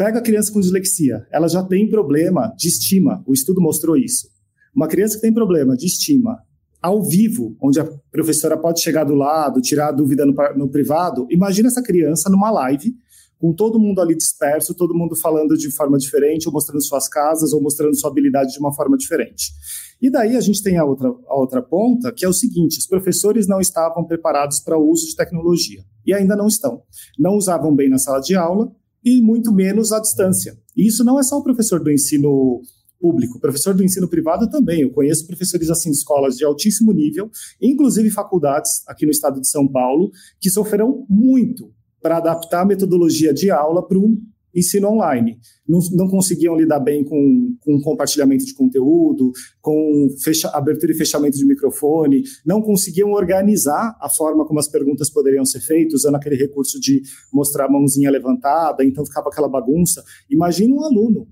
Pega 0.02 0.18
a 0.18 0.22
criança 0.22 0.52
com 0.52 0.58
dislexia, 0.58 1.24
ela 1.30 1.46
já 1.46 1.62
tem 1.62 1.88
problema 1.88 2.52
de 2.58 2.66
estima, 2.66 3.22
o 3.24 3.32
estudo 3.32 3.60
mostrou 3.60 3.96
isso. 3.96 4.26
Uma 4.74 4.88
criança 4.88 5.14
que 5.14 5.20
tem 5.20 5.32
problema 5.32 5.76
de 5.76 5.86
estima 5.86 6.42
ao 6.82 7.04
vivo, 7.04 7.56
onde 7.62 7.78
a 7.78 7.88
professora 8.10 8.58
pode 8.58 8.82
chegar 8.82 9.04
do 9.04 9.14
lado, 9.14 9.60
tirar 9.60 9.90
a 9.90 9.92
dúvida 9.92 10.26
no, 10.26 10.34
no 10.56 10.68
privado, 10.68 11.24
imagina 11.30 11.68
essa 11.68 11.80
criança 11.80 12.28
numa 12.28 12.50
live 12.50 12.92
com 13.38 13.52
todo 13.52 13.78
mundo 13.78 14.00
ali 14.00 14.16
disperso, 14.16 14.74
todo 14.74 14.92
mundo 14.92 15.14
falando 15.14 15.56
de 15.56 15.70
forma 15.70 15.96
diferente, 15.96 16.48
ou 16.48 16.52
mostrando 16.52 16.82
suas 16.82 17.06
casas, 17.06 17.52
ou 17.52 17.62
mostrando 17.62 17.96
sua 17.96 18.10
habilidade 18.10 18.54
de 18.54 18.58
uma 18.58 18.74
forma 18.74 18.96
diferente. 18.96 19.52
E 20.00 20.10
daí 20.10 20.36
a 20.36 20.40
gente 20.40 20.64
tem 20.64 20.78
a 20.78 20.84
outra, 20.84 21.14
a 21.28 21.36
outra 21.36 21.62
ponta, 21.62 22.10
que 22.10 22.24
é 22.24 22.28
o 22.28 22.32
seguinte: 22.32 22.76
os 22.76 22.88
professores 22.88 23.46
não 23.46 23.60
estavam 23.60 24.04
preparados 24.04 24.58
para 24.58 24.76
o 24.76 24.90
uso 24.90 25.06
de 25.06 25.14
tecnologia, 25.14 25.84
e 26.04 26.12
ainda 26.12 26.34
não 26.34 26.48
estão. 26.48 26.82
Não 27.16 27.36
usavam 27.36 27.72
bem 27.72 27.88
na 27.88 27.98
sala 27.98 28.20
de 28.20 28.34
aula, 28.34 28.68
e 29.04 29.20
muito 29.20 29.52
menos 29.52 29.92
à 29.92 30.00
distância. 30.00 30.56
E 30.76 30.86
isso 30.86 31.04
não 31.04 31.18
é 31.18 31.22
só 31.22 31.38
o 31.38 31.42
professor 31.42 31.82
do 31.82 31.90
ensino 31.90 32.60
público, 33.00 33.40
professor 33.40 33.74
do 33.74 33.82
ensino 33.82 34.08
privado 34.08 34.48
também. 34.48 34.82
Eu 34.82 34.92
conheço 34.92 35.26
professores 35.26 35.68
assim 35.68 35.90
escolas 35.90 36.36
de 36.36 36.44
altíssimo 36.44 36.92
nível, 36.92 37.28
inclusive 37.60 38.10
faculdades 38.10 38.82
aqui 38.86 39.04
no 39.04 39.10
estado 39.10 39.40
de 39.40 39.48
São 39.48 39.66
Paulo, 39.66 40.12
que 40.40 40.48
sofreram 40.48 41.04
muito 41.08 41.72
para 42.00 42.18
adaptar 42.18 42.62
a 42.62 42.66
metodologia 42.66 43.34
de 43.34 43.50
aula 43.50 43.86
para 43.86 43.98
um 43.98 44.16
ensino 44.54 44.88
online. 44.88 45.38
Não, 45.66 45.80
não 45.92 46.08
conseguiam 46.08 46.56
lidar 46.56 46.80
bem 46.80 47.04
com, 47.04 47.56
com 47.60 47.80
compartilhamento 47.80 48.44
de 48.44 48.54
conteúdo, 48.54 49.32
com 49.60 50.08
fecha, 50.22 50.48
abertura 50.48 50.92
e 50.92 50.96
fechamento 50.96 51.36
de 51.36 51.44
microfone, 51.44 52.22
não 52.44 52.60
conseguiam 52.60 53.12
organizar 53.12 53.96
a 54.00 54.08
forma 54.08 54.46
como 54.46 54.60
as 54.60 54.68
perguntas 54.68 55.10
poderiam 55.10 55.44
ser 55.44 55.60
feitas, 55.60 56.00
usando 56.00 56.16
aquele 56.16 56.36
recurso 56.36 56.78
de 56.78 57.02
mostrar 57.32 57.66
a 57.66 57.70
mãozinha 57.70 58.10
levantada, 58.10 58.84
então 58.84 59.06
ficava 59.06 59.28
aquela 59.28 59.48
bagunça. 59.48 60.02
Imagina 60.30 60.74
um 60.74 60.84
aluno 60.84 61.28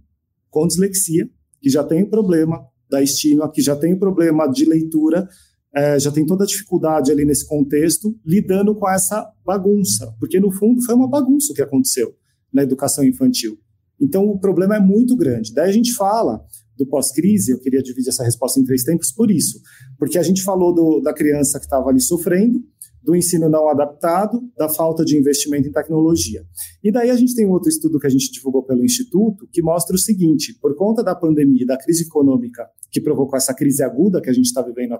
com 0.48 0.66
dislexia, 0.66 1.28
que 1.60 1.68
já 1.68 1.84
tem 1.84 2.08
problema 2.08 2.64
da 2.88 3.02
estima, 3.02 3.50
que 3.50 3.60
já 3.60 3.76
tem 3.76 3.96
problema 3.96 4.46
de 4.46 4.64
leitura, 4.64 5.28
é, 5.72 6.00
já 6.00 6.10
tem 6.10 6.26
toda 6.26 6.42
a 6.42 6.46
dificuldade 6.46 7.12
ali 7.12 7.24
nesse 7.24 7.46
contexto, 7.46 8.18
lidando 8.24 8.74
com 8.74 8.90
essa 8.90 9.30
bagunça, 9.44 10.12
porque 10.18 10.40
no 10.40 10.50
fundo 10.50 10.82
foi 10.82 10.94
uma 10.94 11.08
bagunça 11.08 11.52
o 11.52 11.54
que 11.54 11.62
aconteceu 11.62 12.19
na 12.53 12.62
educação 12.62 13.05
infantil. 13.05 13.59
Então 14.01 14.28
o 14.28 14.38
problema 14.38 14.76
é 14.76 14.80
muito 14.80 15.16
grande. 15.16 15.53
Daí 15.53 15.68
a 15.68 15.72
gente 15.72 15.92
fala 15.94 16.44
do 16.76 16.86
pós-crise, 16.86 17.53
eu 17.53 17.61
queria 17.61 17.82
dividir 17.82 18.09
essa 18.09 18.24
resposta 18.24 18.59
em 18.59 18.64
três 18.64 18.82
tempos 18.82 19.12
por 19.12 19.30
isso, 19.30 19.61
porque 19.98 20.18
a 20.18 20.22
gente 20.22 20.42
falou 20.42 20.74
do, 20.74 21.01
da 21.01 21.12
criança 21.12 21.59
que 21.59 21.66
estava 21.66 21.90
ali 21.90 22.01
sofrendo, 22.01 22.64
do 23.03 23.14
ensino 23.14 23.48
não 23.48 23.68
adaptado, 23.68 24.40
da 24.57 24.68
falta 24.68 25.05
de 25.05 25.16
investimento 25.16 25.68
em 25.68 25.72
tecnologia. 25.72 26.42
E 26.82 26.90
daí 26.90 27.11
a 27.11 27.16
gente 27.16 27.34
tem 27.34 27.46
um 27.46 27.51
outro 27.51 27.68
estudo 27.68 27.98
que 27.98 28.07
a 28.07 28.11
gente 28.11 28.30
divulgou 28.30 28.62
pelo 28.62 28.84
Instituto, 28.84 29.48
que 29.53 29.62
mostra 29.62 29.94
o 29.94 29.98
seguinte: 29.98 30.57
por 30.61 30.74
conta 30.74 31.03
da 31.03 31.14
pandemia 31.14 31.62
e 31.62 31.66
da 31.66 31.78
crise 31.78 32.05
econômica 32.05 32.66
que 32.90 33.01
provocou 33.01 33.36
essa 33.36 33.55
crise 33.55 33.82
aguda 33.82 34.20
que 34.20 34.28
a 34.28 34.32
gente 34.32 34.46
está 34.46 34.61
vivendo, 34.62 34.98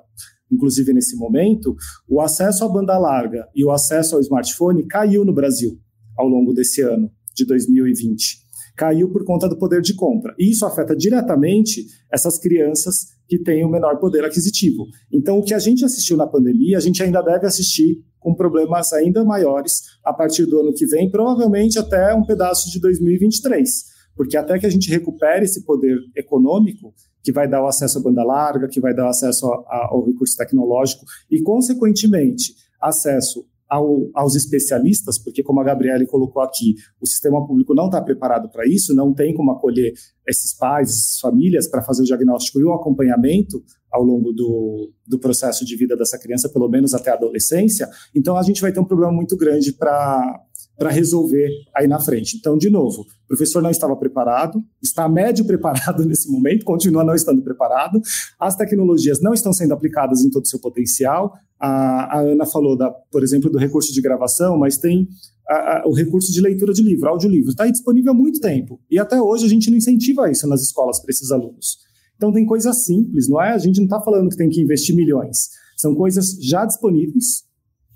inclusive 0.51 0.92
nesse 0.92 1.16
momento, 1.16 1.74
o 2.09 2.20
acesso 2.20 2.64
à 2.64 2.68
banda 2.68 2.96
larga 2.98 3.46
e 3.55 3.64
o 3.64 3.70
acesso 3.70 4.14
ao 4.14 4.20
smartphone 4.20 4.86
caiu 4.86 5.24
no 5.24 5.34
Brasil 5.34 5.78
ao 6.16 6.28
longo 6.28 6.53
desse 6.53 6.82
ano 6.82 7.11
de 7.41 7.47
2020 7.47 8.51
caiu 8.76 9.11
por 9.11 9.24
conta 9.24 9.49
do 9.49 9.59
poder 9.59 9.82
de 9.82 9.95
compra. 9.95 10.34
E 10.38 10.51
isso 10.51 10.64
afeta 10.64 10.97
diretamente 10.97 11.86
essas 12.11 12.38
crianças 12.38 13.09
que 13.28 13.38
têm 13.38 13.64
o 13.64 13.68
menor 13.68 13.99
poder 13.99 14.24
aquisitivo. 14.24 14.86
Então, 15.12 15.38
o 15.38 15.45
que 15.45 15.53
a 15.53 15.59
gente 15.59 15.84
assistiu 15.84 16.16
na 16.16 16.26
pandemia, 16.26 16.78
a 16.78 16.80
gente 16.80 17.03
ainda 17.03 17.20
deve 17.20 17.47
assistir 17.47 18.03
com 18.18 18.34
problemas 18.34 18.93
ainda 18.93 19.22
maiores 19.24 19.82
a 20.03 20.12
partir 20.12 20.47
do 20.47 20.61
ano 20.61 20.72
que 20.72 20.86
vem, 20.86 21.11
provavelmente 21.11 21.78
até 21.78 22.14
um 22.14 22.24
pedaço 22.24 22.70
de 22.70 22.80
2023. 22.80 23.84
Porque 24.16 24.36
até 24.36 24.59
que 24.59 24.66
a 24.66 24.70
gente 24.70 24.91
recupere 24.91 25.45
esse 25.45 25.64
poder 25.64 25.99
econômico, 26.16 26.95
que 27.22 27.32
vai 27.32 27.47
dar 27.47 27.62
o 27.62 27.66
acesso 27.66 27.99
à 27.99 28.03
banda 28.03 28.24
larga, 28.24 28.66
que 28.66 28.80
vai 28.80 28.95
dar 28.95 29.07
o 29.07 29.11
acesso 29.11 29.47
ao 29.66 30.05
recurso 30.07 30.36
tecnológico 30.38 31.05
e, 31.30 31.43
consequentemente, 31.43 32.55
acesso 32.80 33.45
ao, 33.70 34.10
aos 34.14 34.34
especialistas, 34.34 35.16
porque, 35.16 35.42
como 35.42 35.60
a 35.60 35.64
Gabriele 35.64 36.06
colocou 36.06 36.42
aqui, 36.42 36.74
o 37.00 37.06
sistema 37.06 37.46
público 37.46 37.72
não 37.72 37.86
está 37.86 38.02
preparado 38.02 38.50
para 38.50 38.66
isso, 38.66 38.94
não 38.94 39.14
tem 39.14 39.32
como 39.32 39.52
acolher 39.52 39.94
esses 40.26 40.52
pais, 40.52 40.90
essas 40.90 41.20
famílias, 41.20 41.68
para 41.68 41.82
fazer 41.82 42.02
o 42.02 42.06
diagnóstico 42.06 42.60
e 42.60 42.64
o 42.64 42.72
acompanhamento 42.72 43.62
ao 43.90 44.02
longo 44.02 44.32
do, 44.32 44.92
do 45.06 45.18
processo 45.18 45.64
de 45.64 45.76
vida 45.76 45.96
dessa 45.96 46.18
criança, 46.18 46.48
pelo 46.48 46.68
menos 46.68 46.94
até 46.94 47.10
a 47.10 47.14
adolescência. 47.14 47.88
Então, 48.14 48.36
a 48.36 48.42
gente 48.42 48.60
vai 48.60 48.72
ter 48.72 48.80
um 48.80 48.84
problema 48.84 49.12
muito 49.12 49.36
grande 49.36 49.72
para 49.72 50.40
para 50.80 50.88
resolver 50.88 51.50
aí 51.76 51.86
na 51.86 52.00
frente. 52.00 52.38
Então, 52.38 52.56
de 52.56 52.70
novo, 52.70 53.02
o 53.02 53.28
professor 53.28 53.62
não 53.62 53.68
estava 53.68 53.94
preparado, 53.94 54.64
está 54.82 55.06
médio 55.06 55.44
preparado 55.46 56.06
nesse 56.06 56.30
momento, 56.32 56.64
continua 56.64 57.04
não 57.04 57.14
estando 57.14 57.42
preparado, 57.42 58.00
as 58.38 58.56
tecnologias 58.56 59.20
não 59.20 59.34
estão 59.34 59.52
sendo 59.52 59.74
aplicadas 59.74 60.24
em 60.24 60.30
todo 60.30 60.44
o 60.44 60.48
seu 60.48 60.58
potencial. 60.58 61.34
A, 61.61 62.18
a 62.18 62.20
Ana 62.20 62.46
falou, 62.46 62.76
da, 62.76 62.90
por 62.90 63.22
exemplo, 63.22 63.50
do 63.50 63.58
recurso 63.58 63.92
de 63.92 64.00
gravação, 64.00 64.58
mas 64.58 64.78
tem 64.78 65.06
a, 65.48 65.54
a, 65.54 65.82
o 65.86 65.92
recurso 65.92 66.32
de 66.32 66.40
leitura 66.40 66.72
de 66.72 66.82
livro, 66.82 67.08
audiolivro, 67.08 67.50
está 67.50 67.66
disponível 67.66 68.12
há 68.12 68.14
muito 68.14 68.40
tempo. 68.40 68.80
E 68.90 68.98
até 68.98 69.20
hoje 69.20 69.44
a 69.44 69.48
gente 69.48 69.70
não 69.70 69.76
incentiva 69.76 70.30
isso 70.30 70.48
nas 70.48 70.62
escolas 70.62 71.00
para 71.00 71.11
esses 71.11 71.30
alunos. 71.30 71.78
Então, 72.16 72.32
tem 72.32 72.44
coisas 72.44 72.84
simples, 72.84 73.28
não 73.28 73.40
é? 73.40 73.52
A 73.52 73.58
gente 73.58 73.78
não 73.78 73.84
está 73.84 74.00
falando 74.00 74.28
que 74.28 74.36
tem 74.36 74.48
que 74.48 74.61
investir 74.61 74.94
milhões. 74.94 75.48
São 75.76 75.94
coisas 75.94 76.36
já 76.40 76.66
disponíveis 76.66 77.44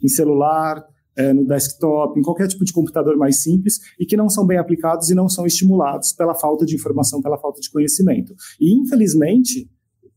em 0.03 0.09
celular, 0.09 0.83
é, 1.17 1.33
no 1.33 1.47
desktop, 1.47 2.19
em 2.19 2.23
qualquer 2.23 2.49
tipo 2.49 2.65
de 2.65 2.73
computador 2.73 3.17
mais 3.17 3.43
simples 3.43 3.79
e 3.99 4.05
que 4.05 4.17
não 4.17 4.29
são 4.29 4.47
bem 4.47 4.59
aplicados 4.59 5.11
e 5.11 5.15
não 5.15 5.29
são 5.29 5.47
estimulados 5.47 6.13
pela 6.13 6.35
falta 6.35 6.65
de 6.67 6.75
informação, 6.75 7.23
pela 7.23 7.39
falta 7.39 7.61
de 7.61 7.71
conhecimento. 7.71 8.35
E, 8.61 8.73
infelizmente, 8.73 9.71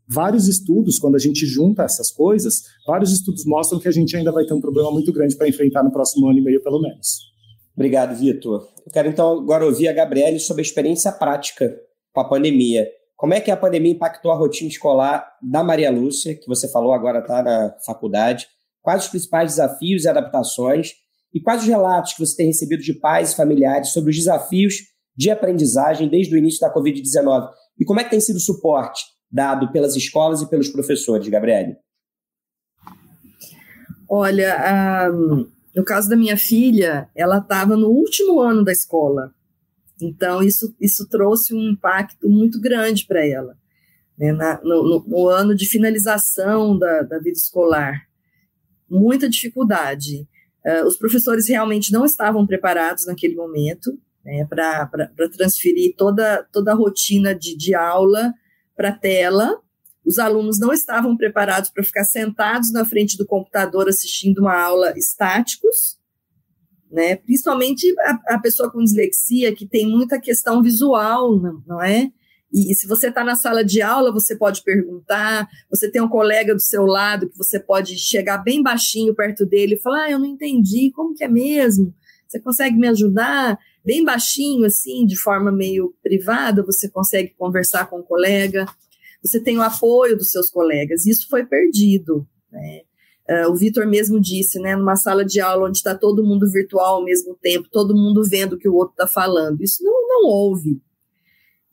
vários 0.07 0.47
estudos, 0.47 0.99
quando 0.99 1.15
a 1.15 1.19
gente 1.19 1.45
junta 1.45 1.83
essas 1.83 2.11
coisas, 2.11 2.63
vários 2.85 3.11
estudos 3.11 3.45
mostram 3.45 3.79
que 3.79 3.87
a 3.87 3.91
gente 3.91 4.15
ainda 4.15 4.31
vai 4.31 4.45
ter 4.45 4.53
um 4.53 4.61
problema 4.61 4.91
muito 4.91 5.11
grande 5.11 5.35
para 5.35 5.47
enfrentar 5.47 5.83
no 5.83 5.91
próximo 5.91 6.27
ano 6.27 6.39
e 6.39 6.41
meio, 6.41 6.61
pelo 6.61 6.81
menos. 6.81 7.27
Obrigado, 7.75 8.17
Vitor. 8.17 8.67
Eu 8.85 8.91
quero 8.91 9.09
então 9.09 9.39
agora 9.39 9.65
ouvir 9.65 9.87
a 9.87 9.93
Gabriele 9.93 10.39
sobre 10.39 10.61
a 10.61 10.65
experiência 10.65 11.11
prática 11.11 11.75
com 12.13 12.21
a 12.21 12.27
pandemia. 12.27 12.87
Como 13.15 13.33
é 13.33 13.41
que 13.41 13.51
a 13.51 13.57
pandemia 13.57 13.91
impactou 13.91 14.31
a 14.31 14.35
rotina 14.35 14.69
escolar 14.69 15.27
da 15.41 15.63
Maria 15.63 15.91
Lúcia, 15.91 16.35
que 16.35 16.47
você 16.47 16.67
falou 16.67 16.91
agora 16.91 17.19
está 17.19 17.43
na 17.43 17.75
faculdade? 17.85 18.47
quais 18.87 19.03
os 19.03 19.09
principais 19.09 19.51
desafios 19.51 20.05
e 20.05 20.07
adaptações 20.07 20.93
e 21.33 21.41
quais 21.41 21.63
os 21.63 21.67
relatos 21.67 22.13
que 22.13 22.25
você 22.25 22.37
tem 22.37 22.47
recebido 22.47 22.81
de 22.81 22.93
pais 22.93 23.33
e 23.33 23.35
familiares 23.35 23.89
sobre 23.89 24.11
os 24.11 24.15
desafios 24.15 24.75
de 25.13 25.29
aprendizagem 25.29 26.07
desde 26.07 26.33
o 26.33 26.37
início 26.37 26.61
da 26.61 26.73
Covid-19 26.73 27.49
e 27.77 27.83
como 27.83 27.99
é 27.99 28.05
que 28.05 28.11
tem 28.11 28.21
sido 28.21 28.37
o 28.37 28.39
suporte 28.39 29.03
dado 29.31 29.71
pelas 29.71 29.95
escolas 29.95 30.41
e 30.41 30.49
pelos 30.49 30.69
professores, 30.69 31.27
Gabriele? 31.27 31.77
Olha, 34.09 35.11
um, 35.11 35.49
no 35.75 35.83
caso 35.83 36.09
da 36.09 36.15
minha 36.15 36.37
filha, 36.37 37.09
ela 37.13 37.39
estava 37.39 37.75
no 37.75 37.89
último 37.89 38.39
ano 38.39 38.63
da 38.63 38.71
escola, 38.71 39.33
então 40.01 40.41
isso, 40.41 40.73
isso 40.79 41.07
trouxe 41.09 41.53
um 41.53 41.71
impacto 41.71 42.29
muito 42.29 42.59
grande 42.61 43.05
para 43.05 43.25
ela, 43.25 43.57
né, 44.17 44.31
na, 44.31 44.61
no, 44.63 45.03
no, 45.05 45.27
ano 45.27 45.55
de 45.55 45.67
finalização 45.67 46.77
da, 46.77 47.01
da 47.01 47.17
vida 47.19 47.37
escolar 47.37 48.07
muita 48.89 49.29
dificuldade. 49.29 50.27
Uh, 50.65 50.85
os 50.85 50.97
professores 50.97 51.47
realmente 51.47 51.91
não 51.91 52.05
estavam 52.05 52.45
preparados 52.45 53.05
naquele 53.05 53.35
momento 53.35 53.97
né, 54.23 54.45
para 54.45 54.89
transferir 55.35 55.95
toda, 55.95 56.43
toda 56.51 56.71
a 56.71 56.75
rotina 56.75 57.35
de, 57.35 57.55
de 57.55 57.73
aula 57.73 58.33
para 58.77 58.89
a 58.89 58.97
tela. 58.97 59.59
Os 60.05 60.19
alunos 60.19 60.57
não 60.59 60.71
estavam 60.71 61.17
preparados 61.17 61.69
para 61.69 61.83
ficar 61.83 62.05
sentados 62.05 62.71
na 62.71 62.85
frente 62.85 63.17
do 63.17 63.25
computador 63.25 63.89
assistindo 63.89 64.39
uma 64.39 64.55
aula 64.55 64.93
estáticos, 64.95 65.97
né? 66.89 67.17
principalmente 67.17 67.93
a, 67.99 68.35
a 68.35 68.39
pessoa 68.39 68.71
com 68.71 68.81
dislexia, 68.81 69.53
que 69.53 69.67
tem 69.67 69.85
muita 69.85 70.21
questão 70.21 70.61
visual, 70.63 71.37
não, 71.37 71.61
não 71.67 71.83
é? 71.83 72.09
E, 72.53 72.71
e 72.71 72.75
se 72.75 72.87
você 72.87 73.09
está 73.09 73.23
na 73.23 73.35
sala 73.35 73.65
de 73.65 73.81
aula, 73.81 74.11
você 74.11 74.35
pode 74.35 74.63
perguntar, 74.63 75.47
você 75.69 75.91
tem 75.91 76.01
um 76.01 76.07
colega 76.07 76.53
do 76.53 76.61
seu 76.61 76.85
lado 76.85 77.29
que 77.29 77.37
você 77.37 77.59
pode 77.59 77.97
chegar 77.97 78.37
bem 78.37 78.63
baixinho 78.63 79.13
perto 79.13 79.45
dele 79.45 79.75
e 79.75 79.79
falar: 79.79 80.03
ah, 80.03 80.11
eu 80.11 80.19
não 80.19 80.25
entendi, 80.25 80.91
como 80.91 81.13
que 81.13 81.25
é 81.25 81.27
mesmo? 81.27 81.93
Você 82.27 82.39
consegue 82.39 82.77
me 82.77 82.87
ajudar? 82.87 83.59
Bem 83.87 84.03
baixinho, 84.03 84.65
assim, 84.65 85.05
de 85.05 85.15
forma 85.15 85.49
meio 85.49 85.95
privada, 86.03 86.61
você 86.61 86.89
consegue 86.89 87.33
conversar 87.37 87.89
com 87.89 87.99
o 87.99 88.03
colega. 88.03 88.65
Você 89.23 89.39
tem 89.39 89.57
o 89.57 89.61
apoio 89.61 90.17
dos 90.17 90.29
seus 90.29 90.49
colegas. 90.49 91.05
Isso 91.05 91.29
foi 91.29 91.45
perdido, 91.45 92.27
né? 92.51 92.81
Uh, 93.29 93.49
o 93.49 93.55
Vitor 93.55 93.87
mesmo 93.87 94.19
disse, 94.19 94.59
né, 94.59 94.75
numa 94.75 94.97
sala 94.97 95.23
de 95.23 95.39
aula 95.39 95.69
onde 95.69 95.77
está 95.77 95.95
todo 95.95 96.25
mundo 96.25 96.51
virtual 96.51 96.95
ao 96.95 97.05
mesmo 97.05 97.33
tempo, 97.41 97.69
todo 97.71 97.95
mundo 97.95 98.25
vendo 98.25 98.53
o 98.53 98.57
que 98.57 98.67
o 98.67 98.75
outro 98.75 98.91
está 98.91 99.07
falando. 99.07 99.61
Isso 99.61 99.81
não, 99.81 100.05
não 100.05 100.29
houve. 100.29 100.81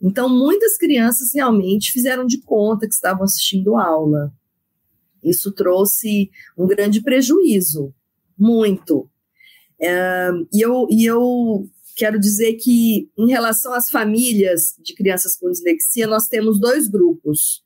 Então, 0.01 0.29
muitas 0.29 0.77
crianças 0.77 1.35
realmente 1.35 1.91
fizeram 1.91 2.27
de 2.27 2.41
conta 2.43 2.87
que 2.87 2.95
estavam 2.95 3.25
assistindo 3.25 3.77
aula. 3.77 4.33
Isso 5.21 5.51
trouxe 5.51 6.31
um 6.57 6.65
grande 6.65 7.03
prejuízo, 7.03 7.93
muito. 8.39 9.11
É, 9.81 10.31
e, 10.53 10.61
eu, 10.61 10.87
e 10.89 11.05
eu 11.05 11.69
quero 11.95 12.19
dizer 12.19 12.55
que, 12.55 13.11
em 13.19 13.29
relação 13.29 13.73
às 13.73 13.91
famílias 13.91 14.75
de 14.83 14.95
crianças 14.95 15.37
com 15.37 15.51
dislexia, 15.51 16.07
nós 16.07 16.29
temos 16.29 16.61
dois 16.61 16.89
grupos. 16.89 17.63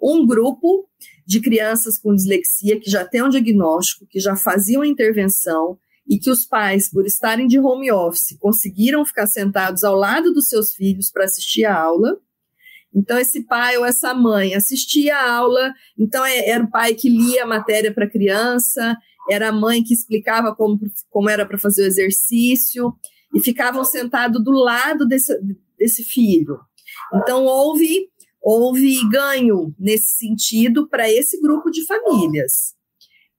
Um 0.00 0.26
grupo 0.26 0.88
de 1.26 1.40
crianças 1.40 1.98
com 1.98 2.14
dislexia 2.14 2.78
que 2.78 2.90
já 2.90 3.04
tem 3.04 3.22
um 3.22 3.28
diagnóstico, 3.28 4.06
que 4.06 4.20
já 4.20 4.36
faziam 4.36 4.82
a 4.82 4.86
intervenção 4.86 5.78
e 6.08 6.18
que 6.18 6.30
os 6.30 6.44
pais, 6.44 6.88
por 6.88 7.04
estarem 7.04 7.48
de 7.48 7.58
home 7.58 7.90
office, 7.90 8.36
conseguiram 8.38 9.04
ficar 9.04 9.26
sentados 9.26 9.82
ao 9.82 9.96
lado 9.96 10.32
dos 10.32 10.48
seus 10.48 10.72
filhos 10.72 11.10
para 11.10 11.24
assistir 11.24 11.64
a 11.64 11.76
aula. 11.76 12.16
Então, 12.94 13.18
esse 13.18 13.42
pai 13.42 13.76
ou 13.76 13.84
essa 13.84 14.14
mãe 14.14 14.54
assistia 14.54 15.16
a 15.16 15.32
aula, 15.32 15.74
então 15.98 16.24
é, 16.24 16.48
era 16.48 16.64
o 16.64 16.70
pai 16.70 16.94
que 16.94 17.08
lia 17.08 17.42
a 17.42 17.46
matéria 17.46 17.92
para 17.92 18.04
a 18.04 18.10
criança, 18.10 18.96
era 19.28 19.48
a 19.48 19.52
mãe 19.52 19.82
que 19.82 19.92
explicava 19.92 20.54
como, 20.54 20.78
como 21.10 21.28
era 21.28 21.44
para 21.44 21.58
fazer 21.58 21.82
o 21.82 21.86
exercício, 21.86 22.94
e 23.36 23.40
ficavam 23.40 23.84
sentados 23.84 24.42
do 24.42 24.50
lado 24.50 25.06
desse, 25.06 25.38
desse 25.78 26.02
filho. 26.02 26.58
Então, 27.14 27.44
houve, 27.44 28.08
houve 28.42 29.06
ganho 29.10 29.74
nesse 29.78 30.16
sentido 30.16 30.88
para 30.88 31.10
esse 31.10 31.38
grupo 31.38 31.70
de 31.70 31.84
famílias. 31.84 32.74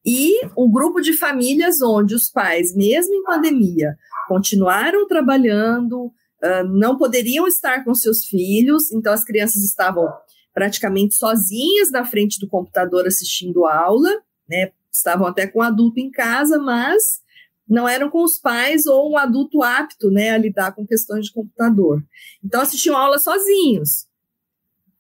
E 0.06 0.40
o 0.56 0.70
grupo 0.70 1.02
de 1.02 1.14
famílias 1.14 1.82
onde 1.82 2.14
os 2.14 2.30
pais, 2.30 2.76
mesmo 2.76 3.16
em 3.16 3.24
pandemia, 3.24 3.98
continuaram 4.28 5.08
trabalhando, 5.08 6.06
uh, 6.06 6.64
não 6.70 6.96
poderiam 6.96 7.48
estar 7.48 7.84
com 7.84 7.96
seus 7.96 8.24
filhos, 8.24 8.92
então 8.92 9.12
as 9.12 9.26
crianças 9.26 9.64
estavam 9.64 10.08
praticamente 10.54 11.16
sozinhas 11.16 11.92
na 11.92 12.06
frente 12.06 12.40
do 12.40 12.48
computador 12.48 13.08
assistindo 13.08 13.66
aula, 13.66 14.12
né? 14.48 14.72
Estavam 14.96 15.26
até 15.26 15.48
com 15.48 15.60
um 15.60 15.64
adulto 15.64 16.00
em 16.00 16.12
casa, 16.12 16.60
mas 16.60 17.22
não 17.68 17.88
eram 17.88 18.10
com 18.10 18.24
os 18.24 18.40
pais 18.40 18.86
ou 18.86 19.12
um 19.12 19.18
adulto 19.18 19.62
apto 19.62 20.10
né, 20.10 20.30
a 20.30 20.38
lidar 20.38 20.74
com 20.74 20.86
questões 20.86 21.26
de 21.26 21.34
computador. 21.34 22.04
Então, 22.44 22.62
assistiam 22.62 22.96
aula 22.96 23.20
sozinhos. 23.20 24.08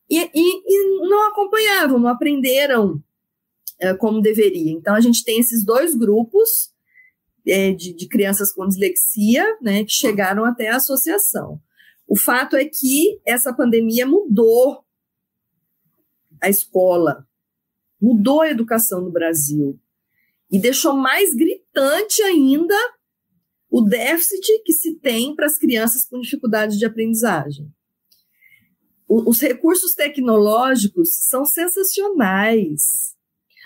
E, 0.10 0.20
e, 0.20 0.64
e 0.66 1.08
não 1.08 1.30
acompanhavam, 1.30 2.00
não 2.00 2.10
aprenderam 2.10 3.02
é, 3.80 3.94
como 3.94 4.22
deveria. 4.22 4.72
Então, 4.72 4.96
a 4.96 5.02
gente 5.02 5.24
tem 5.24 5.40
esses 5.40 5.64
dois 5.64 5.96
grupos 5.96 6.74
é, 7.46 7.72
de, 7.72 7.94
de, 7.94 8.08
crianças 8.08 8.52
com 8.52 8.68
dislexia 8.68 9.46
né, 9.62 9.84
que 9.84 9.92
chegaram 9.92 10.44
até 10.44 10.70
a 10.70 10.78
associação. 10.78 11.62
O 12.08 12.18
fato 12.18 12.56
é 12.56 12.66
que 12.66 13.22
essa 13.26 13.54
pandemia 13.54 14.06
mudou 14.06 14.84
a 16.42 16.50
escola, 16.50 17.28
mudou 18.02 18.42
a 18.42 18.50
educação 18.50 19.02
no 19.02 19.12
Brasil 19.12 19.80
e 20.50 20.60
deixou 20.60 20.94
mais 20.94 21.34
gritante 21.34 21.67
ainda 22.24 22.76
o 23.70 23.82
déficit 23.82 24.64
que 24.64 24.74
se 24.74 24.96
tem 24.96 25.36
para 25.36 25.46
as 25.46 25.58
crianças 25.58 26.06
com 26.06 26.20
dificuldade 26.20 26.78
de 26.78 26.86
aprendizagem. 26.86 27.72
O, 29.08 29.30
os 29.30 29.40
recursos 29.40 29.94
tecnológicos 29.94 31.10
são 31.28 31.46
sensacionais. 31.46 33.16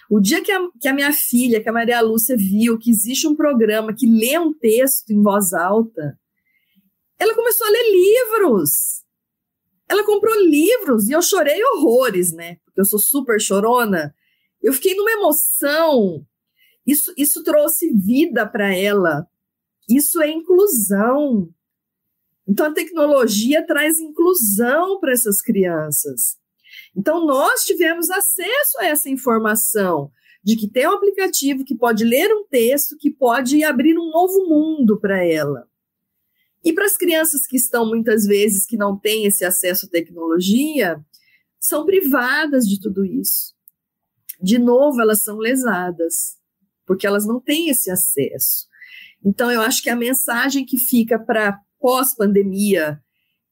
O 0.10 0.20
dia 0.20 0.42
que 0.44 0.52
a, 0.52 0.60
que 0.80 0.88
a 0.88 0.94
minha 0.94 1.14
filha, 1.14 1.62
que 1.62 1.70
a 1.70 1.74
Maria 1.74 2.02
Lúcia, 2.02 2.36
viu 2.36 2.78
que 2.78 2.92
existe 2.92 3.28
um 3.28 3.36
programa 3.36 3.94
que 3.94 4.06
lê 4.06 4.38
um 4.38 4.54
texto 4.54 5.12
em 5.12 5.22
voz 5.22 5.54
alta, 5.54 6.20
ela 7.18 7.36
começou 7.36 7.66
a 7.66 7.70
ler 7.70 7.92
livros. 7.92 9.04
Ela 9.88 10.04
comprou 10.04 10.36
livros 10.42 11.08
e 11.08 11.12
eu 11.12 11.22
chorei 11.22 11.64
horrores, 11.64 12.34
né? 12.34 12.58
Porque 12.66 12.82
eu 12.82 12.86
sou 12.86 13.00
super 13.00 13.40
chorona. 13.40 14.14
Eu 14.62 14.74
fiquei 14.74 14.96
numa 14.96 15.12
emoção 15.12 16.26
isso, 16.86 17.14
isso 17.18 17.44
trouxe 17.44 17.92
vida 17.94 18.48
para 18.48 18.76
ela. 18.76 19.28
Isso 19.90 20.22
é 20.22 20.30
inclusão. 20.30 21.50
Então, 22.48 22.66
a 22.66 22.74
tecnologia 22.74 23.66
traz 23.66 24.00
inclusão 24.00 25.00
para 25.00 25.12
essas 25.12 25.42
crianças. 25.42 26.38
Então, 26.96 27.26
nós 27.26 27.64
tivemos 27.66 28.10
acesso 28.10 28.80
a 28.80 28.86
essa 28.86 29.10
informação 29.10 30.12
de 30.44 30.56
que 30.56 30.68
tem 30.68 30.88
um 30.88 30.94
aplicativo 30.94 31.64
que 31.64 31.76
pode 31.76 32.04
ler 32.04 32.34
um 32.34 32.46
texto, 32.48 32.98
que 32.98 33.12
pode 33.12 33.64
abrir 33.64 33.98
um 33.98 34.10
novo 34.10 34.48
mundo 34.48 35.00
para 35.00 35.24
ela. 35.24 35.68
E 36.64 36.74
para 36.74 36.86
as 36.86 36.98
crianças 36.98 37.46
que 37.46 37.56
estão 37.56 37.88
muitas 37.88 38.26
vezes 38.26 38.66
que 38.66 38.78
não 38.78 38.98
têm 38.98 39.26
esse 39.26 39.46
acesso 39.46 39.86
à 39.86 39.90
tecnologia, 39.90 41.00
são 41.60 41.86
privadas 41.86 42.68
de 42.68 42.80
tudo 42.80 43.06
isso. 43.06 43.54
De 44.42 44.58
novo, 44.58 45.00
elas 45.00 45.22
são 45.24 45.38
lesadas 45.38 46.41
porque 46.86 47.08
elas 47.08 47.26
não 47.26 47.40
têm 47.40 47.70
esse 47.70 47.90
acesso. 47.90 48.68
Então, 49.24 49.52
eu 49.52 49.62
acho 49.62 49.84
que 49.84 49.90
a 49.90 49.96
mensagem 49.96 50.66
que 50.66 50.78
fica 50.78 51.20
para 51.20 51.60
pós-pandemia 51.80 53.00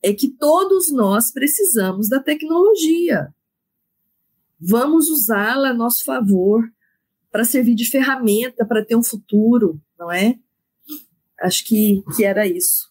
é 0.04 0.14
que 0.14 0.30
todos 0.30 0.92
nós 0.92 1.32
precisamos 1.32 2.10
da 2.10 2.20
tecnologia. 2.20 3.34
Vamos 4.60 5.10
usá-la 5.10 5.70
a 5.70 5.74
nosso 5.74 6.04
favor 6.04 6.64
para 7.32 7.46
servir 7.46 7.76
de 7.76 7.86
ferramenta 7.86 8.66
para 8.66 8.84
ter 8.84 8.96
um 8.96 9.04
futuro, 9.04 9.80
não 9.98 10.12
é? 10.12 10.36
Acho 11.42 11.66
que, 11.66 12.04
que 12.16 12.26
era 12.26 12.48
isso. 12.48 12.90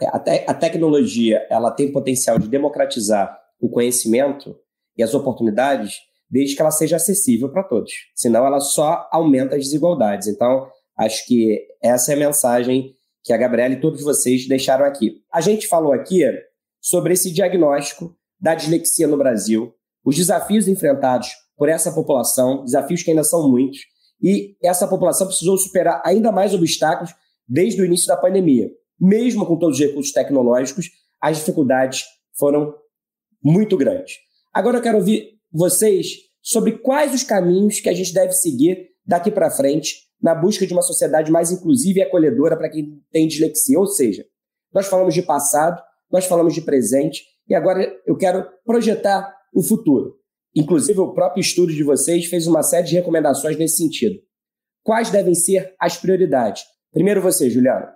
É, 0.00 0.06
a, 0.06 0.18
te 0.18 0.44
a 0.46 0.54
tecnologia 0.54 1.46
ela 1.50 1.70
tem 1.70 1.90
potencial 1.90 2.38
de 2.38 2.48
democratizar 2.48 3.36
o 3.60 3.68
conhecimento 3.68 4.56
e 4.96 5.02
as 5.02 5.14
oportunidades 5.14 6.00
desde 6.30 6.56
que 6.56 6.62
ela 6.62 6.70
seja 6.70 6.96
acessível 6.96 7.50
para 7.50 7.62
todos. 7.62 7.92
Senão, 8.14 8.46
ela 8.46 8.60
só 8.60 9.08
aumenta 9.10 9.56
as 9.56 9.64
desigualdades. 9.64 10.28
Então, 10.28 10.66
acho 10.98 11.26
que 11.26 11.66
essa 11.82 12.12
é 12.12 12.14
a 12.14 12.18
mensagem 12.18 12.94
que 13.22 13.32
a 13.32 13.36
Gabriela 13.36 13.74
e 13.74 13.80
todos 13.80 14.02
vocês 14.02 14.46
deixaram 14.46 14.84
aqui. 14.84 15.22
A 15.32 15.40
gente 15.40 15.66
falou 15.66 15.92
aqui 15.92 16.22
sobre 16.80 17.14
esse 17.14 17.32
diagnóstico 17.32 18.14
da 18.38 18.54
dislexia 18.54 19.06
no 19.06 19.16
Brasil, 19.16 19.72
os 20.04 20.16
desafios 20.16 20.68
enfrentados 20.68 21.30
por 21.56 21.68
essa 21.68 21.90
população, 21.92 22.64
desafios 22.64 23.02
que 23.02 23.10
ainda 23.10 23.24
são 23.24 23.48
muitos, 23.48 23.78
e 24.22 24.56
essa 24.62 24.86
população 24.86 25.26
precisou 25.26 25.56
superar 25.56 26.02
ainda 26.04 26.30
mais 26.30 26.52
obstáculos 26.52 27.14
desde 27.48 27.80
o 27.80 27.84
início 27.84 28.06
da 28.06 28.16
pandemia. 28.16 28.70
Mesmo 29.00 29.46
com 29.46 29.58
todos 29.58 29.78
os 29.78 29.84
recursos 29.84 30.12
tecnológicos, 30.12 30.90
as 31.20 31.38
dificuldades 31.38 32.04
foram 32.38 32.74
muito 33.42 33.76
grandes. 33.76 34.16
Agora 34.52 34.78
eu 34.78 34.82
quero 34.82 34.98
ouvir 34.98 35.38
vocês 35.54 36.16
sobre 36.42 36.78
quais 36.78 37.14
os 37.14 37.22
caminhos 37.22 37.80
que 37.80 37.88
a 37.88 37.94
gente 37.94 38.12
deve 38.12 38.32
seguir 38.32 38.88
daqui 39.06 39.30
para 39.30 39.50
frente 39.50 40.02
na 40.20 40.34
busca 40.34 40.66
de 40.66 40.72
uma 40.72 40.82
sociedade 40.82 41.30
mais 41.30 41.52
inclusiva 41.52 42.00
e 42.00 42.02
acolhedora 42.02 42.56
para 42.56 42.68
quem 42.68 43.00
tem 43.12 43.28
dislexia. 43.28 43.78
Ou 43.78 43.86
seja, 43.86 44.26
nós 44.72 44.86
falamos 44.86 45.14
de 45.14 45.22
passado, 45.22 45.80
nós 46.10 46.26
falamos 46.26 46.54
de 46.54 46.60
presente 46.60 47.22
e 47.48 47.54
agora 47.54 47.94
eu 48.06 48.16
quero 48.16 48.44
projetar 48.64 49.32
o 49.54 49.62
futuro. 49.62 50.16
Inclusive, 50.54 50.98
o 51.00 51.12
próprio 51.12 51.40
estudo 51.40 51.72
de 51.72 51.82
vocês 51.82 52.26
fez 52.26 52.46
uma 52.46 52.62
série 52.62 52.86
de 52.86 52.94
recomendações 52.94 53.56
nesse 53.56 53.76
sentido. 53.76 54.20
Quais 54.82 55.10
devem 55.10 55.34
ser 55.34 55.74
as 55.80 55.96
prioridades? 55.96 56.62
Primeiro 56.92 57.20
você, 57.20 57.48
Juliana. 57.48 57.92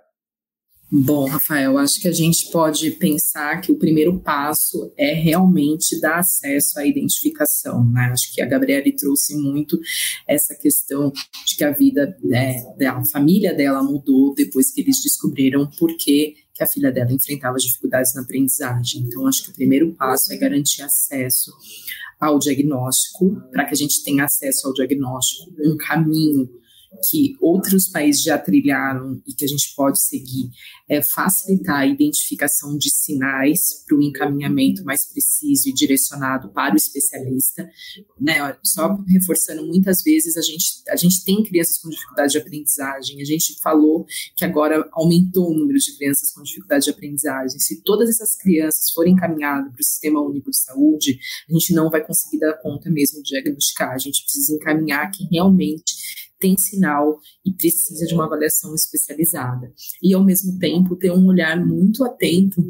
Bom, 0.91 1.27
Rafael, 1.27 1.77
acho 1.77 2.01
que 2.01 2.07
a 2.07 2.11
gente 2.11 2.49
pode 2.51 2.89
pensar 2.91 3.61
que 3.61 3.71
o 3.71 3.77
primeiro 3.77 4.19
passo 4.19 4.91
é 4.97 5.13
realmente 5.13 5.99
dar 6.01 6.17
acesso 6.17 6.79
à 6.79 6.85
identificação, 6.85 7.85
né? 7.91 8.09
Acho 8.11 8.33
que 8.33 8.41
a 8.41 8.45
Gabriele 8.47 8.95
trouxe 8.95 9.35
muito 9.35 9.79
essa 10.27 10.55
questão 10.55 11.11
de 11.45 11.55
que 11.55 11.63
a 11.63 11.71
vida 11.71 12.17
né, 12.23 12.63
da 12.79 13.03
família 13.05 13.53
dela 13.53 13.83
mudou 13.83 14.33
depois 14.33 14.71
que 14.71 14.81
eles 14.81 14.99
descobriram 15.03 15.69
por 15.77 15.95
que 15.95 16.33
que 16.55 16.63
a 16.63 16.67
filha 16.67 16.91
dela 16.91 17.13
enfrentava 17.13 17.57
dificuldades 17.57 18.13
na 18.15 18.21
aprendizagem. 18.21 19.03
Então, 19.03 19.25
acho 19.27 19.43
que 19.43 19.51
o 19.51 19.53
primeiro 19.53 19.93
passo 19.93 20.33
é 20.33 20.37
garantir 20.37 20.81
acesso 20.81 21.53
ao 22.19 22.37
diagnóstico, 22.37 23.41
para 23.51 23.63
que 23.63 23.73
a 23.73 23.77
gente 23.77 24.03
tenha 24.03 24.25
acesso 24.25 24.67
ao 24.67 24.73
diagnóstico, 24.73 25.53
um 25.63 25.77
caminho 25.77 26.49
que 27.09 27.37
outros 27.39 27.87
países 27.87 28.23
já 28.23 28.37
trilharam 28.37 29.21
e 29.27 29.33
que 29.33 29.45
a 29.45 29.47
gente 29.47 29.73
pode 29.75 30.01
seguir 30.01 30.49
é 30.89 31.01
facilitar 31.01 31.81
a 31.81 31.85
identificação 31.85 32.75
de 32.77 32.89
sinais 32.89 33.83
para 33.87 33.97
o 33.97 34.01
encaminhamento 34.01 34.83
mais 34.83 35.05
preciso 35.05 35.69
e 35.69 35.73
direcionado 35.73 36.49
para 36.49 36.73
o 36.73 36.77
especialista. 36.77 37.69
Né? 38.19 38.57
Só 38.63 38.97
reforçando, 39.07 39.65
muitas 39.67 40.01
vezes 40.01 40.35
a 40.35 40.41
gente, 40.41 40.81
a 40.89 40.95
gente 40.95 41.23
tem 41.23 41.43
crianças 41.43 41.77
com 41.77 41.89
dificuldade 41.89 42.31
de 42.31 42.39
aprendizagem, 42.39 43.21
a 43.21 43.25
gente 43.25 43.59
falou 43.61 44.05
que 44.35 44.43
agora 44.43 44.87
aumentou 44.93 45.51
o 45.51 45.53
número 45.53 45.77
de 45.77 45.95
crianças 45.95 46.31
com 46.31 46.41
dificuldade 46.41 46.85
de 46.85 46.91
aprendizagem. 46.91 47.59
Se 47.59 47.81
todas 47.83 48.09
essas 48.09 48.35
crianças 48.35 48.89
forem 48.91 49.13
encaminhadas 49.13 49.71
para 49.71 49.81
o 49.81 49.83
Sistema 49.83 50.21
Único 50.21 50.49
de 50.49 50.57
Saúde, 50.57 51.19
a 51.47 51.53
gente 51.53 51.73
não 51.73 51.89
vai 51.89 52.03
conseguir 52.03 52.39
dar 52.39 52.53
conta 52.53 52.89
mesmo 52.89 53.21
de 53.21 53.29
diagnosticar, 53.29 53.91
a 53.91 53.97
gente 53.99 54.23
precisa 54.23 54.55
encaminhar 54.55 55.11
quem 55.11 55.27
realmente 55.31 56.28
tem 56.39 56.57
sinal 56.57 57.19
e 57.45 57.51
precisa 57.51 58.05
de 58.05 58.13
uma 58.13 58.25
avaliação 58.25 58.73
especializada. 58.73 59.71
E, 60.01 60.13
ao 60.13 60.23
mesmo 60.23 60.57
tempo, 60.57 60.95
ter 60.95 61.11
um 61.11 61.27
olhar 61.27 61.63
muito 61.65 62.03
atento 62.03 62.61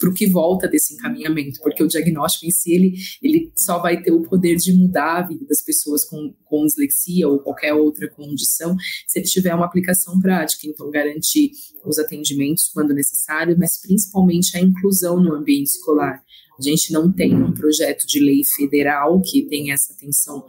para 0.00 0.08
o 0.08 0.14
que 0.14 0.26
volta 0.26 0.66
desse 0.66 0.94
encaminhamento, 0.94 1.60
porque 1.60 1.84
o 1.84 1.86
diagnóstico 1.86 2.46
em 2.46 2.50
si, 2.50 2.72
ele, 2.72 2.94
ele 3.22 3.52
só 3.54 3.78
vai 3.78 4.02
ter 4.02 4.10
o 4.10 4.22
poder 4.22 4.56
de 4.56 4.72
mudar 4.72 5.18
a 5.18 5.28
vida 5.28 5.44
das 5.44 5.62
pessoas 5.62 6.04
com, 6.06 6.34
com 6.44 6.64
dislexia 6.64 7.28
ou 7.28 7.38
qualquer 7.38 7.74
outra 7.74 8.08
condição, 8.08 8.74
se 9.06 9.18
ele 9.18 9.28
tiver 9.28 9.54
uma 9.54 9.66
aplicação 9.66 10.18
prática, 10.18 10.66
então 10.66 10.90
garantir 10.90 11.50
os 11.84 11.98
atendimentos 11.98 12.70
quando 12.72 12.94
necessário, 12.94 13.56
mas 13.58 13.78
principalmente 13.78 14.56
a 14.56 14.60
inclusão 14.60 15.22
no 15.22 15.34
ambiente 15.34 15.66
escolar. 15.66 16.22
A 16.58 16.62
gente 16.62 16.92
não 16.92 17.12
tem 17.12 17.34
um 17.34 17.52
projeto 17.52 18.06
de 18.06 18.20
lei 18.20 18.42
federal 18.56 19.20
que 19.20 19.42
tem 19.42 19.70
essa 19.70 19.92
atenção 19.92 20.44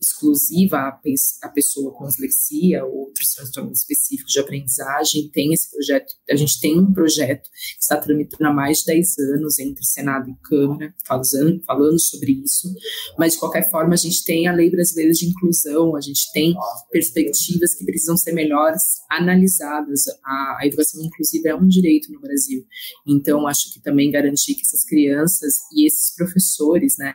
exclusiva 0.00 0.76
à, 0.76 1.00
à 1.42 1.48
pessoa 1.48 1.92
com 1.92 2.06
dislexia 2.06 2.84
ou 2.84 3.06
outros 3.06 3.32
transtornos 3.32 3.80
específicos 3.80 4.32
de 4.32 4.38
aprendizagem. 4.38 5.28
Tem 5.32 5.52
esse 5.52 5.70
projeto, 5.70 6.14
a 6.30 6.36
gente 6.36 6.60
tem 6.60 6.78
um 6.78 6.92
projeto 6.92 7.48
que 7.50 7.82
está 7.82 7.96
tramitando 7.96 8.46
há 8.46 8.52
mais 8.52 8.78
de 8.78 8.86
10 8.86 9.18
anos 9.18 9.58
entre 9.58 9.84
Senado 9.84 10.30
e 10.30 10.36
Câmara, 10.42 10.94
falando, 11.06 11.62
falando 11.64 12.00
sobre 12.00 12.32
isso, 12.32 12.72
mas 13.18 13.34
de 13.34 13.38
qualquer 13.38 13.70
forma 13.70 13.94
a 13.94 13.96
gente 13.96 14.24
tem 14.24 14.46
a 14.46 14.52
Lei 14.52 14.70
Brasileira 14.70 15.12
de 15.12 15.26
Inclusão, 15.26 15.96
a 15.96 16.00
gente 16.00 16.30
tem 16.32 16.54
perspectivas 16.90 17.74
que 17.74 17.84
precisam 17.84 18.16
ser 18.16 18.32
melhores 18.32 18.82
analisadas. 19.10 20.04
A, 20.24 20.58
a 20.60 20.66
educação 20.66 21.02
inclusiva 21.02 21.48
é 21.48 21.54
um 21.54 21.66
direito 21.66 22.12
no 22.12 22.20
Brasil, 22.20 22.64
então 23.06 23.46
acho 23.46 23.72
que 23.72 23.80
também 23.80 24.10
garantir 24.10 24.54
que 24.54 24.62
essas 24.62 24.84
crianças 24.84 25.54
e 25.72 25.86
esses 25.86 26.14
professores, 26.14 26.96
né, 26.98 27.14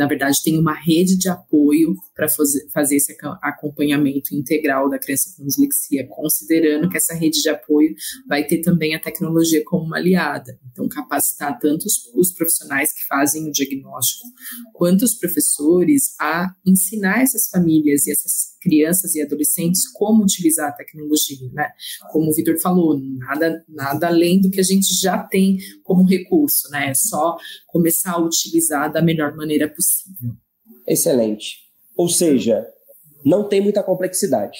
na 0.00 0.06
verdade, 0.06 0.42
tem 0.42 0.58
uma 0.58 0.72
rede 0.72 1.14
de 1.14 1.28
apoio 1.28 1.94
para 2.16 2.26
fazer 2.72 2.96
esse 2.96 3.14
acompanhamento 3.42 4.34
integral 4.34 4.88
da 4.88 4.98
criança 4.98 5.34
com 5.36 5.44
dislexia, 5.44 6.06
considerando 6.08 6.88
que 6.88 6.96
essa 6.96 7.12
rede 7.12 7.42
de 7.42 7.50
apoio 7.50 7.94
vai 8.26 8.46
ter 8.46 8.62
também 8.62 8.94
a 8.94 8.98
tecnologia 8.98 9.62
como 9.62 9.84
uma 9.84 9.98
aliada. 9.98 10.58
Então, 10.72 10.88
capacitar 10.88 11.58
tanto 11.58 11.84
os, 11.84 12.10
os 12.14 12.32
profissionais 12.32 12.94
que 12.94 13.06
fazem 13.06 13.46
o 13.46 13.52
diagnóstico, 13.52 14.26
quanto 14.72 15.02
os 15.02 15.14
professores 15.14 16.14
a 16.18 16.50
ensinar 16.64 17.20
essas 17.20 17.50
famílias 17.50 18.06
e 18.06 18.12
essas 18.12 18.56
crianças 18.60 19.14
e 19.14 19.22
adolescentes 19.22 19.90
como 19.90 20.22
utilizar 20.22 20.68
a 20.68 20.72
tecnologia, 20.72 21.48
né? 21.52 21.70
Como 22.12 22.30
o 22.30 22.34
Vitor 22.34 22.58
falou, 22.60 22.98
nada, 23.00 23.64
nada 23.68 24.06
além 24.06 24.40
do 24.40 24.50
que 24.50 24.60
a 24.60 24.64
gente 24.64 24.92
já 25.00 25.18
tem 25.18 25.58
como 25.82 26.04
recurso, 26.04 26.70
né? 26.70 26.90
É 26.90 26.94
só 26.94 27.36
começar 27.66 28.12
a 28.12 28.20
utilizar 28.20 28.92
da 28.92 29.02
melhor 29.02 29.34
maneira 29.34 29.68
possível. 29.68 30.32
Excelente. 30.86 31.56
Ou 31.96 32.08
seja, 32.08 32.66
não 33.24 33.48
tem 33.48 33.60
muita 33.60 33.82
complexidade. 33.82 34.58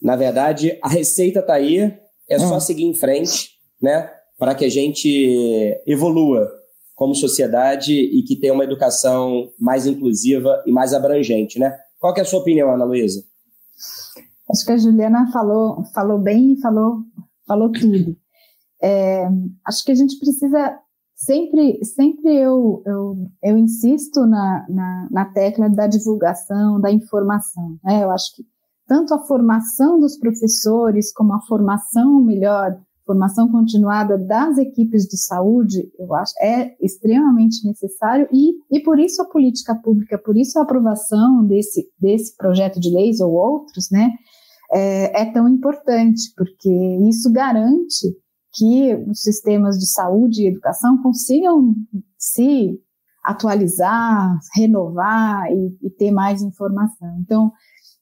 Na 0.00 0.16
verdade, 0.16 0.78
a 0.82 0.88
receita 0.88 1.40
está 1.40 1.54
aí, 1.54 1.92
é 2.28 2.38
só 2.38 2.56
hum. 2.56 2.60
seguir 2.60 2.84
em 2.84 2.94
frente, 2.94 3.50
né? 3.80 4.10
Para 4.38 4.54
que 4.54 4.64
a 4.64 4.68
gente 4.68 5.82
evolua 5.86 6.46
como 6.94 7.14
sociedade 7.14 7.92
e 7.92 8.22
que 8.22 8.36
tenha 8.36 8.52
uma 8.52 8.64
educação 8.64 9.50
mais 9.58 9.86
inclusiva 9.86 10.62
e 10.66 10.72
mais 10.72 10.92
abrangente, 10.94 11.58
né? 11.58 11.76
Qual 11.98 12.14
é 12.16 12.20
a 12.20 12.24
sua 12.24 12.40
opinião, 12.40 12.72
Ana 12.72 12.84
Luísa? 12.84 13.24
Acho 14.50 14.64
que 14.64 14.72
a 14.72 14.78
Juliana 14.78 15.30
falou, 15.32 15.84
falou 15.94 16.18
bem 16.18 16.52
e 16.52 16.60
falou, 16.60 17.02
falou 17.46 17.70
tudo. 17.72 18.16
É, 18.82 19.28
acho 19.66 19.84
que 19.84 19.92
a 19.92 19.94
gente 19.94 20.18
precisa 20.18 20.78
sempre, 21.16 21.82
sempre 21.84 22.36
eu, 22.36 22.82
eu, 22.84 23.16
eu 23.42 23.56
insisto 23.56 24.26
na, 24.26 24.66
na, 24.68 25.08
na, 25.10 25.24
tecla 25.32 25.68
da 25.68 25.86
divulgação, 25.86 26.80
da 26.80 26.90
informação. 26.92 27.78
Né? 27.82 28.04
Eu 28.04 28.10
acho 28.10 28.36
que 28.36 28.44
tanto 28.86 29.14
a 29.14 29.24
formação 29.24 29.98
dos 29.98 30.16
professores 30.18 31.12
como 31.12 31.34
a 31.34 31.40
formação 31.40 32.22
melhor, 32.22 32.78
formação 33.06 33.48
continuada 33.48 34.18
das 34.18 34.58
equipes 34.58 35.04
de 35.04 35.16
saúde, 35.16 35.88
eu 35.98 36.12
acho 36.14 36.32
é 36.40 36.74
extremamente 36.80 37.64
necessário 37.64 38.28
e, 38.32 38.54
e 38.70 38.80
por 38.80 38.98
isso 38.98 39.22
a 39.22 39.28
política 39.28 39.74
pública, 39.76 40.18
por 40.18 40.36
isso 40.36 40.58
a 40.58 40.62
aprovação 40.62 41.46
desse, 41.46 41.88
desse 42.00 42.36
projeto 42.36 42.80
de 42.80 42.90
leis 42.90 43.20
ou 43.20 43.32
outros, 43.32 43.88
né, 43.90 44.10
é, 44.72 45.22
é 45.22 45.32
tão 45.32 45.48
importante, 45.48 46.32
porque 46.36 46.68
isso 47.08 47.32
garante 47.32 48.08
que 48.52 48.94
os 49.08 49.20
sistemas 49.20 49.78
de 49.78 49.86
saúde 49.86 50.42
e 50.42 50.48
educação 50.48 51.00
consigam 51.02 51.74
se 52.18 52.78
atualizar, 53.22 54.38
renovar 54.54 55.46
e, 55.52 55.86
e 55.86 55.90
ter 55.90 56.10
mais 56.10 56.42
informação. 56.42 57.18
Então, 57.20 57.52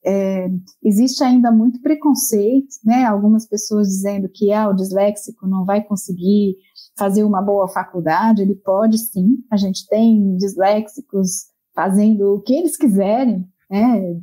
é, 0.04 0.48
existe 0.82 1.22
ainda 1.24 1.50
muito 1.50 1.80
preconceito, 1.80 2.68
né? 2.84 3.04
Algumas 3.04 3.46
pessoas 3.46 3.88
dizendo 3.88 4.28
que 4.28 4.52
ah, 4.52 4.68
o 4.68 4.74
disléxico 4.74 5.46
não 5.46 5.64
vai 5.64 5.82
conseguir 5.82 6.56
fazer 6.96 7.24
uma 7.24 7.40
boa 7.40 7.68
faculdade. 7.68 8.42
Ele 8.42 8.54
pode 8.54 8.98
sim. 8.98 9.38
A 9.50 9.56
gente 9.56 9.86
tem 9.88 10.36
disléxicos 10.36 11.46
fazendo 11.74 12.34
o 12.34 12.40
que 12.40 12.54
eles 12.54 12.76
quiserem, 12.76 13.46
né? 13.70 14.20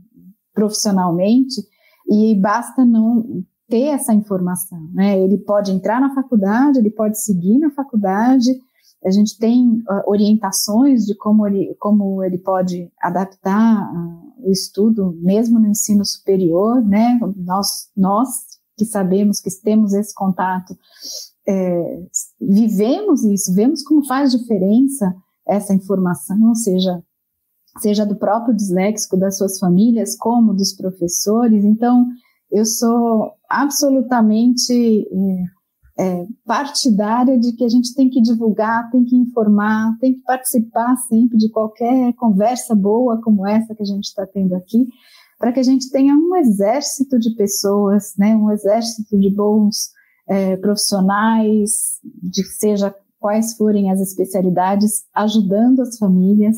Profissionalmente 0.54 1.62
e 2.10 2.36
basta 2.36 2.84
não 2.84 3.44
ter 3.70 3.86
essa 3.86 4.14
informação, 4.14 4.90
né? 4.94 5.18
Ele 5.18 5.38
pode 5.38 5.72
entrar 5.72 6.02
na 6.02 6.14
faculdade, 6.14 6.78
ele 6.78 6.92
pode 6.92 7.22
seguir 7.24 7.58
na 7.58 7.72
faculdade, 7.72 8.52
a 9.04 9.10
gente 9.10 9.38
tem 9.38 9.66
uh, 9.66 10.04
orientações 10.06 11.06
de 11.06 11.16
como 11.16 11.48
ele, 11.48 11.76
como 11.80 12.22
ele 12.22 12.38
pode 12.38 12.92
adaptar 13.02 13.92
uh, 13.92 14.31
o 14.44 14.52
estudo, 14.52 15.18
mesmo 15.22 15.60
no 15.60 15.68
ensino 15.68 16.06
superior, 16.06 16.82
né? 16.82 17.20
Nós, 17.38 17.90
nós 17.96 18.28
que 18.78 18.86
sabemos 18.86 19.40
que 19.40 19.50
temos 19.62 19.94
esse 19.94 20.14
contato, 20.14 20.76
é, 21.48 22.04
vivemos 22.40 23.24
isso, 23.24 23.54
vemos 23.54 23.84
como 23.84 24.06
faz 24.06 24.32
diferença 24.32 25.14
essa 25.48 25.74
informação, 25.74 26.56
seja 26.56 27.04
seja 27.80 28.06
do 28.06 28.16
próprio 28.16 28.56
disléxico, 28.56 29.18
das 29.18 29.38
suas 29.38 29.58
famílias, 29.58 30.18
como 30.18 30.54
dos 30.54 30.74
professores. 30.74 31.64
Então, 31.64 32.06
eu 32.52 32.66
sou 32.66 33.32
absolutamente 33.50 35.08
é, 35.08 35.44
é, 36.02 36.26
partidária 36.44 37.38
de 37.38 37.54
que 37.54 37.64
a 37.64 37.70
gente 37.70 37.94
tem 37.94 38.10
que 38.10 38.20
divulgar, 38.20 38.90
tem 38.90 39.06
que 39.06 39.16
informar, 39.16 39.96
tem 40.00 40.16
que 40.16 40.22
participar 40.22 40.96
sempre 41.08 41.38
de 41.38 41.48
qualquer 41.52 42.12
conversa 42.14 42.74
boa 42.74 43.22
como 43.22 43.48
essa 43.48 43.76
que 43.76 43.84
a 43.84 43.86
gente 43.86 44.06
está 44.06 44.26
tendo 44.26 44.56
aqui, 44.56 44.88
para 45.38 45.52
que 45.52 45.60
a 45.60 45.64
gente 45.64 45.92
tenha 45.92 46.16
um 46.16 46.36
exército 46.38 47.20
de 47.20 47.36
pessoas, 47.36 48.16
né, 48.18 48.36
um 48.36 48.50
exército 48.50 49.16
de 49.20 49.30
bons 49.30 49.92
é, 50.28 50.58
profissionais, 50.58 52.00
de 52.04 52.44
seja 52.46 52.96
quais 53.20 53.56
forem 53.56 53.92
as 53.92 54.00
especialidades, 54.02 55.04
ajudando 55.14 55.82
as 55.82 56.00
famílias 56.00 56.58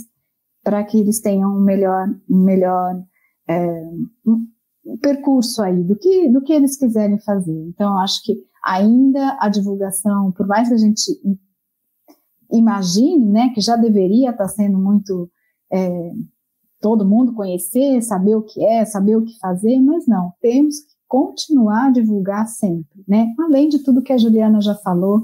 para 0.63 0.81
que 0.85 0.97
eles 0.97 1.19
tenham 1.19 1.53
um 1.53 1.61
melhor, 1.61 2.07
um 2.29 2.43
melhor 2.45 3.03
é, 3.49 3.83
um 4.25 4.97
percurso 5.01 5.61
aí 5.61 5.83
do 5.83 5.97
que, 5.97 6.29
do 6.29 6.41
que 6.41 6.53
eles 6.53 6.77
quiserem 6.77 7.19
fazer. 7.19 7.61
Então, 7.67 7.99
acho 7.99 8.23
que 8.23 8.52
ainda 8.63 9.37
a 9.39 9.49
divulgação, 9.49 10.31
por 10.31 10.47
mais 10.47 10.69
que 10.69 10.73
a 10.73 10.77
gente 10.77 11.19
imagine, 12.51 13.25
né, 13.25 13.49
que 13.49 13.61
já 13.61 13.75
deveria 13.75 14.29
estar 14.29 14.47
sendo 14.47 14.77
muito 14.77 15.29
é, 15.71 16.11
todo 16.79 17.05
mundo 17.05 17.33
conhecer, 17.33 18.01
saber 18.01 18.35
o 18.35 18.43
que 18.43 18.63
é, 18.63 18.85
saber 18.85 19.15
o 19.15 19.23
que 19.23 19.37
fazer, 19.39 19.79
mas 19.79 20.05
não, 20.07 20.33
temos 20.41 20.79
que 20.79 20.93
continuar 21.07 21.87
a 21.87 21.91
divulgar 21.91 22.47
sempre, 22.47 23.03
né? 23.07 23.33
Além 23.39 23.69
de 23.69 23.79
tudo 23.79 24.01
que 24.01 24.11
a 24.11 24.17
Juliana 24.17 24.59
já 24.61 24.73
falou, 24.75 25.23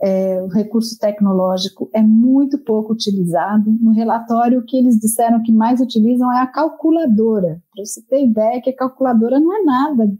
é, 0.00 0.40
o 0.42 0.48
recurso 0.48 0.98
tecnológico 0.98 1.88
é 1.92 2.02
muito 2.02 2.58
pouco 2.58 2.92
utilizado. 2.92 3.70
No 3.80 3.90
relatório, 3.92 4.60
o 4.60 4.64
que 4.64 4.76
eles 4.76 4.98
disseram 4.98 5.42
que 5.42 5.52
mais 5.52 5.80
utilizam 5.80 6.32
é 6.32 6.40
a 6.40 6.46
calculadora. 6.46 7.60
Para 7.74 7.84
você 7.84 8.02
ter 8.02 8.24
ideia 8.24 8.60
que 8.60 8.70
a 8.70 8.76
calculadora 8.76 9.40
não 9.40 9.56
é 9.56 9.64
nada 9.64 10.12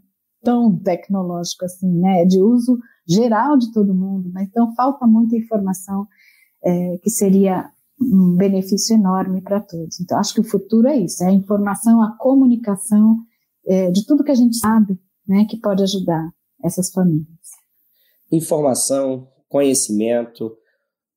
tão 0.45 0.77
tecnológico 0.77 1.65
assim, 1.65 1.91
né? 1.99 2.23
De 2.23 2.39
uso 2.39 2.79
geral 3.07 3.57
de 3.57 3.71
todo 3.73 3.93
mundo, 3.93 4.29
mas 4.31 4.47
então 4.47 4.73
falta 4.75 5.05
muita 5.05 5.35
informação 5.35 6.07
é, 6.63 6.97
que 6.99 7.09
seria 7.09 7.69
um 7.99 8.35
benefício 8.35 8.95
enorme 8.95 9.41
para 9.41 9.59
todos. 9.59 9.99
Então, 9.99 10.17
acho 10.17 10.33
que 10.33 10.41
o 10.41 10.49
futuro 10.49 10.87
é 10.87 10.97
isso, 10.97 11.23
é 11.23 11.27
a 11.27 11.31
informação, 11.31 12.01
a 12.01 12.15
comunicação 12.17 13.17
é, 13.65 13.89
de 13.91 14.05
tudo 14.05 14.23
que 14.23 14.31
a 14.31 14.35
gente 14.35 14.57
sabe, 14.57 14.99
né, 15.27 15.45
que 15.49 15.57
pode 15.57 15.81
ajudar 15.83 16.29
essas 16.63 16.91
famílias. 16.91 17.27
Informação, 18.31 19.27
conhecimento, 19.47 20.51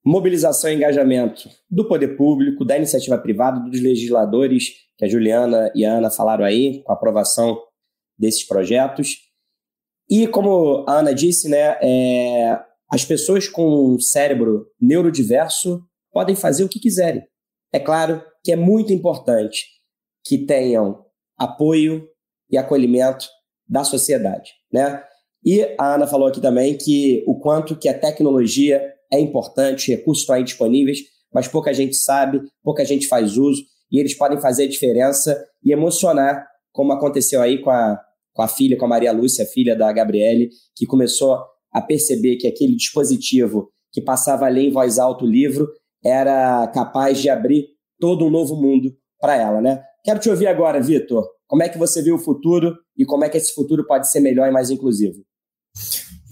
mobilização 0.04 0.70
e 0.70 0.76
engajamento 0.76 1.48
do 1.70 1.86
poder 1.86 2.16
público, 2.16 2.64
da 2.64 2.76
iniciativa 2.76 3.18
privada, 3.18 3.60
dos 3.60 3.80
legisladores, 3.80 4.70
que 4.96 5.04
a 5.04 5.08
Juliana 5.08 5.70
e 5.74 5.84
a 5.84 5.94
Ana 5.94 6.10
falaram 6.10 6.44
aí, 6.44 6.82
com 6.84 6.92
a 6.92 6.94
aprovação 6.94 7.58
desses 8.18 8.46
projetos. 8.46 9.16
E 10.08 10.26
como 10.26 10.84
a 10.88 10.98
Ana 10.98 11.14
disse, 11.14 11.48
né, 11.48 11.78
é, 11.82 12.58
as 12.90 13.04
pessoas 13.04 13.48
com 13.48 13.94
um 13.94 14.00
cérebro 14.00 14.66
neurodiverso 14.80 15.82
podem 16.10 16.34
fazer 16.34 16.64
o 16.64 16.68
que 16.68 16.80
quiserem. 16.80 17.22
É 17.72 17.78
claro 17.78 18.22
que 18.42 18.50
é 18.50 18.56
muito 18.56 18.92
importante 18.92 19.66
que 20.24 20.38
tenham 20.38 21.04
apoio 21.36 22.08
e 22.50 22.56
acolhimento 22.56 23.26
da 23.68 23.84
sociedade, 23.84 24.50
né? 24.72 25.02
E 25.44 25.62
a 25.78 25.94
Ana 25.94 26.06
falou 26.06 26.26
aqui 26.26 26.40
também 26.40 26.76
que 26.76 27.22
o 27.26 27.38
quanto 27.38 27.76
que 27.76 27.88
a 27.88 27.98
tecnologia 27.98 28.82
é 29.12 29.20
importante, 29.20 29.90
recursos 29.90 30.22
estão 30.22 30.34
aí 30.34 30.42
disponíveis, 30.42 30.98
mas 31.32 31.46
pouca 31.46 31.72
gente 31.72 31.96
sabe, 31.96 32.40
pouca 32.62 32.84
gente 32.84 33.06
faz 33.06 33.36
uso, 33.36 33.62
e 33.90 34.00
eles 34.00 34.14
podem 34.14 34.40
fazer 34.40 34.64
a 34.64 34.68
diferença 34.68 35.42
e 35.62 35.72
emocionar, 35.72 36.46
como 36.72 36.92
aconteceu 36.92 37.40
aí 37.40 37.60
com 37.60 37.70
a, 37.70 38.00
com 38.32 38.42
a 38.42 38.48
filha, 38.48 38.76
com 38.76 38.84
a 38.84 38.88
Maria 38.88 39.12
Lúcia, 39.12 39.46
filha 39.46 39.76
da 39.76 39.92
Gabriele, 39.92 40.50
que 40.76 40.86
começou 40.86 41.38
a 41.72 41.80
perceber 41.80 42.36
que 42.36 42.46
aquele 42.46 42.74
dispositivo 42.76 43.70
que 43.92 44.00
passava 44.00 44.44
ali 44.44 44.66
em 44.66 44.72
voz 44.72 44.98
alta 44.98 45.24
o 45.24 45.28
livro 45.28 45.68
era 46.04 46.66
capaz 46.68 47.20
de 47.20 47.28
abrir 47.28 47.66
todo 47.98 48.24
um 48.24 48.30
novo 48.30 48.56
mundo 48.56 48.94
para 49.20 49.36
ela, 49.36 49.60
né? 49.60 49.82
Quero 50.04 50.20
te 50.20 50.30
ouvir 50.30 50.46
agora, 50.46 50.80
Vitor. 50.80 51.26
Como 51.46 51.62
é 51.62 51.68
que 51.68 51.78
você 51.78 52.02
vê 52.02 52.12
o 52.12 52.18
futuro 52.18 52.76
e 52.96 53.04
como 53.04 53.24
é 53.24 53.28
que 53.28 53.36
esse 53.36 53.52
futuro 53.54 53.86
pode 53.86 54.10
ser 54.10 54.20
melhor 54.20 54.48
e 54.48 54.52
mais 54.52 54.70
inclusivo? 54.70 55.24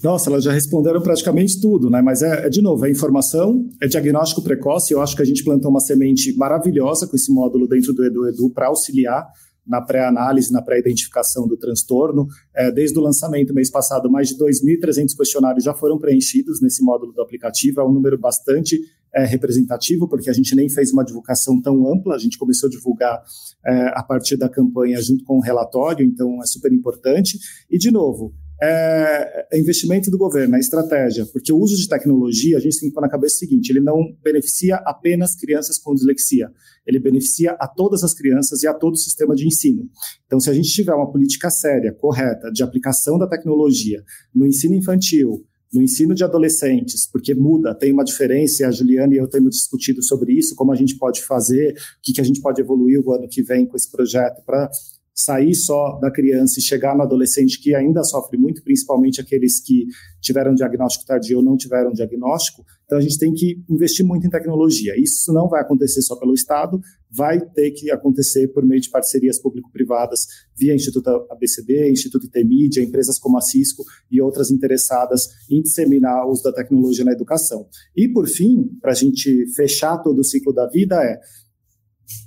Nossa, 0.02 0.30
elas 0.30 0.44
já 0.44 0.52
responderam 0.52 1.00
praticamente 1.00 1.60
tudo, 1.60 1.88
né? 1.88 2.02
Mas 2.02 2.22
é, 2.22 2.46
é, 2.46 2.48
de 2.48 2.60
novo, 2.60 2.86
é 2.86 2.90
informação, 2.90 3.68
é 3.80 3.88
diagnóstico 3.88 4.42
precoce. 4.42 4.92
Eu 4.92 5.00
acho 5.00 5.16
que 5.16 5.22
a 5.22 5.24
gente 5.24 5.42
plantou 5.42 5.70
uma 5.70 5.80
semente 5.80 6.36
maravilhosa 6.36 7.06
com 7.06 7.16
esse 7.16 7.32
módulo 7.32 7.66
dentro 7.66 7.92
do 7.92 8.04
Edu 8.04 8.28
Edu 8.28 8.50
para 8.50 8.68
auxiliar 8.68 9.26
na 9.66 9.80
pré-análise, 9.80 10.52
na 10.52 10.62
pré-identificação 10.62 11.46
do 11.46 11.56
transtorno. 11.56 12.26
É, 12.54 12.70
desde 12.70 12.98
o 12.98 13.02
lançamento 13.02 13.52
mês 13.52 13.70
passado, 13.70 14.10
mais 14.10 14.28
de 14.28 14.38
2.300 14.38 15.16
questionários 15.16 15.64
já 15.64 15.74
foram 15.74 15.98
preenchidos 15.98 16.60
nesse 16.60 16.82
módulo 16.82 17.12
do 17.12 17.22
aplicativo. 17.22 17.80
É 17.80 17.84
um 17.84 17.92
número 17.92 18.18
bastante 18.18 18.78
é, 19.14 19.24
representativo, 19.24 20.06
porque 20.06 20.28
a 20.28 20.32
gente 20.32 20.54
nem 20.54 20.68
fez 20.68 20.92
uma 20.92 21.04
divulgação 21.04 21.60
tão 21.60 21.90
ampla, 21.90 22.14
a 22.14 22.18
gente 22.18 22.38
começou 22.38 22.68
a 22.68 22.70
divulgar 22.70 23.22
é, 23.64 23.88
a 23.94 24.02
partir 24.02 24.36
da 24.36 24.48
campanha 24.48 25.00
junto 25.00 25.24
com 25.24 25.38
o 25.38 25.40
relatório, 25.40 26.04
então 26.04 26.42
é 26.42 26.46
super 26.46 26.72
importante. 26.72 27.38
E, 27.70 27.78
de 27.78 27.90
novo, 27.90 28.34
é, 28.60 29.46
é, 29.52 29.58
investimento 29.58 30.10
do 30.10 30.16
governo, 30.16 30.56
é 30.56 30.58
estratégia, 30.58 31.26
porque 31.26 31.52
o 31.52 31.58
uso 31.58 31.76
de 31.76 31.88
tecnologia, 31.88 32.56
a 32.56 32.60
gente 32.60 32.80
tem 32.80 32.88
que 32.88 32.94
pôr 32.94 33.00
na 33.00 33.08
cabeça 33.08 33.36
o 33.36 33.38
seguinte, 33.38 33.70
ele 33.70 33.80
não 33.80 34.16
beneficia 34.22 34.76
apenas 34.76 35.34
crianças 35.34 35.78
com 35.78 35.94
dislexia, 35.94 36.50
ele 36.86 36.98
beneficia 36.98 37.52
a 37.52 37.68
todas 37.68 38.02
as 38.02 38.14
crianças 38.14 38.62
e 38.62 38.66
a 38.66 38.72
todo 38.72 38.94
o 38.94 38.98
sistema 38.98 39.34
de 39.34 39.46
ensino. 39.46 39.88
Então, 40.26 40.40
se 40.40 40.48
a 40.48 40.54
gente 40.54 40.70
tiver 40.70 40.94
uma 40.94 41.10
política 41.10 41.50
séria, 41.50 41.92
correta, 41.92 42.50
de 42.50 42.62
aplicação 42.62 43.18
da 43.18 43.26
tecnologia 43.26 44.02
no 44.34 44.46
ensino 44.46 44.74
infantil, 44.74 45.44
no 45.72 45.82
ensino 45.82 46.14
de 46.14 46.24
adolescentes, 46.24 47.06
porque 47.06 47.34
muda, 47.34 47.74
tem 47.74 47.92
uma 47.92 48.04
diferença, 48.04 48.66
a 48.66 48.70
Juliana 48.70 49.14
e 49.14 49.18
eu 49.18 49.28
temos 49.28 49.56
discutido 49.56 50.02
sobre 50.02 50.32
isso, 50.32 50.54
como 50.54 50.72
a 50.72 50.76
gente 50.76 50.96
pode 50.96 51.22
fazer, 51.22 51.72
o 51.72 51.76
que 52.02 52.20
a 52.20 52.24
gente 52.24 52.40
pode 52.40 52.60
evoluir 52.60 53.00
o 53.00 53.12
ano 53.12 53.28
que 53.28 53.42
vem 53.42 53.66
com 53.66 53.76
esse 53.76 53.90
projeto 53.90 54.42
para 54.44 54.70
sair 55.16 55.54
só 55.54 55.98
da 55.98 56.10
criança 56.10 56.60
e 56.60 56.62
chegar 56.62 56.94
no 56.94 57.02
adolescente 57.02 57.58
que 57.58 57.74
ainda 57.74 58.04
sofre 58.04 58.36
muito, 58.36 58.62
principalmente 58.62 59.18
aqueles 59.18 59.58
que 59.58 59.86
tiveram 60.20 60.54
diagnóstico 60.54 61.06
tardio 61.06 61.38
ou 61.38 61.42
não 61.42 61.56
tiveram 61.56 61.90
diagnóstico. 61.90 62.62
Então 62.84 62.98
a 62.98 63.00
gente 63.00 63.18
tem 63.18 63.32
que 63.32 63.64
investir 63.66 64.04
muito 64.04 64.26
em 64.26 64.30
tecnologia. 64.30 64.92
Isso 65.00 65.32
não 65.32 65.48
vai 65.48 65.62
acontecer 65.62 66.02
só 66.02 66.16
pelo 66.16 66.34
Estado, 66.34 66.78
vai 67.10 67.40
ter 67.40 67.70
que 67.70 67.90
acontecer 67.90 68.48
por 68.48 68.62
meio 68.62 68.80
de 68.80 68.90
parcerias 68.90 69.38
público-privadas 69.40 70.26
via 70.54 70.74
Instituto 70.74 71.08
ABCD, 71.30 71.90
Instituto 71.90 72.26
ITMídia, 72.26 72.82
empresas 72.82 73.18
como 73.18 73.38
a 73.38 73.40
Cisco 73.40 73.84
e 74.10 74.20
outras 74.20 74.50
interessadas 74.50 75.28
em 75.50 75.62
disseminar 75.62 76.26
o 76.26 76.30
uso 76.30 76.42
da 76.42 76.52
tecnologia 76.52 77.06
na 77.06 77.12
educação. 77.12 77.66
E 77.96 78.06
por 78.06 78.28
fim, 78.28 78.68
para 78.82 78.92
a 78.92 78.94
gente 78.94 79.46
fechar 79.54 79.96
todo 79.98 80.18
o 80.18 80.24
ciclo 80.24 80.52
da 80.52 80.68
vida 80.68 80.96
é 81.02 81.18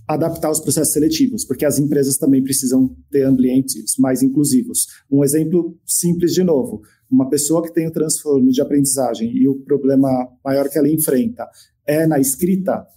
adaptar 0.09 0.49
os 0.49 0.59
processos 0.59 0.91
seletivos, 0.91 1.45
porque 1.45 1.63
as 1.63 1.77
empresas 1.77 2.17
também 2.17 2.43
precisam 2.43 2.95
ter 3.11 3.21
ambientes 3.21 3.95
mais 3.99 4.23
inclusivos. 4.23 4.87
Um 5.09 5.23
exemplo 5.23 5.77
simples 5.85 6.33
de 6.33 6.43
novo, 6.43 6.81
uma 7.11 7.29
pessoa 7.29 7.61
que 7.61 7.71
tem 7.71 7.87
o 7.87 7.91
transtorno 7.91 8.49
de 8.49 8.59
aprendizagem 8.59 9.31
e 9.31 9.47
o 9.47 9.59
problema 9.59 10.09
maior 10.43 10.67
que 10.67 10.79
ela 10.79 10.89
enfrenta 10.89 11.47
é 11.85 12.07
na 12.07 12.19
escrita, 12.19 12.87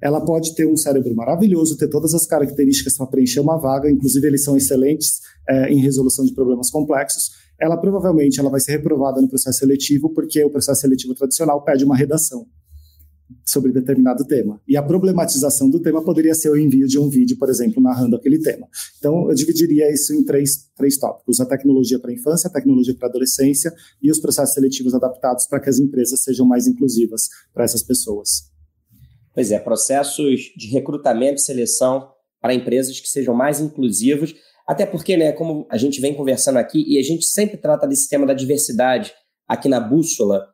ela 0.00 0.24
pode 0.24 0.54
ter 0.54 0.68
um 0.68 0.76
cérebro 0.76 1.12
maravilhoso, 1.16 1.76
ter 1.76 1.88
todas 1.88 2.14
as 2.14 2.26
características 2.26 2.96
para 2.96 3.08
preencher 3.08 3.40
uma 3.40 3.56
vaga, 3.56 3.90
inclusive 3.90 4.24
eles 4.28 4.44
são 4.44 4.56
excelentes 4.56 5.20
é, 5.48 5.68
em 5.72 5.80
resolução 5.80 6.24
de 6.24 6.32
problemas 6.32 6.70
complexos. 6.70 7.32
Ela 7.60 7.76
provavelmente 7.76 8.38
ela 8.38 8.50
vai 8.50 8.60
ser 8.60 8.72
reprovada 8.72 9.20
no 9.20 9.28
processo 9.28 9.58
seletivo, 9.58 10.10
porque 10.10 10.44
o 10.44 10.50
processo 10.50 10.82
seletivo 10.82 11.12
tradicional 11.12 11.64
pede 11.64 11.84
uma 11.84 11.96
redação 11.96 12.46
sobre 13.46 13.72
determinado 13.72 14.24
tema. 14.24 14.60
E 14.66 14.76
a 14.76 14.82
problematização 14.82 15.70
do 15.70 15.80
tema 15.80 16.02
poderia 16.02 16.34
ser 16.34 16.50
o 16.50 16.56
envio 16.56 16.88
de 16.88 16.98
um 16.98 17.08
vídeo, 17.08 17.38
por 17.38 17.48
exemplo, 17.48 17.80
narrando 17.82 18.16
aquele 18.16 18.40
tema. 18.40 18.66
Então, 18.98 19.28
eu 19.28 19.34
dividiria 19.34 19.92
isso 19.92 20.12
em 20.12 20.24
três, 20.24 20.68
três 20.76 20.98
tópicos: 20.98 21.40
a 21.40 21.46
tecnologia 21.46 21.98
para 21.98 22.10
a 22.10 22.14
infância, 22.14 22.48
a 22.48 22.52
tecnologia 22.52 22.94
para 22.94 23.06
a 23.08 23.10
adolescência 23.10 23.72
e 24.02 24.10
os 24.10 24.18
processos 24.18 24.54
seletivos 24.54 24.94
adaptados 24.94 25.46
para 25.46 25.60
que 25.60 25.70
as 25.70 25.78
empresas 25.78 26.20
sejam 26.22 26.44
mais 26.44 26.66
inclusivas 26.66 27.28
para 27.54 27.64
essas 27.64 27.82
pessoas. 27.82 28.50
Pois 29.32 29.52
é, 29.52 29.58
processos 29.58 30.40
de 30.56 30.68
recrutamento 30.68 31.36
e 31.36 31.44
seleção 31.44 32.08
para 32.40 32.54
empresas 32.54 32.98
que 32.98 33.08
sejam 33.08 33.34
mais 33.34 33.60
inclusivos, 33.60 34.34
até 34.66 34.84
porque, 34.84 35.16
né, 35.16 35.32
como 35.32 35.66
a 35.70 35.76
gente 35.76 36.00
vem 36.00 36.14
conversando 36.14 36.56
aqui, 36.56 36.84
e 36.86 36.98
a 36.98 37.02
gente 37.02 37.24
sempre 37.24 37.56
trata 37.56 37.86
desse 37.86 38.08
tema 38.08 38.26
da 38.26 38.34
diversidade 38.34 39.12
aqui 39.46 39.68
na 39.68 39.78
Bússola, 39.78 40.46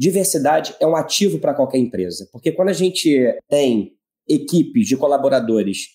diversidade 0.00 0.74
é 0.80 0.86
um 0.86 0.96
ativo 0.96 1.38
para 1.38 1.52
qualquer 1.52 1.76
empresa. 1.76 2.26
Porque 2.32 2.50
quando 2.50 2.70
a 2.70 2.72
gente 2.72 3.14
tem 3.50 3.92
equipes 4.26 4.88
de 4.88 4.96
colaboradores 4.96 5.88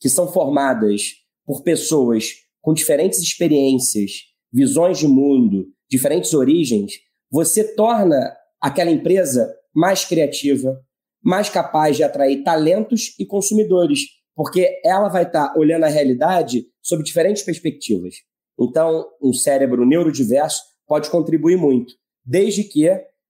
que 0.00 0.08
são 0.08 0.32
formadas 0.32 1.16
por 1.44 1.62
pessoas 1.62 2.30
com 2.62 2.72
diferentes 2.72 3.18
experiências, 3.18 4.12
visões 4.50 4.98
de 4.98 5.06
mundo, 5.06 5.66
diferentes 5.90 6.32
origens, 6.32 6.92
você 7.30 7.74
torna 7.74 8.34
aquela 8.58 8.90
empresa 8.90 9.54
mais 9.74 10.02
criativa, 10.02 10.80
mais 11.22 11.50
capaz 11.50 11.98
de 11.98 12.04
atrair 12.04 12.42
talentos 12.42 13.14
e 13.18 13.26
consumidores, 13.26 14.00
porque 14.34 14.80
ela 14.82 15.08
vai 15.08 15.24
estar 15.24 15.54
olhando 15.58 15.84
a 15.84 15.88
realidade 15.88 16.64
sob 16.80 17.04
diferentes 17.04 17.42
perspectivas. 17.42 18.14
Então, 18.58 19.04
um 19.20 19.34
cérebro 19.34 19.84
neurodiverso 19.84 20.62
pode 20.86 21.10
contribuir 21.10 21.58
muito, 21.58 21.92
desde 22.24 22.64
que 22.64 22.88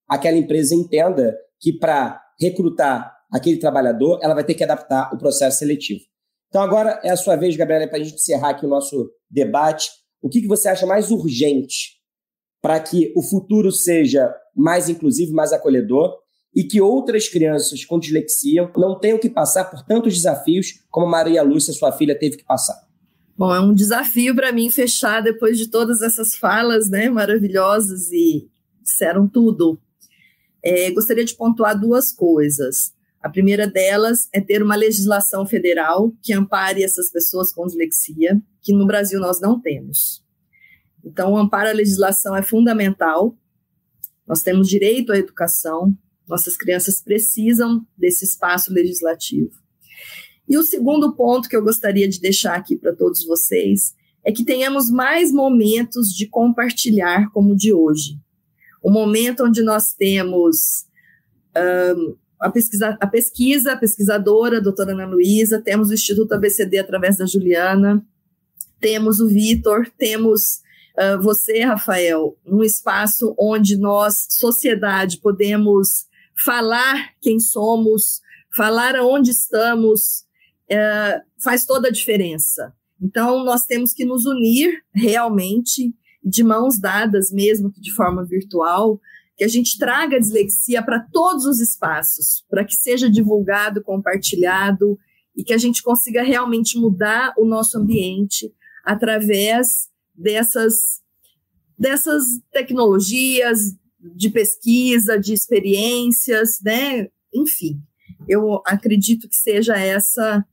aquela 0.09 0.37
empresa 0.37 0.75
entenda 0.75 1.37
que 1.61 1.73
para 1.73 2.21
recrutar 2.41 3.13
aquele 3.33 3.57
trabalhador, 3.57 4.19
ela 4.23 4.35
vai 4.35 4.45
ter 4.45 4.55
que 4.55 4.65
adaptar 4.65 5.11
o 5.15 5.19
processo 5.19 5.59
seletivo. 5.59 6.01
Então, 6.49 6.61
agora 6.61 7.01
é 7.03 7.11
a 7.11 7.17
sua 7.17 7.35
vez, 7.35 7.57
Gabriela, 7.57 7.89
para 7.89 7.99
a 7.99 8.03
gente 8.03 8.17
encerrar 8.17 8.51
aqui 8.51 8.67
o 8.67 8.69
nosso 8.69 9.11
debate. 9.31 9.89
O 10.21 10.29
que, 10.29 10.43
que 10.43 10.49
você 10.49 10.69
acha 10.69 10.85
mais 10.85 11.11
urgente 11.11 12.03
para 12.61 12.79
que 12.79 13.13
o 13.17 13.23
futuro 13.23 13.73
seja 13.73 14.33
mais 14.55 14.89
inclusivo, 14.89 15.33
mais 15.33 15.53
acolhedor 15.53 16.15
e 16.55 16.63
que 16.63 16.81
outras 16.81 17.29
crianças 17.29 17.85
com 17.85 17.99
dislexia 17.99 18.71
não 18.77 18.99
tenham 19.01 19.19
que 19.19 19.31
passar 19.31 19.65
por 19.65 19.83
tantos 19.83 20.15
desafios 20.15 20.85
como 20.91 21.07
Maria 21.07 21.43
Lúcia, 21.43 21.73
sua 21.73 21.91
filha, 21.91 22.19
teve 22.19 22.37
que 22.37 22.45
passar? 22.45 22.77
Bom, 23.37 23.53
é 23.53 23.59
um 23.59 23.73
desafio 23.75 24.35
para 24.35 24.53
mim 24.53 24.71
fechar 24.71 25.23
depois 25.23 25.57
de 25.57 25.71
todas 25.71 26.03
essas 26.03 26.37
falas 26.37 26.91
né, 26.91 27.09
maravilhosas 27.09 28.13
e 28.13 28.47
disseram 28.83 29.27
tudo. 29.27 29.81
É, 30.63 30.91
gostaria 30.93 31.25
de 31.25 31.35
pontuar 31.35 31.79
duas 31.79 32.13
coisas. 32.13 32.93
A 33.21 33.29
primeira 33.29 33.67
delas 33.67 34.29
é 34.33 34.41
ter 34.41 34.63
uma 34.63 34.77
legislação 34.77 35.47
federal 35.47 36.13
que 36.23 36.33
ampare 36.33 36.83
essas 36.83 37.11
pessoas 37.11 37.53
com 37.53 37.67
dislexia, 37.67 38.41
que 38.61 38.73
no 38.73 38.87
Brasil 38.87 39.21
nós 39.21 39.41
não 39.41 39.61
temos. 39.61 40.25
Então, 41.05 41.33
o 41.33 41.37
amparo 41.37 41.69
à 41.69 41.73
legislação 41.73 42.37
é 42.37 42.43
fundamental. 42.43 43.37
Nós 44.27 44.43
temos 44.43 44.69
direito 44.69 45.13
à 45.13 45.19
educação, 45.19 45.97
nossas 46.29 46.57
crianças 46.57 47.01
precisam 47.01 47.85
desse 47.97 48.25
espaço 48.25 48.73
legislativo. 48.73 49.51
E 50.49 50.57
o 50.57 50.63
segundo 50.63 51.15
ponto 51.15 51.49
que 51.49 51.57
eu 51.57 51.63
gostaria 51.63 52.09
de 52.09 52.21
deixar 52.21 52.55
aqui 52.55 52.77
para 52.77 52.95
todos 52.95 53.25
vocês 53.25 53.95
é 54.25 54.31
que 54.31 54.45
tenhamos 54.45 54.91
mais 54.91 55.33
momentos 55.33 56.09
de 56.09 56.29
compartilhar 56.29 57.31
como 57.33 57.53
o 57.53 57.57
de 57.57 57.73
hoje 57.73 58.21
o 58.83 58.91
momento 58.91 59.45
onde 59.45 59.63
nós 59.63 59.95
temos 59.95 60.87
um, 61.97 62.17
a, 62.41 62.51
pesquisa, 62.51 62.97
a 63.01 63.07
pesquisa, 63.07 63.73
a 63.73 63.77
pesquisadora, 63.77 64.59
a 64.59 64.61
doutora 64.61 64.93
Ana 64.93 65.07
Luísa, 65.07 65.63
temos 65.63 65.91
o 65.91 65.95
Instituto 65.95 66.33
ABCD 66.33 66.79
através 66.79 67.17
da 67.19 67.27
Juliana, 67.27 68.05
temos 68.81 69.21
o 69.21 69.29
Vitor, 69.29 69.89
temos 69.97 70.61
uh, 70.99 71.23
você, 71.23 71.61
Rafael, 71.61 72.37
um 72.45 72.65
espaço 72.65 73.35
onde 73.39 73.77
nós, 73.77 74.27
sociedade, 74.29 75.19
podemos 75.19 76.07
falar 76.45 77.13
quem 77.21 77.39
somos, 77.39 78.21
falar 78.57 78.97
aonde 78.97 79.31
estamos, 79.31 80.25
uh, 80.71 81.23
faz 81.41 81.65
toda 81.65 81.89
a 81.89 81.93
diferença. 81.93 82.75
Então, 83.01 83.45
nós 83.45 83.65
temos 83.65 83.93
que 83.93 84.05
nos 84.05 84.27
unir 84.27 84.83
realmente 84.93 85.95
de 86.25 86.45
mãos 86.45 86.79
dadas, 86.79 87.31
mesmo 87.33 87.71
que 87.71 87.81
de 87.81 87.93
forma 87.93 88.25
virtual, 88.25 89.01
que 89.37 89.45
a 89.45 89.49
gente 89.49 89.79
traga 89.79 90.17
a 90.17 90.21
dislexia 90.21 90.83
para 90.83 91.01
todos 91.13 91.47
os 91.47 91.61
espaços, 91.61 92.45
para 92.49 92.65
que 92.65 92.75
seja 92.75 93.11
divulgado, 93.11 93.83
compartilhado 93.83 94.99
e 95.37 95.43
que 95.43 95.53
a 95.53 95.59
gente 95.59 95.83
consiga 95.83 96.23
realmente 96.23 96.79
mudar 96.79 97.33
o 97.39 97.45
nosso 97.45 97.79
ambiente 97.79 98.53
através 98.85 99.89
dessas, 100.15 101.01
dessas 101.79 102.23
tecnologias 102.53 103.75
de 103.99 104.31
pesquisa, 104.31 105.19
de 105.19 105.33
experiências, 105.33 106.61
né? 106.63 107.09
Enfim, 107.33 107.81
eu 108.29 108.61
acredito 108.67 109.29
que 109.29 109.37
seja 109.37 109.77
essa 109.77 110.45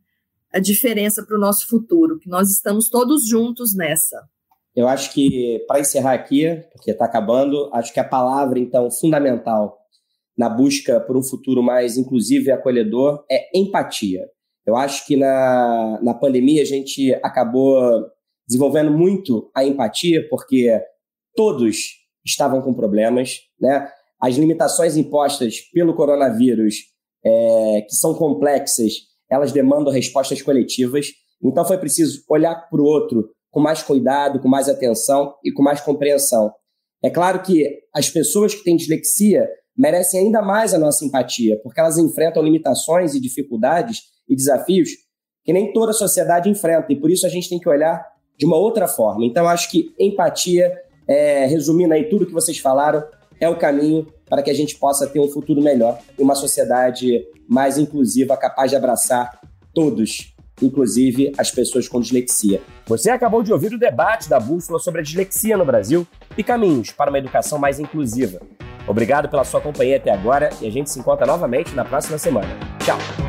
a 0.52 0.60
diferença 0.60 1.24
para 1.24 1.38
o 1.38 1.40
nosso 1.40 1.68
futuro, 1.68 2.18
que 2.18 2.28
nós 2.28 2.50
estamos 2.50 2.90
todos 2.90 3.28
juntos 3.28 3.76
nessa. 3.76 4.28
Eu 4.76 4.88
acho 4.88 5.14
que, 5.14 5.64
para 5.68 5.80
encerrar 5.80 6.14
aqui, 6.14 6.46
porque 6.74 6.92
está 6.92 7.06
acabando, 7.06 7.70
acho 7.74 7.94
que 7.94 8.00
a 8.00 8.04
palavra, 8.04 8.60
então, 8.60 8.90
fundamental 8.92 9.78
na 10.38 10.48
busca 10.48 11.02
por 11.02 11.18
um 11.18 11.24
futuro 11.24 11.62
mais 11.62 11.98
inclusivo 11.98 12.48
e 12.48 12.52
acolhedor 12.52 13.26
é 13.30 13.50
empatia. 13.54 14.26
Eu 14.66 14.76
acho 14.76 15.06
que 15.06 15.18
na, 15.18 16.00
na 16.02 16.14
pandemia 16.14 16.62
a 16.62 16.66
gente 16.66 17.14
acabou 17.16 18.06
desenvolvendo 18.48 18.92
muito 18.92 19.52
a 19.54 19.66
empatia, 19.66 20.26
porque 20.30 20.80
todos 21.36 21.78
estavam 22.26 22.62
com 22.62 22.74
problemas, 22.74 23.40
né? 23.60 23.90
As 24.22 24.36
limitações 24.36 24.96
impostas 24.96 25.60
pelo 25.74 25.96
coronavírus, 25.96 26.76
é, 27.24 27.82
que 27.82 27.96
são 27.96 28.14
complexas, 28.14 28.94
elas 29.30 29.52
demandam 29.52 29.92
respostas 29.94 30.42
coletivas. 30.42 31.08
Então 31.44 31.66
foi 31.66 31.78
preciso 31.78 32.24
olhar 32.30 32.56
para 32.70 32.82
o 32.82 32.86
outro 32.86 33.30
com 33.52 33.60
mais 33.60 33.82
cuidado, 33.82 34.40
com 34.40 34.48
mais 34.48 34.70
atenção 34.70 35.34
e 35.44 35.52
com 35.52 35.64
mais 35.64 35.82
compreensão. 35.82 36.52
É 37.02 37.10
claro 37.10 37.42
que 37.42 37.80
as 37.94 38.10
pessoas 38.10 38.54
que 38.54 38.64
têm 38.64 38.76
dislexia 38.76 39.50
merecem 39.78 40.26
ainda 40.26 40.42
mais 40.42 40.74
a 40.74 40.78
nossa 40.78 41.06
empatia, 41.06 41.60
porque 41.64 41.80
elas 41.80 41.98
enfrentam 41.98 42.44
limitações 42.44 43.16
e 43.16 43.20
dificuldades 43.20 44.02
e 44.28 44.36
desafios 44.36 44.90
que 45.44 45.54
nem 45.54 45.72
toda 45.72 45.92
a 45.92 45.94
sociedade 45.94 46.50
enfrenta, 46.50 46.92
e 46.92 46.96
por 46.96 47.10
isso 47.10 47.26
a 47.26 47.30
gente 47.30 47.50
tem 47.50 47.60
que 47.60 47.70
olhar 47.70 48.06
de 48.38 48.46
uma 48.46 48.58
outra 48.58 48.88
forma. 48.88 49.26
Então, 49.26 49.48
acho 49.48 49.72
que 49.72 49.94
empatia, 49.98 50.72
é, 51.08 51.46
resumindo 51.46 51.94
aí 51.94 52.10
tudo 52.10 52.26
que 52.26 52.34
vocês 52.34 52.60
falaram, 52.60 53.04
é 53.40 53.48
o 53.50 53.58
caminho 53.58 54.06
para 54.28 54.44
que 54.44 54.52
a 54.52 54.54
gente 54.54 54.76
possa 54.76 55.08
ter 55.08 55.20
um 55.20 55.30
futuro 55.30 55.62
melhor 55.62 56.00
e 56.18 56.22
uma 56.22 56.36
sociedade 56.36 57.26
mais 57.48 57.78
inclusiva, 57.78 58.38
capaz 58.38 58.70
de 58.70 58.78
abraçar 58.78 59.40
todos, 59.74 60.36
inclusive 60.62 61.34
as 61.38 61.52
pessoas 61.52 61.88
com 61.88 62.00
dislexia. 62.00 62.62
Você 62.86 63.10
acabou 63.10 63.44
de 63.44 63.52
ouvir 63.54 63.74
o 63.74 63.80
debate 63.80 64.30
da 64.30 64.40
Bússola 64.40 64.80
sobre 64.80 65.02
a 65.02 65.04
dislexia 65.04 65.58
no 65.58 65.66
Brasil 65.66 66.08
e 66.38 66.44
caminhos 66.44 66.92
para 66.92 67.12
uma 67.12 67.20
educação 67.20 67.60
mais 67.60 67.80
inclusiva. 67.80 68.42
Obrigado 68.88 69.30
pela 69.30 69.44
sua 69.44 69.62
companhia 69.62 69.98
até 69.98 70.12
agora 70.12 70.50
e 70.62 70.68
a 70.68 70.72
gente 70.72 70.90
se 70.90 71.00
encontra 71.00 71.26
novamente 71.26 71.76
na 71.76 71.86
próxima 71.86 72.18
semana. 72.18 72.50
Tchau! 72.84 73.29